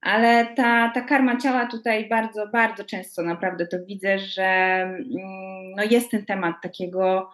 Ale 0.00 0.46
ta, 0.46 0.90
ta 0.94 1.00
karma 1.00 1.36
ciała 1.36 1.66
tutaj 1.66 2.08
bardzo, 2.08 2.46
bardzo 2.48 2.84
często 2.84 3.22
naprawdę 3.22 3.66
to 3.66 3.76
widzę, 3.84 4.18
że 4.18 4.42
mm, 4.42 5.70
no 5.76 5.82
jest 5.90 6.10
ten 6.10 6.26
temat 6.26 6.56
takiego 6.62 7.30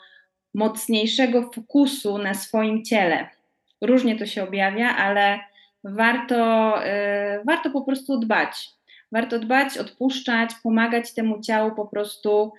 mocniejszego 0.56 1.50
fokusu 1.54 2.18
na 2.18 2.34
swoim 2.34 2.84
ciele. 2.84 3.28
Różnie 3.80 4.18
to 4.18 4.26
się 4.26 4.44
objawia, 4.44 4.96
ale 4.96 5.38
warto, 5.84 6.74
yy, 6.80 7.44
warto 7.44 7.70
po 7.70 7.82
prostu 7.82 8.18
dbać. 8.18 8.70
Warto 9.12 9.38
dbać, 9.38 9.78
odpuszczać, 9.78 10.50
pomagać 10.62 11.14
temu 11.14 11.40
ciału 11.40 11.74
po 11.74 11.86
prostu 11.86 12.52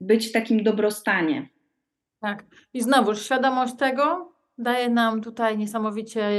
być 0.00 0.28
w 0.28 0.32
takim 0.32 0.62
dobrostanie. 0.62 1.48
Tak. 2.20 2.44
I 2.74 2.82
znowu 2.82 3.14
świadomość 3.14 3.74
tego, 3.76 4.31
daje 4.58 4.90
nam 4.90 5.20
tutaj 5.20 5.58
niesamowicie, 5.58 6.30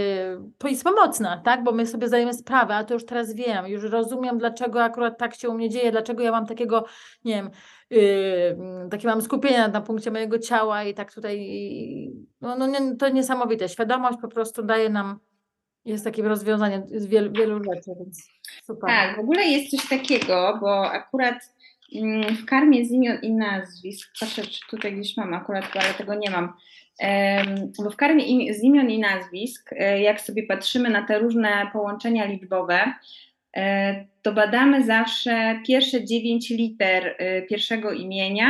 jest 0.66 0.84
pomocna, 0.84 1.38
tak? 1.38 1.64
Bo 1.64 1.72
my 1.72 1.88
sobie 1.88 2.08
zdajemy 2.08 2.34
sprawę, 2.34 2.76
a 2.76 2.84
to 2.84 2.94
już 2.94 3.06
teraz 3.06 3.34
wiem, 3.34 3.68
już 3.68 3.84
rozumiem, 3.84 4.38
dlaczego 4.38 4.84
akurat 4.84 5.18
tak 5.18 5.36
się 5.36 5.50
u 5.50 5.54
mnie 5.54 5.70
dzieje, 5.70 5.92
dlaczego 5.92 6.24
ja 6.24 6.32
mam 6.32 6.46
takiego, 6.46 6.86
nie 7.26 7.34
wiem, 7.34 7.50
yy, 7.90 8.90
takie 8.92 9.08
mam 9.08 9.22
skupienie 9.22 9.68
na 9.68 9.82
punkcie 9.82 10.12
mojego 10.12 10.40
ciała 10.40 10.84
i 10.84 10.94
tak 10.94 11.14
tutaj, 11.14 11.58
no, 12.42 12.56
no 12.56 12.68
nie, 12.68 12.96
to 12.96 13.10
niesamowite. 13.10 13.70
Świadomość 13.70 14.18
po 14.22 14.28
prostu 14.28 14.64
daje 14.64 14.90
nam, 14.90 15.20
jest 15.86 16.04
takie 16.04 16.24
rozwiązanie 16.24 16.84
z 16.96 17.06
wielu, 17.06 17.32
wielu 17.32 17.64
rzeczy, 17.64 17.92
więc 18.00 18.30
super. 18.64 18.90
Tak, 18.90 19.16
w 19.16 19.20
ogóle 19.20 19.44
jest 19.44 19.72
coś 19.72 19.90
takiego, 19.90 20.58
bo 20.62 20.92
akurat 20.92 21.36
mm, 21.96 22.36
w 22.36 22.46
karmie 22.46 22.86
z 22.86 22.92
imion 22.92 23.18
i 23.22 23.34
nazwisk, 23.34 24.10
patrzę, 24.20 24.42
czy 24.42 24.60
tutaj 24.70 24.94
gdzieś 24.94 25.18
mam 25.18 25.34
akurat, 25.34 25.66
ale 25.76 25.94
tego 25.94 26.16
nie 26.16 26.30
mam, 26.30 26.54
bo 27.84 27.90
w 27.90 27.96
karmie 27.96 28.54
z 28.54 28.64
imion 28.64 28.90
i 28.90 29.00
nazwisk, 29.00 29.70
e, 29.74 30.02
jak 30.02 30.22
sobie 30.22 30.44
patrzymy 30.44 30.90
na 30.90 31.02
te 31.02 31.20
różne 31.20 31.68
połączenia 31.74 32.26
liczbowe, 32.26 32.94
e, 33.58 34.06
to 34.22 34.34
badamy 34.34 34.84
zawsze 34.84 35.60
pierwsze 35.68 36.06
dziewięć 36.06 36.50
liter 36.50 37.16
e, 37.18 37.42
pierwszego 37.42 37.92
imienia 37.92 38.48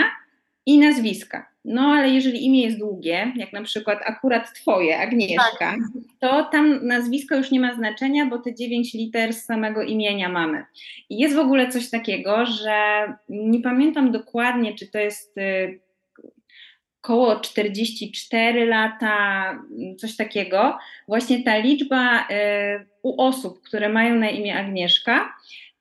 i 0.66 0.80
nazwiska. 0.80 1.54
No 1.66 1.82
ale 1.82 2.10
jeżeli 2.10 2.46
imię 2.46 2.62
jest 2.62 2.80
długie, 2.80 3.34
jak 3.36 3.54
na 3.54 3.64
przykład 3.64 4.00
akurat 4.06 4.54
twoje, 4.54 5.00
Agnieszka, 5.00 5.50
tak. 5.60 5.80
to 6.20 6.44
tam 6.52 6.88
nazwisko 6.88 7.36
już 7.36 7.52
nie 7.52 7.60
ma 7.60 7.76
znaczenia, 7.76 8.26
bo 8.26 8.38
te 8.38 8.56
dziewięć 8.56 8.94
liter 8.94 9.34
z 9.34 9.46
samego 9.46 9.84
imienia 9.84 10.30
mamy. 10.30 10.66
I 11.10 11.18
jest 11.18 11.36
w 11.36 11.40
ogóle 11.40 11.70
coś 11.70 11.90
takiego, 11.90 12.46
że 12.46 13.06
nie 13.30 13.62
pamiętam 13.62 14.12
dokładnie, 14.12 14.76
czy 14.76 14.88
to 14.88 15.00
jest 15.00 15.36
około 17.04 17.40
44 17.40 18.66
lata, 18.66 19.46
coś 19.98 20.16
takiego, 20.16 20.78
właśnie 21.08 21.44
ta 21.44 21.58
liczba 21.58 22.28
e, 22.30 22.86
u 23.02 23.22
osób, 23.22 23.62
które 23.62 23.90
mają 23.90 24.16
na 24.16 24.30
imię 24.30 24.58
Agnieszka, 24.58 25.34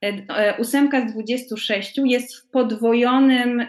e, 0.05 0.09
e, 0.37 0.57
ósemka 0.59 1.09
z 1.09 1.13
26 1.13 1.99
jest 2.05 2.37
w 2.37 2.51
podwojonym, 2.51 3.67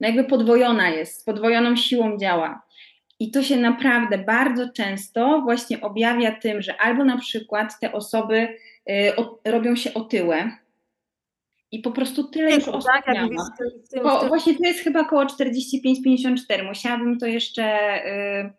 no 0.00 0.08
jakby 0.08 0.24
podwojona 0.24 0.90
jest, 0.90 1.26
podwojoną 1.26 1.76
siłą 1.76 2.18
działa. 2.18 2.62
I 3.20 3.30
to 3.30 3.42
się 3.42 3.56
naprawdę 3.56 4.18
bardzo 4.18 4.68
często 4.68 5.40
właśnie 5.40 5.80
objawia 5.80 6.32
tym, 6.32 6.62
że 6.62 6.80
albo 6.80 7.04
na 7.04 7.18
przykład 7.18 7.80
te 7.80 7.92
osoby 7.92 8.48
robią 9.44 9.76
się 9.76 9.94
otyłe, 9.94 10.50
i 11.74 11.78
po 11.78 11.90
prostu 11.90 12.24
tyle 12.24 12.54
już 12.54 12.68
osób 12.68 12.90
tak, 12.92 13.14
miałam. 13.14 13.30
Bo 14.02 14.28
właśnie 14.28 14.54
to 14.54 14.64
jest 14.64 14.80
chyba 14.80 15.00
około 15.00 15.24
45-54. 15.24 16.66
Musiałabym 16.66 17.18
to 17.18 17.26
jeszcze... 17.26 17.62
Yy, 18.44 18.52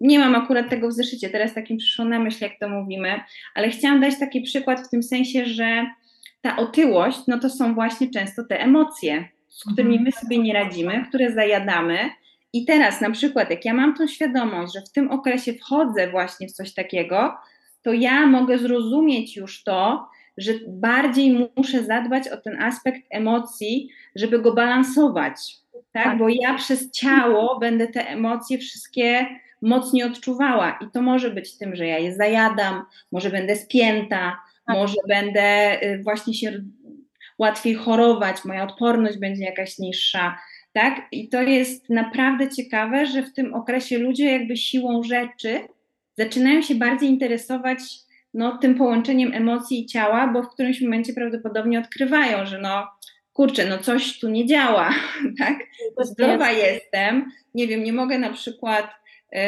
nie 0.00 0.18
mam 0.18 0.34
akurat 0.34 0.70
tego 0.70 0.88
w 0.88 0.92
zeszycie, 0.92 1.30
teraz 1.30 1.54
takim 1.54 1.76
przyszło 1.76 2.04
na 2.04 2.18
myśl, 2.18 2.44
jak 2.44 2.58
to 2.60 2.68
mówimy, 2.68 3.20
ale 3.54 3.68
chciałam 3.68 4.00
dać 4.00 4.18
taki 4.18 4.40
przykład 4.40 4.80
w 4.80 4.90
tym 4.90 5.02
sensie, 5.02 5.46
że 5.46 5.86
ta 6.40 6.56
otyłość, 6.56 7.18
no 7.28 7.38
to 7.38 7.50
są 7.50 7.74
właśnie 7.74 8.10
często 8.10 8.44
te 8.44 8.60
emocje, 8.60 9.28
z 9.48 9.64
którymi 9.72 10.00
my 10.00 10.12
sobie 10.12 10.38
nie 10.38 10.52
radzimy, 10.54 11.04
które 11.08 11.32
zajadamy. 11.32 12.10
I 12.52 12.64
teraz 12.64 13.00
na 13.00 13.10
przykład, 13.10 13.50
jak 13.50 13.64
ja 13.64 13.74
mam 13.74 13.94
tą 13.94 14.06
świadomość, 14.06 14.74
że 14.74 14.80
w 14.80 14.92
tym 14.92 15.10
okresie 15.10 15.52
wchodzę 15.52 16.10
właśnie 16.10 16.48
w 16.48 16.52
coś 16.52 16.74
takiego, 16.74 17.34
to 17.82 17.92
ja 17.92 18.26
mogę 18.26 18.58
zrozumieć 18.58 19.36
już 19.36 19.64
to, 19.64 20.08
że 20.38 20.52
bardziej 20.68 21.48
muszę 21.56 21.84
zadbać 21.84 22.28
o 22.28 22.36
ten 22.36 22.62
aspekt 22.62 23.02
emocji, 23.10 23.88
żeby 24.16 24.38
go 24.38 24.52
balansować, 24.52 25.56
tak? 25.92 26.04
tak? 26.04 26.18
Bo 26.18 26.28
ja 26.28 26.54
przez 26.54 26.90
ciało 26.90 27.58
będę 27.58 27.86
te 27.86 28.08
emocje 28.08 28.58
wszystkie 28.58 29.26
mocniej 29.62 30.04
odczuwała 30.04 30.78
i 30.80 30.90
to 30.90 31.02
może 31.02 31.30
być 31.30 31.58
tym, 31.58 31.76
że 31.76 31.86
ja 31.86 31.98
je 31.98 32.14
zajadam, 32.14 32.82
może 33.12 33.30
będę 33.30 33.56
spięta, 33.56 34.38
tak. 34.66 34.76
może 34.76 34.96
będę 35.08 35.78
y, 35.82 36.02
właśnie 36.02 36.34
się 36.34 36.52
łatwiej 37.38 37.74
chorować, 37.74 38.44
moja 38.44 38.64
odporność 38.64 39.18
będzie 39.18 39.44
jakaś 39.44 39.78
niższa, 39.78 40.38
tak? 40.72 41.08
I 41.12 41.28
to 41.28 41.42
jest 41.42 41.90
naprawdę 41.90 42.48
ciekawe, 42.48 43.06
że 43.06 43.22
w 43.22 43.32
tym 43.32 43.54
okresie 43.54 43.98
ludzie 43.98 44.32
jakby 44.32 44.56
siłą 44.56 45.02
rzeczy 45.02 45.60
zaczynają 46.18 46.62
się 46.62 46.74
bardziej 46.74 47.08
interesować 47.08 47.78
no, 48.34 48.58
tym 48.58 48.74
połączeniem 48.74 49.34
emocji 49.34 49.80
i 49.80 49.86
ciała, 49.86 50.26
bo 50.32 50.42
w 50.42 50.50
którymś 50.50 50.80
momencie 50.80 51.12
prawdopodobnie 51.12 51.78
odkrywają, 51.78 52.46
że 52.46 52.58
no 52.58 52.86
kurczę, 53.32 53.66
no 53.68 53.78
coś 53.78 54.18
tu 54.18 54.28
nie 54.28 54.46
działa, 54.46 54.90
tak? 55.38 55.58
Zdrowa 56.00 56.50
jestem, 56.50 57.30
nie 57.54 57.66
wiem, 57.66 57.84
nie 57.84 57.92
mogę 57.92 58.18
na 58.18 58.32
przykład 58.32 58.90
y, 59.32 59.38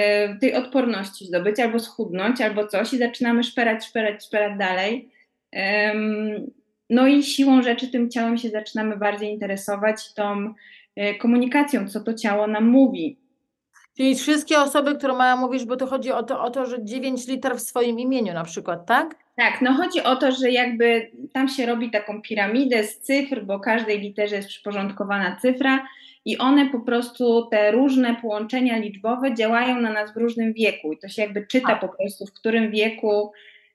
tej 0.41 0.55
odporności 0.55 1.27
zdobyć, 1.27 1.61
albo 1.61 1.79
schudnąć, 1.79 2.41
albo 2.41 2.67
coś 2.67 2.93
i 2.93 2.99
zaczynamy 2.99 3.45
szperać, 3.45 3.85
szperać, 3.85 4.25
szperać 4.25 4.59
dalej. 4.59 5.11
Ym, 5.93 6.51
no 6.91 7.07
i 7.07 7.23
siłą 7.23 7.63
rzeczy 7.63 7.89
tym 7.89 8.11
ciałem 8.11 8.39
się 8.39 8.49
zaczynamy 8.49 8.97
bardziej 8.97 9.31
interesować 9.31 10.15
tą 10.15 10.55
y, 11.01 11.15
komunikacją, 11.15 11.89
co 11.89 12.01
to 12.01 12.15
ciało 12.15 12.47
nam 12.47 12.69
mówi. 12.69 13.19
Czyli 14.01 14.15
wszystkie 14.15 14.59
osoby, 14.59 14.95
które 14.95 15.13
mają 15.13 15.37
mówisz, 15.37 15.65
bo 15.65 15.77
to 15.77 15.87
chodzi 15.87 16.13
o 16.13 16.23
to, 16.23 16.43
o 16.43 16.51
to, 16.51 16.67
że 16.67 16.85
9 16.85 17.27
liter 17.29 17.57
w 17.57 17.61
swoim 17.61 17.99
imieniu 17.99 18.35
na 18.35 18.45
przykład, 18.45 18.87
tak? 18.87 19.15
Tak, 19.37 19.63
no 19.63 19.73
chodzi 19.73 20.03
o 20.03 20.17
to, 20.17 20.33
że 20.33 20.51
jakby 20.51 21.11
tam 21.33 21.49
się 21.49 21.67
robi 21.67 21.91
taką 21.91 22.23
piramidę 22.23 22.85
z 22.85 23.01
cyfr, 23.01 23.45
bo 23.45 23.61
każdej 23.61 24.01
literze 24.01 24.37
jest 24.37 24.49
przyporządkowana 24.49 25.37
cyfra 25.37 25.87
i 26.25 26.39
one 26.39 26.71
po 26.71 26.81
prostu, 26.81 27.47
te 27.51 27.71
różne 27.71 28.17
połączenia 28.23 28.79
liczbowe 28.79 29.35
działają 29.35 29.81
na 29.81 29.93
nas 29.93 30.15
w 30.15 30.17
różnym 30.17 30.53
wieku 30.53 30.93
i 30.93 30.99
to 30.99 31.09
się 31.09 31.23
jakby 31.23 31.47
czyta 31.47 31.77
po 31.77 31.89
prostu, 31.89 32.27
w 32.27 32.33
którym 32.33 32.71
wieku, 32.71 33.33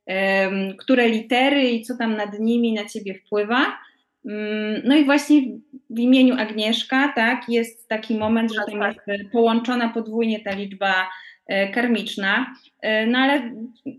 um, 0.07 0.77
które 0.77 1.09
litery 1.09 1.69
i 1.69 1.81
co 1.81 1.97
tam 1.97 2.15
nad 2.15 2.39
nimi 2.39 2.73
na 2.73 2.85
ciebie 2.85 3.13
wpływa. 3.13 3.77
Mm, 4.25 4.81
no 4.83 4.95
i 4.95 5.05
właśnie 5.05 5.41
w 5.89 5.99
imieniu 5.99 6.35
Agnieszka, 6.39 7.13
tak, 7.15 7.49
jest 7.49 7.89
taki 7.89 8.17
moment, 8.17 8.53
że 8.53 8.61
tam 8.71 8.93
jest 9.07 9.31
połączona 9.31 9.89
podwójnie 9.89 10.39
ta 10.39 10.51
liczba 10.51 11.09
e, 11.47 11.69
karmiczna. 11.69 12.55
E, 12.81 13.07
no 13.07 13.19
ale 13.19 13.51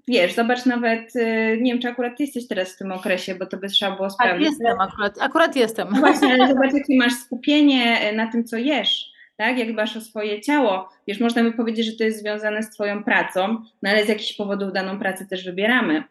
wiesz, 0.08 0.34
zobacz 0.34 0.66
nawet, 0.66 1.16
e, 1.16 1.56
nie 1.56 1.72
wiem, 1.72 1.82
czy 1.82 1.88
akurat 1.88 2.16
ty 2.16 2.24
jesteś 2.24 2.48
teraz 2.48 2.74
w 2.74 2.78
tym 2.78 2.92
okresie, 2.92 3.34
bo 3.34 3.46
to 3.46 3.56
by 3.56 3.68
trzeba 3.68 3.96
było 3.96 4.08
tak, 4.08 4.12
sprawdzić. 4.12 4.48
Tak, 4.48 4.58
jestem 4.58 4.80
akurat, 4.80 5.22
akurat 5.22 5.56
jestem. 5.56 5.88
No 5.90 5.98
właśnie, 5.98 6.34
ale 6.34 6.48
zobacz, 6.54 6.72
jakie 6.72 6.98
masz 6.98 7.14
skupienie 7.14 8.12
na 8.12 8.32
tym, 8.32 8.44
co 8.44 8.56
jesz, 8.56 9.04
tak, 9.36 9.58
jak 9.58 9.72
dbasz 9.72 9.96
o 9.96 10.00
swoje 10.00 10.40
ciało. 10.40 10.88
Wiesz, 11.08 11.20
można 11.20 11.42
by 11.42 11.52
powiedzieć, 11.52 11.86
że 11.86 11.92
to 11.92 12.04
jest 12.04 12.20
związane 12.20 12.62
z 12.62 12.70
twoją 12.70 13.04
pracą, 13.04 13.62
no 13.82 13.90
ale 13.90 14.04
z 14.04 14.08
jakichś 14.08 14.32
powodów 14.32 14.72
daną 14.72 14.98
pracę 14.98 15.26
też 15.26 15.44
wybieramy, 15.44 16.04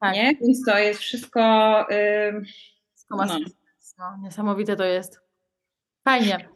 tak. 0.00 0.14
nie? 0.14 0.32
Więc 0.40 0.64
to 0.64 0.78
jest 0.78 1.00
wszystko... 1.00 1.40
Yy, 1.90 2.42
no. 3.10 3.38
No, 3.98 4.16
niesamowite 4.22 4.76
to 4.76 4.84
jest. 4.84 5.20
Fajnie. 6.04 6.48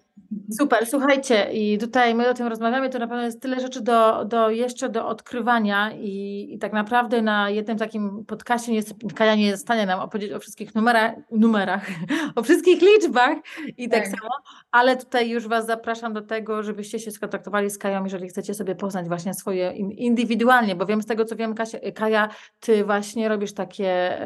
Super, 0.59 0.87
słuchajcie, 0.87 1.53
i 1.53 1.79
tutaj 1.79 2.15
my 2.15 2.29
o 2.29 2.35
tym 2.35 2.47
rozmawiamy, 2.47 2.89
to 2.89 2.99
na 2.99 3.09
pewno 3.09 3.25
jest 3.25 3.43
tyle 3.43 3.61
rzeczy 3.61 3.81
do, 3.81 4.25
do 4.25 4.51
jeszcze 4.51 4.89
do 4.89 5.09
odkrywania 5.09 5.91
i, 5.93 6.49
i 6.53 6.59
tak 6.59 6.73
naprawdę 6.73 7.23
na 7.23 7.51
jednym 7.51 7.79
takim 7.79 8.25
podcaście 8.25 8.73
nie, 8.73 8.83
Kaja 9.15 9.35
nie 9.35 9.47
jest 9.47 9.63
w 9.63 9.67
stanie 9.67 9.87
nam 9.87 10.01
opowiedzieć 10.01 10.33
o 10.33 10.41
wszystkich 10.41 10.75
numerach, 10.75 11.13
numerach 11.31 11.87
o 12.37 12.43
wszystkich 12.43 12.83
liczbach 12.83 13.37
i 13.77 13.89
tak, 13.89 14.01
tak, 14.01 14.09
samo, 14.09 14.31
ale 14.71 14.97
tutaj 14.97 15.29
już 15.29 15.49
Was 15.49 15.67
zapraszam 15.67 16.13
do 16.13 16.23
tego, 16.23 16.63
żebyście 16.63 16.99
się 16.99 17.11
skontaktowali 17.11 17.71
z 17.71 17.79
Kają, 17.79 18.05
jeżeli 18.05 18.29
chcecie 18.29 18.55
sobie 18.55 18.75
poznać 18.75 19.09
właśnie 19.09 19.35
swoje 19.35 19.73
indywidualnie, 19.77 20.77
bo 20.77 20.87
wiem 20.87 21.03
z 21.03 21.07
tego, 21.07 21.25
co 21.25 21.37
wiem, 21.37 21.55
Kasia, 21.55 21.79
Kaja, 21.95 22.29
Ty 22.61 22.85
właśnie 22.85 23.29
robisz 23.29 23.55
takie... 23.55 24.19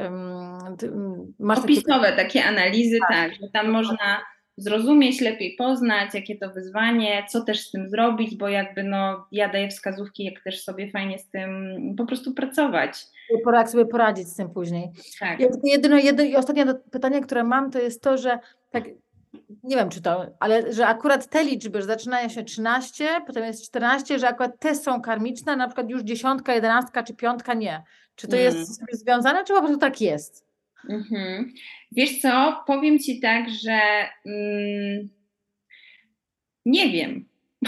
Masz 1.38 1.58
Opisowe 1.58 2.12
takie, 2.12 2.16
takie 2.16 2.44
analizy, 2.44 2.98
tak, 3.08 3.30
tak 3.30 3.32
że 3.32 3.48
tam 3.52 3.70
można 3.70 4.20
zrozumieć, 4.62 5.20
lepiej 5.20 5.56
poznać, 5.58 6.14
jakie 6.14 6.38
to 6.38 6.50
wyzwanie, 6.50 7.24
co 7.28 7.44
też 7.44 7.60
z 7.60 7.70
tym 7.70 7.88
zrobić, 7.88 8.36
bo 8.36 8.48
jakby 8.48 8.82
no, 8.82 9.26
ja 9.32 9.48
daję 9.48 9.68
wskazówki, 9.68 10.24
jak 10.24 10.44
też 10.44 10.64
sobie 10.64 10.90
fajnie 10.90 11.18
z 11.18 11.28
tym 11.28 11.78
po 11.96 12.06
prostu 12.06 12.34
pracować. 12.34 13.06
Jak 13.52 13.70
sobie 13.70 13.86
poradzić 13.86 14.28
z 14.28 14.36
tym 14.36 14.50
później. 14.50 14.90
Tak. 15.20 15.40
Jedyne, 15.64 16.00
jedyne 16.00 16.28
i 16.28 16.36
ostatnie 16.36 16.66
pytanie, 16.90 17.20
które 17.20 17.44
mam, 17.44 17.70
to 17.70 17.78
jest 17.78 18.02
to, 18.02 18.18
że 18.18 18.38
tak 18.70 18.84
nie 19.64 19.76
wiem 19.76 19.88
czy 19.88 20.02
to, 20.02 20.26
ale 20.40 20.72
że 20.72 20.86
akurat 20.86 21.26
te 21.26 21.44
liczby, 21.44 21.80
że 21.80 21.86
zaczynają 21.86 22.28
się 22.28 22.44
13, 22.44 23.08
potem 23.26 23.44
jest 23.44 23.64
14, 23.64 24.18
że 24.18 24.28
akurat 24.28 24.58
te 24.58 24.74
są 24.74 25.02
karmiczne, 25.02 25.56
na 25.56 25.66
przykład 25.66 25.90
już 25.90 26.02
dziesiątka, 26.02 26.54
jedenastka 26.54 27.02
czy 27.02 27.14
piątka 27.14 27.54
nie. 27.54 27.82
Czy 28.14 28.28
to 28.28 28.36
jest 28.36 28.56
mm. 28.56 28.88
związane, 28.92 29.44
czy 29.44 29.52
po 29.52 29.60
prostu 29.60 29.78
tak 29.78 30.00
jest? 30.00 30.49
Mhm. 30.88 31.52
Wiesz 31.92 32.20
co, 32.20 32.62
powiem 32.66 32.98
Ci 32.98 33.20
tak, 33.20 33.50
że 33.50 33.80
mm, 34.26 35.08
nie 36.66 36.90
wiem, 36.90 37.24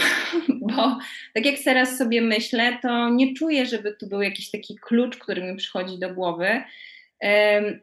bo 0.61 0.97
tak 1.33 1.45
jak 1.45 1.59
teraz 1.59 1.97
sobie 1.97 2.21
myślę, 2.21 2.77
to 2.81 3.09
nie 3.09 3.33
czuję, 3.33 3.65
żeby 3.65 3.95
tu 3.99 4.07
był 4.07 4.21
jakiś 4.21 4.51
taki 4.51 4.75
klucz, 4.75 5.17
który 5.17 5.43
mi 5.43 5.57
przychodzi 5.57 5.99
do 5.99 6.13
głowy. 6.13 6.63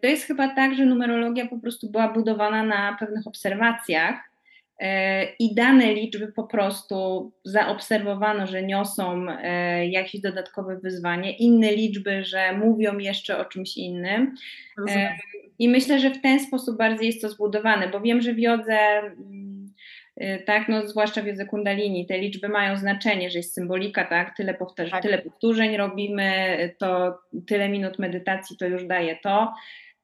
To 0.02 0.06
jest 0.06 0.24
chyba 0.24 0.54
tak, 0.54 0.74
że 0.74 0.86
numerologia 0.86 1.46
po 1.46 1.58
prostu 1.58 1.90
była 1.90 2.08
budowana 2.08 2.62
na 2.62 2.96
pewnych 3.00 3.26
obserwacjach 3.26 4.29
i 5.38 5.54
dane 5.54 5.94
liczby 5.94 6.32
po 6.32 6.44
prostu 6.44 7.32
zaobserwowano, 7.44 8.46
że 8.46 8.62
niosą 8.62 9.26
e, 9.28 9.86
jakieś 9.86 10.20
dodatkowe 10.20 10.78
wyzwanie, 10.78 11.36
inne 11.36 11.72
liczby, 11.72 12.24
że 12.24 12.52
mówią 12.52 12.98
jeszcze 12.98 13.38
o 13.38 13.44
czymś 13.44 13.76
innym. 13.76 14.34
E, 14.88 15.18
I 15.58 15.68
myślę, 15.68 16.00
że 16.00 16.10
w 16.10 16.20
ten 16.20 16.40
sposób 16.40 16.78
bardziej 16.78 17.06
jest 17.06 17.22
to 17.22 17.28
zbudowane, 17.28 17.88
bo 17.88 18.00
wiem, 18.00 18.20
że 18.20 18.34
w 18.34 18.38
jodze, 18.38 18.78
mm, 18.98 19.72
tak, 20.46 20.68
no 20.68 20.88
zwłaszcza 20.88 21.22
w 21.22 21.26
jodze 21.26 21.46
kundalini, 21.46 22.06
te 22.06 22.18
liczby 22.18 22.48
mają 22.48 22.76
znaczenie, 22.76 23.30
że 23.30 23.38
jest 23.38 23.54
symbolika, 23.54 24.04
tak, 24.04 24.36
tyle, 24.36 24.54
powtarza, 24.54 24.90
tak. 24.90 25.02
tyle 25.02 25.18
powtórzeń 25.18 25.76
robimy, 25.76 26.56
to 26.78 27.18
tyle 27.46 27.68
minut 27.68 27.98
medytacji 27.98 28.56
to 28.56 28.66
już 28.66 28.84
daje 28.84 29.16
to. 29.22 29.52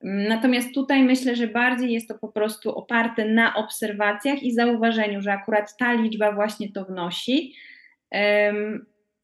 Natomiast 0.02 0.74
tutaj 0.74 1.04
myślę, 1.04 1.36
że 1.36 1.48
bardziej 1.48 1.92
jest 1.92 2.08
to 2.08 2.18
po 2.18 2.28
prostu 2.28 2.70
oparte 2.70 3.28
na 3.28 3.54
obserwacjach 3.54 4.42
i 4.42 4.54
zauważeniu, 4.54 5.20
że 5.22 5.32
akurat 5.32 5.76
ta 5.76 5.92
liczba 5.92 6.32
właśnie 6.32 6.72
to 6.72 6.84
wnosi. 6.84 7.54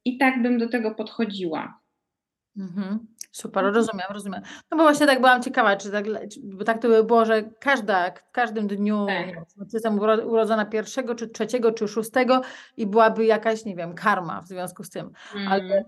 I 0.04 0.18
tak 0.18 0.42
bym 0.42 0.58
do 0.58 0.68
tego 0.68 0.94
podchodziła. 0.94 1.80
Mhm. 2.56 3.06
Super, 3.32 3.64
rozumiem, 3.64 4.06
rozumiem. 4.10 4.42
No 4.70 4.76
bo 4.76 4.82
właśnie 4.82 5.06
tak 5.06 5.20
byłam 5.20 5.42
ciekawa, 5.42 5.76
czy 5.76 5.90
tak, 5.90 6.04
bo 6.42 6.64
tak 6.64 6.82
to 6.82 6.88
by 6.88 7.04
było, 7.04 7.24
że 7.24 7.42
każda, 7.42 8.10
w 8.10 8.30
każdym 8.32 8.66
dniu, 8.66 9.06
tak. 9.06 9.26
jestem 9.72 9.98
urodzona 9.98 10.64
pierwszego, 10.64 11.14
czy 11.14 11.28
trzeciego, 11.28 11.72
czy 11.72 11.88
szóstego 11.88 12.42
i 12.76 12.86
byłaby 12.86 13.24
jakaś, 13.24 13.64
nie 13.64 13.76
wiem, 13.76 13.94
karma 13.94 14.40
w 14.40 14.48
związku 14.48 14.84
z 14.84 14.90
tym. 14.90 15.10
Ale 15.48 15.62
mm. 15.62 15.84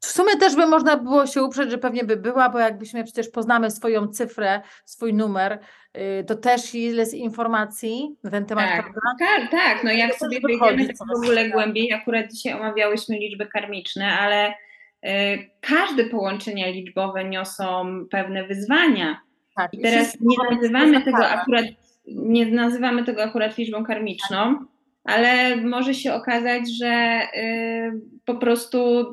W 0.00 0.06
sumie 0.06 0.36
też 0.36 0.56
by 0.56 0.66
można 0.66 0.96
było 0.96 1.26
się 1.26 1.42
uprzeć, 1.42 1.70
że 1.70 1.78
pewnie 1.78 2.04
by 2.04 2.16
była, 2.16 2.48
bo 2.48 2.58
jakbyśmy 2.58 3.04
przecież 3.04 3.28
poznamy 3.28 3.70
swoją 3.70 4.08
cyfrę, 4.08 4.60
swój 4.84 5.14
numer, 5.14 5.58
y, 5.96 6.24
to 6.24 6.34
też 6.34 6.74
jest 6.74 7.14
informacji 7.14 8.16
na 8.24 8.30
ten 8.30 8.46
temat, 8.46 8.70
tak, 8.70 8.86
Tak, 9.18 9.50
tak, 9.50 9.84
no 9.84 9.92
jak 9.92 10.14
sobie 10.14 10.40
wyjdziemy 10.40 10.86
tak 10.86 10.96
w 10.96 11.22
ogóle 11.22 11.48
głębiej, 11.48 11.92
akurat 11.92 12.32
dzisiaj 12.32 12.52
omawiałyśmy 12.52 13.18
liczby 13.18 13.46
karmiczne, 13.46 14.18
ale 14.18 14.50
y, 14.50 15.50
każde 15.60 16.04
połączenia 16.04 16.68
liczbowe 16.68 17.24
niosą 17.24 17.86
pewne 18.10 18.46
wyzwania. 18.46 19.20
Tak, 19.56 19.74
I 19.74 19.82
teraz 19.82 20.16
nie 20.20 20.36
nazywamy 20.50 21.02
tego 21.02 21.26
akurat, 21.26 21.64
nie 22.06 22.46
nazywamy 22.46 23.04
tego 23.04 23.22
akurat 23.22 23.58
liczbą 23.58 23.84
karmiczną, 23.84 24.66
ale 25.04 25.56
może 25.56 25.94
się 25.94 26.14
okazać, 26.14 26.62
że 26.78 27.22
y, 27.36 28.00
po 28.24 28.34
prostu 28.34 29.06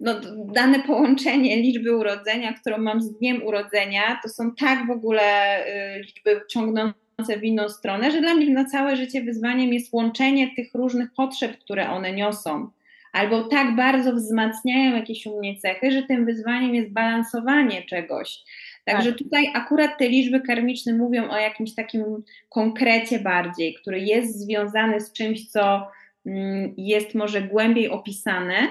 no, 0.00 0.14
dane 0.54 0.80
połączenie 0.80 1.56
liczby 1.56 1.96
urodzenia, 1.96 2.52
którą 2.52 2.78
mam 2.78 3.02
z 3.02 3.18
dniem 3.18 3.42
urodzenia, 3.42 4.20
to 4.22 4.28
są 4.28 4.54
tak 4.54 4.86
w 4.86 4.90
ogóle 4.90 5.58
y, 5.96 6.02
liczby 6.02 6.40
ciągnące 6.48 7.38
w 7.40 7.44
inną 7.44 7.68
stronę, 7.68 8.10
że 8.10 8.20
dla 8.20 8.34
mnie 8.34 8.50
na 8.50 8.64
całe 8.64 8.96
życie 8.96 9.22
wyzwaniem 9.22 9.72
jest 9.72 9.92
łączenie 9.92 10.50
tych 10.56 10.74
różnych 10.74 11.12
potrzeb, 11.16 11.58
które 11.58 11.90
one 11.90 12.12
niosą. 12.12 12.70
Albo 13.12 13.44
tak 13.44 13.76
bardzo 13.76 14.12
wzmacniają 14.12 14.96
jakieś 14.96 15.26
u 15.26 15.38
mnie 15.38 15.56
cechy, 15.56 15.90
że 15.90 16.02
tym 16.02 16.26
wyzwaniem 16.26 16.74
jest 16.74 16.92
balansowanie 16.92 17.82
czegoś. 17.82 18.38
Także 18.84 19.12
tak. 19.12 19.18
tutaj 19.18 19.50
akurat 19.54 19.98
te 19.98 20.08
liczby 20.08 20.40
karmiczne 20.40 20.92
mówią 20.92 21.30
o 21.30 21.36
jakimś 21.36 21.74
takim 21.74 22.04
konkrecie 22.48 23.18
bardziej, 23.18 23.74
który 23.74 24.00
jest 24.00 24.40
związany 24.40 25.00
z 25.00 25.12
czymś, 25.12 25.48
co 25.48 25.88
mm, 26.26 26.74
jest 26.76 27.14
może 27.14 27.42
głębiej 27.42 27.88
opisane, 27.88 28.68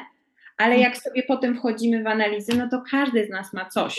ale 0.60 0.80
jak 0.80 0.98
sobie 0.98 1.24
potem 1.24 1.58
wchodzimy 1.58 2.04
w 2.04 2.08
analizy, 2.08 2.58
no 2.58 2.70
to 2.70 2.84
każdy 2.92 3.26
z 3.26 3.30
nas 3.30 3.54
ma 3.54 3.66
coś. 3.66 3.98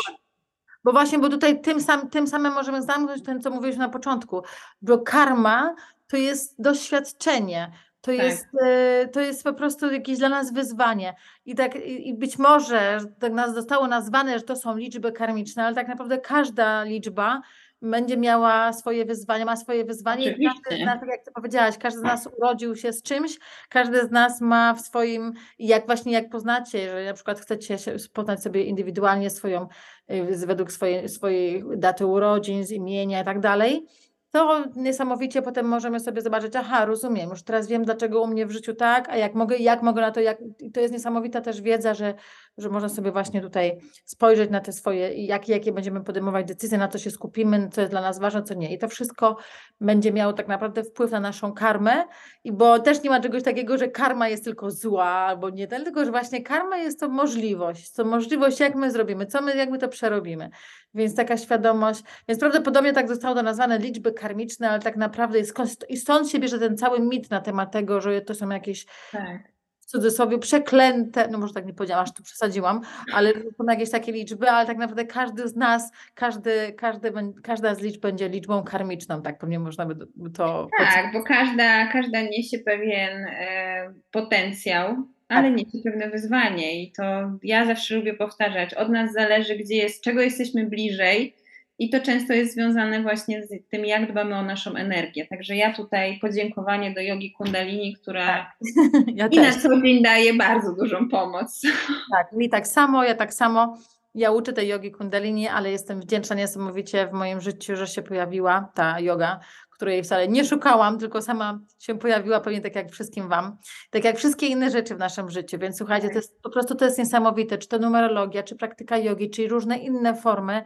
Bo 0.85 0.93
właśnie, 0.93 1.19
bo 1.19 1.29
tutaj 1.29 1.61
tym, 1.61 1.81
sam, 1.81 2.11
tym 2.11 2.27
samym 2.27 2.53
możemy 2.53 2.83
zamknąć 2.83 3.23
ten, 3.23 3.43
co 3.43 3.51
mówiłeś 3.51 3.77
na 3.77 3.89
początku, 3.89 4.43
bo 4.83 4.99
karma 4.99 5.75
to 6.09 6.17
jest 6.17 6.63
doświadczenie. 6.63 7.73
To, 8.01 8.11
tak. 8.11 8.27
jest, 8.27 8.47
e, 8.63 9.09
to 9.09 9.21
jest 9.21 9.45
po 9.45 9.53
prostu 9.53 9.93
jakieś 9.93 10.19
dla 10.19 10.29
nas 10.29 10.53
wyzwanie. 10.53 11.15
I, 11.45 11.55
tak, 11.55 11.77
I 11.87 12.15
być 12.15 12.39
może 12.39 12.99
tak 13.19 13.33
nas 13.33 13.55
zostało 13.55 13.87
nazwane, 13.87 14.39
że 14.39 14.45
to 14.45 14.57
są 14.57 14.77
liczby 14.77 15.13
karmiczne, 15.13 15.65
ale 15.67 15.75
tak 15.75 15.89
naprawdę 15.89 16.19
każda 16.19 16.85
liczba 16.85 17.43
będzie 17.83 18.17
miała 18.17 18.73
swoje 18.73 19.05
wyzwania, 19.05 19.45
ma 19.45 19.57
swoje 19.57 19.85
wyzwanie 19.85 20.31
i 20.31 20.47
każdy 20.47 20.83
z 20.83 20.87
nas, 20.87 21.01
tak 21.01 21.09
jak 21.09 21.25
ty 21.25 21.33
powiedziałaś, 21.33 21.79
każdy 21.79 22.01
z 22.01 22.03
nas 22.03 22.29
urodził 22.39 22.77
się 22.77 22.93
z 22.93 23.03
czymś, 23.03 23.39
każdy 23.69 24.07
z 24.07 24.11
nas 24.11 24.41
ma 24.41 24.75
w 24.75 24.81
swoim, 24.81 25.33
jak 25.59 25.87
właśnie 25.87 26.13
jak 26.13 26.31
poznacie, 26.31 26.79
jeżeli 26.79 27.07
na 27.07 27.15
przykład 27.15 27.41
chcecie 27.41 27.77
poznać 28.13 28.43
sobie 28.43 28.65
indywidualnie 28.65 29.31
swoją, 29.31 29.69
y, 30.11 30.47
według 30.47 30.73
swojej, 30.73 31.09
swojej 31.09 31.65
daty 31.77 32.07
urodzin, 32.07 32.65
z 32.67 32.71
imienia 32.71 33.23
i 33.23 33.25
tak 33.25 33.41
dalej, 33.41 33.87
to 34.31 34.65
niesamowicie 34.77 35.43
potem 35.43 35.67
możemy 35.67 36.01
sobie 36.01 36.23
zobaczyć, 36.23 36.57
aha, 36.57 36.85
rozumiem, 36.85 37.31
już 37.31 37.43
teraz 37.43 37.67
wiem, 37.67 37.85
dlaczego 37.85 38.23
u 38.23 38.27
mnie 38.27 38.47
w 38.47 38.51
życiu 38.51 38.75
tak, 38.75 39.09
a 39.09 39.17
jak 39.17 39.35
mogę, 39.35 39.57
jak 39.57 39.83
mogę 39.83 40.01
na 40.01 40.11
to, 40.11 40.21
jak, 40.21 40.39
to 40.75 40.81
jest 40.81 40.93
niesamowita 40.93 41.41
też 41.41 41.61
wiedza, 41.61 41.95
że, 41.95 42.15
że 42.59 42.69
można 42.69 42.89
sobie 42.89 43.13
właśnie 43.13 43.41
tutaj 43.41 43.79
spojrzeć 44.05 44.51
na 44.51 44.61
te 44.61 44.73
swoje, 44.73 45.15
jakie, 45.15 45.53
jakie 45.53 45.73
będziemy 45.73 46.05
podejmować 46.05 46.47
decyzje, 46.47 46.79
na 46.79 46.89
co 46.89 46.99
się 46.99 47.11
skupimy, 47.11 47.69
co 47.73 47.81
jest 47.81 47.93
dla 47.93 48.01
nas 48.01 48.19
ważne, 48.19 48.43
co 48.43 48.55
nie. 48.55 48.75
I 48.75 48.79
to 48.79 48.89
wszystko 48.89 49.37
będzie 49.81 50.13
miało 50.13 50.33
tak 50.33 50.49
naprawdę 50.49 50.85
wpływ 50.85 51.11
na 51.11 51.21
naszą 51.21 51.53
karmę, 51.53 52.05
i 52.45 52.53
bo 52.53 52.79
też 52.79 53.03
nie 53.03 53.11
ma 53.11 53.21
czegoś 53.21 53.43
takiego, 53.43 53.79
że 53.79 53.89
karma 53.89 54.29
jest 54.29 54.45
tylko 54.45 54.71
zła, 54.71 55.05
albo 55.05 55.51
nie, 55.51 55.67
tylko 55.67 56.05
że 56.05 56.11
właśnie 56.11 56.43
karma 56.43 56.77
jest 56.77 57.01
to 57.01 57.09
możliwość, 57.09 57.93
to 57.93 58.05
możliwość, 58.05 58.61
jak 58.61 58.75
my 58.75 58.91
zrobimy, 58.91 59.27
co 59.27 59.43
my, 59.43 59.57
jak 59.57 59.71
my 59.71 59.79
to 59.79 59.89
przerobimy. 59.89 60.51
Więc 60.95 61.15
taka 61.17 61.37
świadomość, 61.37 62.03
więc 62.29 62.41
prawdopodobnie 62.41 62.93
tak 62.93 63.09
zostało 63.09 63.35
to 63.35 63.43
nazwane 63.43 63.79
liczby 63.79 64.13
karmiczne, 64.21 64.71
ale 64.71 64.81
tak 64.81 64.97
naprawdę 64.97 65.39
jest, 65.39 65.59
i 65.89 65.97
stąd 65.97 66.31
się 66.31 66.39
bierze 66.39 66.59
ten 66.59 66.77
cały 66.77 67.01
mit 67.01 67.31
na 67.31 67.41
temat 67.41 67.73
tego, 67.73 68.01
że 68.01 68.21
to 68.21 68.35
są 68.35 68.49
jakieś 68.49 68.87
tak 69.13 69.51
cudzysłowie 69.91 70.39
przeklęte, 70.39 71.29
no 71.31 71.39
może 71.39 71.55
tak 71.55 71.67
nie 71.67 71.75
powiedziałam, 71.75 72.03
aż 72.05 72.15
tu 72.15 72.23
przesadziłam, 72.23 72.81
ale 73.15 73.33
są 73.33 73.65
jakieś 73.69 73.91
takie 73.91 74.13
liczby, 74.13 74.51
ale 74.51 74.67
tak 74.67 74.79
naprawdę 74.79 75.05
każdy 75.05 75.49
z 75.49 75.57
nas, 75.57 75.93
każdy, 76.15 76.73
każdy, 76.73 77.13
każda 77.43 77.75
z 77.75 77.81
liczb 77.81 78.01
będzie 78.01 78.29
liczbą 78.29 78.63
karmiczną, 78.63 79.23
tak 79.23 79.39
pewnie 79.39 79.59
można 79.59 79.87
by 79.87 80.31
to... 80.31 80.69
Tak, 80.79 81.13
bo 81.13 81.23
każda, 81.23 81.87
każda 81.87 82.21
niesie 82.21 82.59
pewien 82.59 83.27
e, 83.31 83.95
potencjał, 84.11 84.97
ale 85.29 85.49
tak. 85.49 85.57
niesie 85.57 85.79
pewne 85.85 86.11
wyzwanie 86.11 86.83
i 86.83 86.93
to 86.93 87.03
ja 87.43 87.67
zawsze 87.67 87.97
lubię 87.97 88.15
powtarzać, 88.15 88.75
od 88.75 88.89
nas 88.89 89.13
zależy, 89.13 89.57
gdzie 89.57 89.77
jest, 89.77 90.05
czego 90.05 90.21
jesteśmy 90.21 90.67
bliżej, 90.67 91.35
i 91.81 91.91
to 91.91 92.01
często 92.01 92.33
jest 92.33 92.55
związane 92.55 93.03
właśnie 93.03 93.43
z 93.43 93.69
tym, 93.71 93.85
jak 93.85 94.13
dbamy 94.13 94.37
o 94.37 94.43
naszą 94.43 94.75
energię. 94.75 95.27
Także 95.27 95.57
ja 95.57 95.75
tutaj 95.75 96.19
podziękowanie 96.19 96.95
do 96.95 97.01
jogi 97.01 97.33
Kundalini, 97.33 97.97
która 97.97 98.27
tak. 98.27 98.57
ja 99.15 99.27
i 99.27 99.39
na 99.39 99.53
co 99.53 99.81
dzień 99.83 100.03
daje 100.03 100.35
bardzo 100.35 100.75
dużą 100.75 101.09
pomoc. 101.09 101.63
Tak, 102.17 102.33
mi 102.33 102.51
tak 102.51 102.67
samo, 102.67 103.05
ja 103.05 103.15
tak 103.15 103.35
samo. 103.35 103.79
Ja 104.15 104.31
uczę 104.31 104.53
tej 104.53 104.69
jogi 104.69 104.91
Kundalini, 104.91 105.49
ale 105.49 105.71
jestem 105.71 106.01
wdzięczna 106.01 106.37
niesamowicie 106.37 107.07
w 107.07 107.13
moim 107.13 107.41
życiu, 107.41 107.77
że 107.77 107.87
się 107.87 108.03
pojawiła 108.03 108.73
ta 108.75 109.01
yoga, 109.01 109.41
której 109.71 110.03
wcale 110.03 110.29
nie 110.29 110.45
szukałam, 110.45 110.99
tylko 110.99 111.23
sama 111.23 111.61
się 111.79 111.99
pojawiła, 111.99 112.41
pewnie 112.41 112.61
tak 112.61 112.75
jak 112.75 112.91
wszystkim 112.91 113.29
Wam, 113.29 113.57
tak 113.91 114.05
jak 114.05 114.17
wszystkie 114.17 114.47
inne 114.47 114.71
rzeczy 114.71 114.95
w 114.95 114.99
naszym 114.99 115.31
życiu. 115.31 115.59
Więc 115.59 115.79
słuchajcie, 115.79 116.09
to 116.09 116.15
jest, 116.15 116.43
po 116.43 116.51
prostu 116.51 116.75
to 116.75 116.85
jest 116.85 116.99
niesamowite, 116.99 117.59
czy 117.59 117.69
to 117.69 117.79
numerologia, 117.79 118.43
czy 118.43 118.57
praktyka 118.57 118.99
jogi, 118.99 119.31
czy 119.31 119.49
różne 119.49 119.79
inne 119.79 120.15
formy 120.15 120.63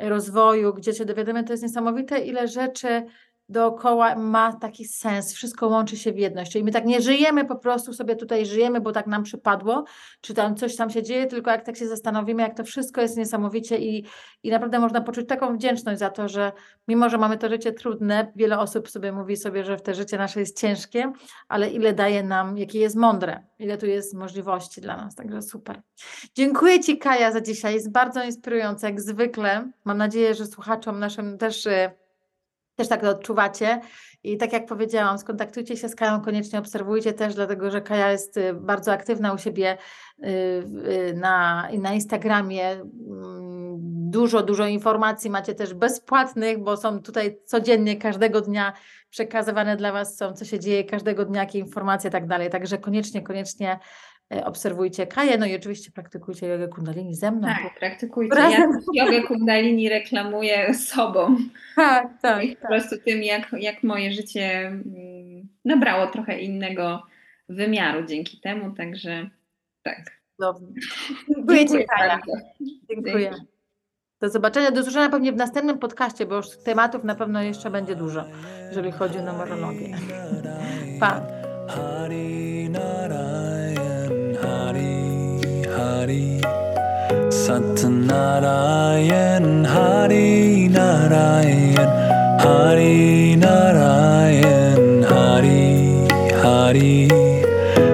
rozwoju, 0.00 0.74
gdzie 0.74 0.92
się 0.92 1.04
dowiadujemy, 1.04 1.44
to 1.44 1.52
jest 1.52 1.62
niesamowite, 1.62 2.18
ile 2.18 2.48
rzeczy 2.48 3.02
dookoła 3.50 4.14
ma 4.14 4.52
taki 4.52 4.84
sens, 4.84 5.34
wszystko 5.34 5.68
łączy 5.68 5.96
się 5.96 6.12
w 6.12 6.18
jedność. 6.18 6.52
Czyli 6.52 6.64
my 6.64 6.70
tak 6.70 6.84
nie 6.84 7.00
żyjemy, 7.00 7.44
po 7.44 7.56
prostu 7.56 7.92
sobie 7.92 8.16
tutaj 8.16 8.46
żyjemy, 8.46 8.80
bo 8.80 8.92
tak 8.92 9.06
nam 9.06 9.22
przypadło, 9.22 9.84
czy 10.20 10.34
tam 10.34 10.56
coś 10.56 10.76
tam 10.76 10.90
się 10.90 11.02
dzieje, 11.02 11.26
tylko 11.26 11.50
jak 11.50 11.64
tak 11.64 11.76
się 11.76 11.88
zastanowimy, 11.88 12.42
jak 12.42 12.56
to 12.56 12.64
wszystko 12.64 13.00
jest 13.00 13.16
niesamowicie 13.16 13.78
i, 13.78 14.04
i 14.42 14.50
naprawdę 14.50 14.78
można 14.78 15.00
poczuć 15.00 15.28
taką 15.28 15.56
wdzięczność 15.56 15.98
za 15.98 16.10
to, 16.10 16.28
że 16.28 16.52
mimo, 16.88 17.08
że 17.08 17.18
mamy 17.18 17.38
to 17.38 17.48
życie 17.48 17.72
trudne, 17.72 18.32
wiele 18.36 18.58
osób 18.58 18.90
sobie 18.90 19.12
mówi 19.12 19.36
sobie, 19.36 19.64
że 19.64 19.76
te 19.76 19.94
życie 19.94 20.18
nasze 20.18 20.40
jest 20.40 20.60
ciężkie, 20.60 21.12
ale 21.48 21.70
ile 21.70 21.92
daje 21.92 22.22
nam, 22.22 22.58
jakie 22.58 22.78
jest 22.78 22.96
mądre, 22.96 23.44
ile 23.58 23.78
tu 23.78 23.86
jest 23.86 24.14
możliwości 24.14 24.80
dla 24.80 24.96
nas, 24.96 25.14
także 25.14 25.42
super. 25.42 25.82
Dziękuję 26.34 26.80
Ci 26.80 26.98
Kaja 26.98 27.32
za 27.32 27.40
dzisiaj, 27.40 27.74
jest 27.74 27.92
bardzo 27.92 28.24
inspirujące, 28.24 28.86
jak 28.86 29.00
zwykle. 29.00 29.70
Mam 29.84 29.98
nadzieję, 29.98 30.34
że 30.34 30.46
słuchaczom 30.46 30.98
naszym 30.98 31.38
też 31.38 31.66
y, 31.66 31.99
też 32.80 32.88
tak 32.88 33.00
to 33.00 33.10
odczuwacie. 33.10 33.80
I 34.24 34.36
tak 34.36 34.52
jak 34.52 34.66
powiedziałam, 34.66 35.18
skontaktujcie 35.18 35.76
się 35.76 35.88
z 35.88 35.94
Kają, 35.94 36.20
koniecznie 36.20 36.58
obserwujcie 36.58 37.12
też, 37.12 37.34
dlatego 37.34 37.70
że 37.70 37.80
Kaja 37.80 38.12
jest 38.12 38.36
y, 38.36 38.54
bardzo 38.54 38.92
aktywna 38.92 39.32
u 39.32 39.38
siebie 39.38 39.78
y, 40.18 40.26
y, 40.28 41.14
na, 41.16 41.68
na 41.78 41.92
Instagramie. 41.94 42.70
Mm, 42.70 43.76
dużo, 44.10 44.42
dużo 44.42 44.66
informacji 44.66 45.30
macie 45.30 45.54
też 45.54 45.74
bezpłatnych, 45.74 46.58
bo 46.58 46.76
są 46.76 47.02
tutaj 47.02 47.38
codziennie, 47.44 47.96
każdego 47.96 48.40
dnia 48.40 48.72
przekazywane 49.10 49.76
dla 49.76 49.92
Was 49.92 50.16
są, 50.16 50.32
co 50.32 50.44
się 50.44 50.60
dzieje 50.60 50.84
każdego 50.84 51.24
dnia, 51.24 51.40
jakie 51.40 51.58
informacje 51.58 52.08
i 52.08 52.12
tak 52.12 52.26
dalej. 52.26 52.50
Także 52.50 52.78
koniecznie, 52.78 53.22
koniecznie 53.22 53.78
obserwujcie 54.30 55.06
Kaję, 55.06 55.38
no 55.38 55.46
i 55.46 55.56
oczywiście 55.56 55.90
praktykujcie 55.90 56.46
jogę 56.46 56.68
kundalini 56.68 57.14
ze 57.14 57.30
mną. 57.30 57.48
Tak, 57.48 57.78
praktykujcie. 57.78 58.34
Razem. 58.34 58.70
Ja 58.94 59.04
jogę 59.04 59.22
kundalini 59.22 59.88
reklamuję 59.88 60.74
sobą. 60.74 61.36
Tak, 61.76 62.08
tak. 62.22 62.44
I 62.44 62.56
po 62.56 62.62
tak. 62.62 62.70
prostu 62.70 62.96
tym, 63.04 63.22
jak, 63.22 63.48
jak 63.58 63.82
moje 63.82 64.12
życie 64.12 64.66
mm, 64.66 65.48
nabrało 65.64 66.06
trochę 66.06 66.38
innego 66.38 67.02
wymiaru 67.48 68.06
dzięki 68.06 68.40
temu, 68.40 68.74
także 68.74 69.30
tak. 69.82 70.20
Dobrze. 70.38 70.66
Dziękuję, 71.28 71.58
Dziękuję 71.66 71.82
Ci, 71.82 71.86
Kaja. 71.86 72.20
Dziękuję. 72.88 73.30
Do 74.20 74.28
zobaczenia, 74.28 74.70
do 74.70 74.80
usłyszenia 74.80 75.10
pewnie 75.10 75.32
w 75.32 75.36
następnym 75.36 75.78
podcaście, 75.78 76.26
bo 76.26 76.36
już 76.36 76.46
tematów 76.64 77.04
na 77.04 77.14
pewno 77.14 77.42
jeszcze 77.42 77.70
będzie 77.70 77.96
dużo, 77.96 78.24
jeżeli 78.68 78.92
chodzi 78.92 79.18
o 79.18 79.22
numerologię. 79.22 79.96
Pa. 81.00 81.22
Hari 85.70 86.42
Satnarayan 87.30 88.82
Hari 89.62 90.66
Narayan 90.66 91.90
Hari 92.42 93.36
Narayan 93.38 95.06
Hari 95.06 96.02
Hari 96.42 97.06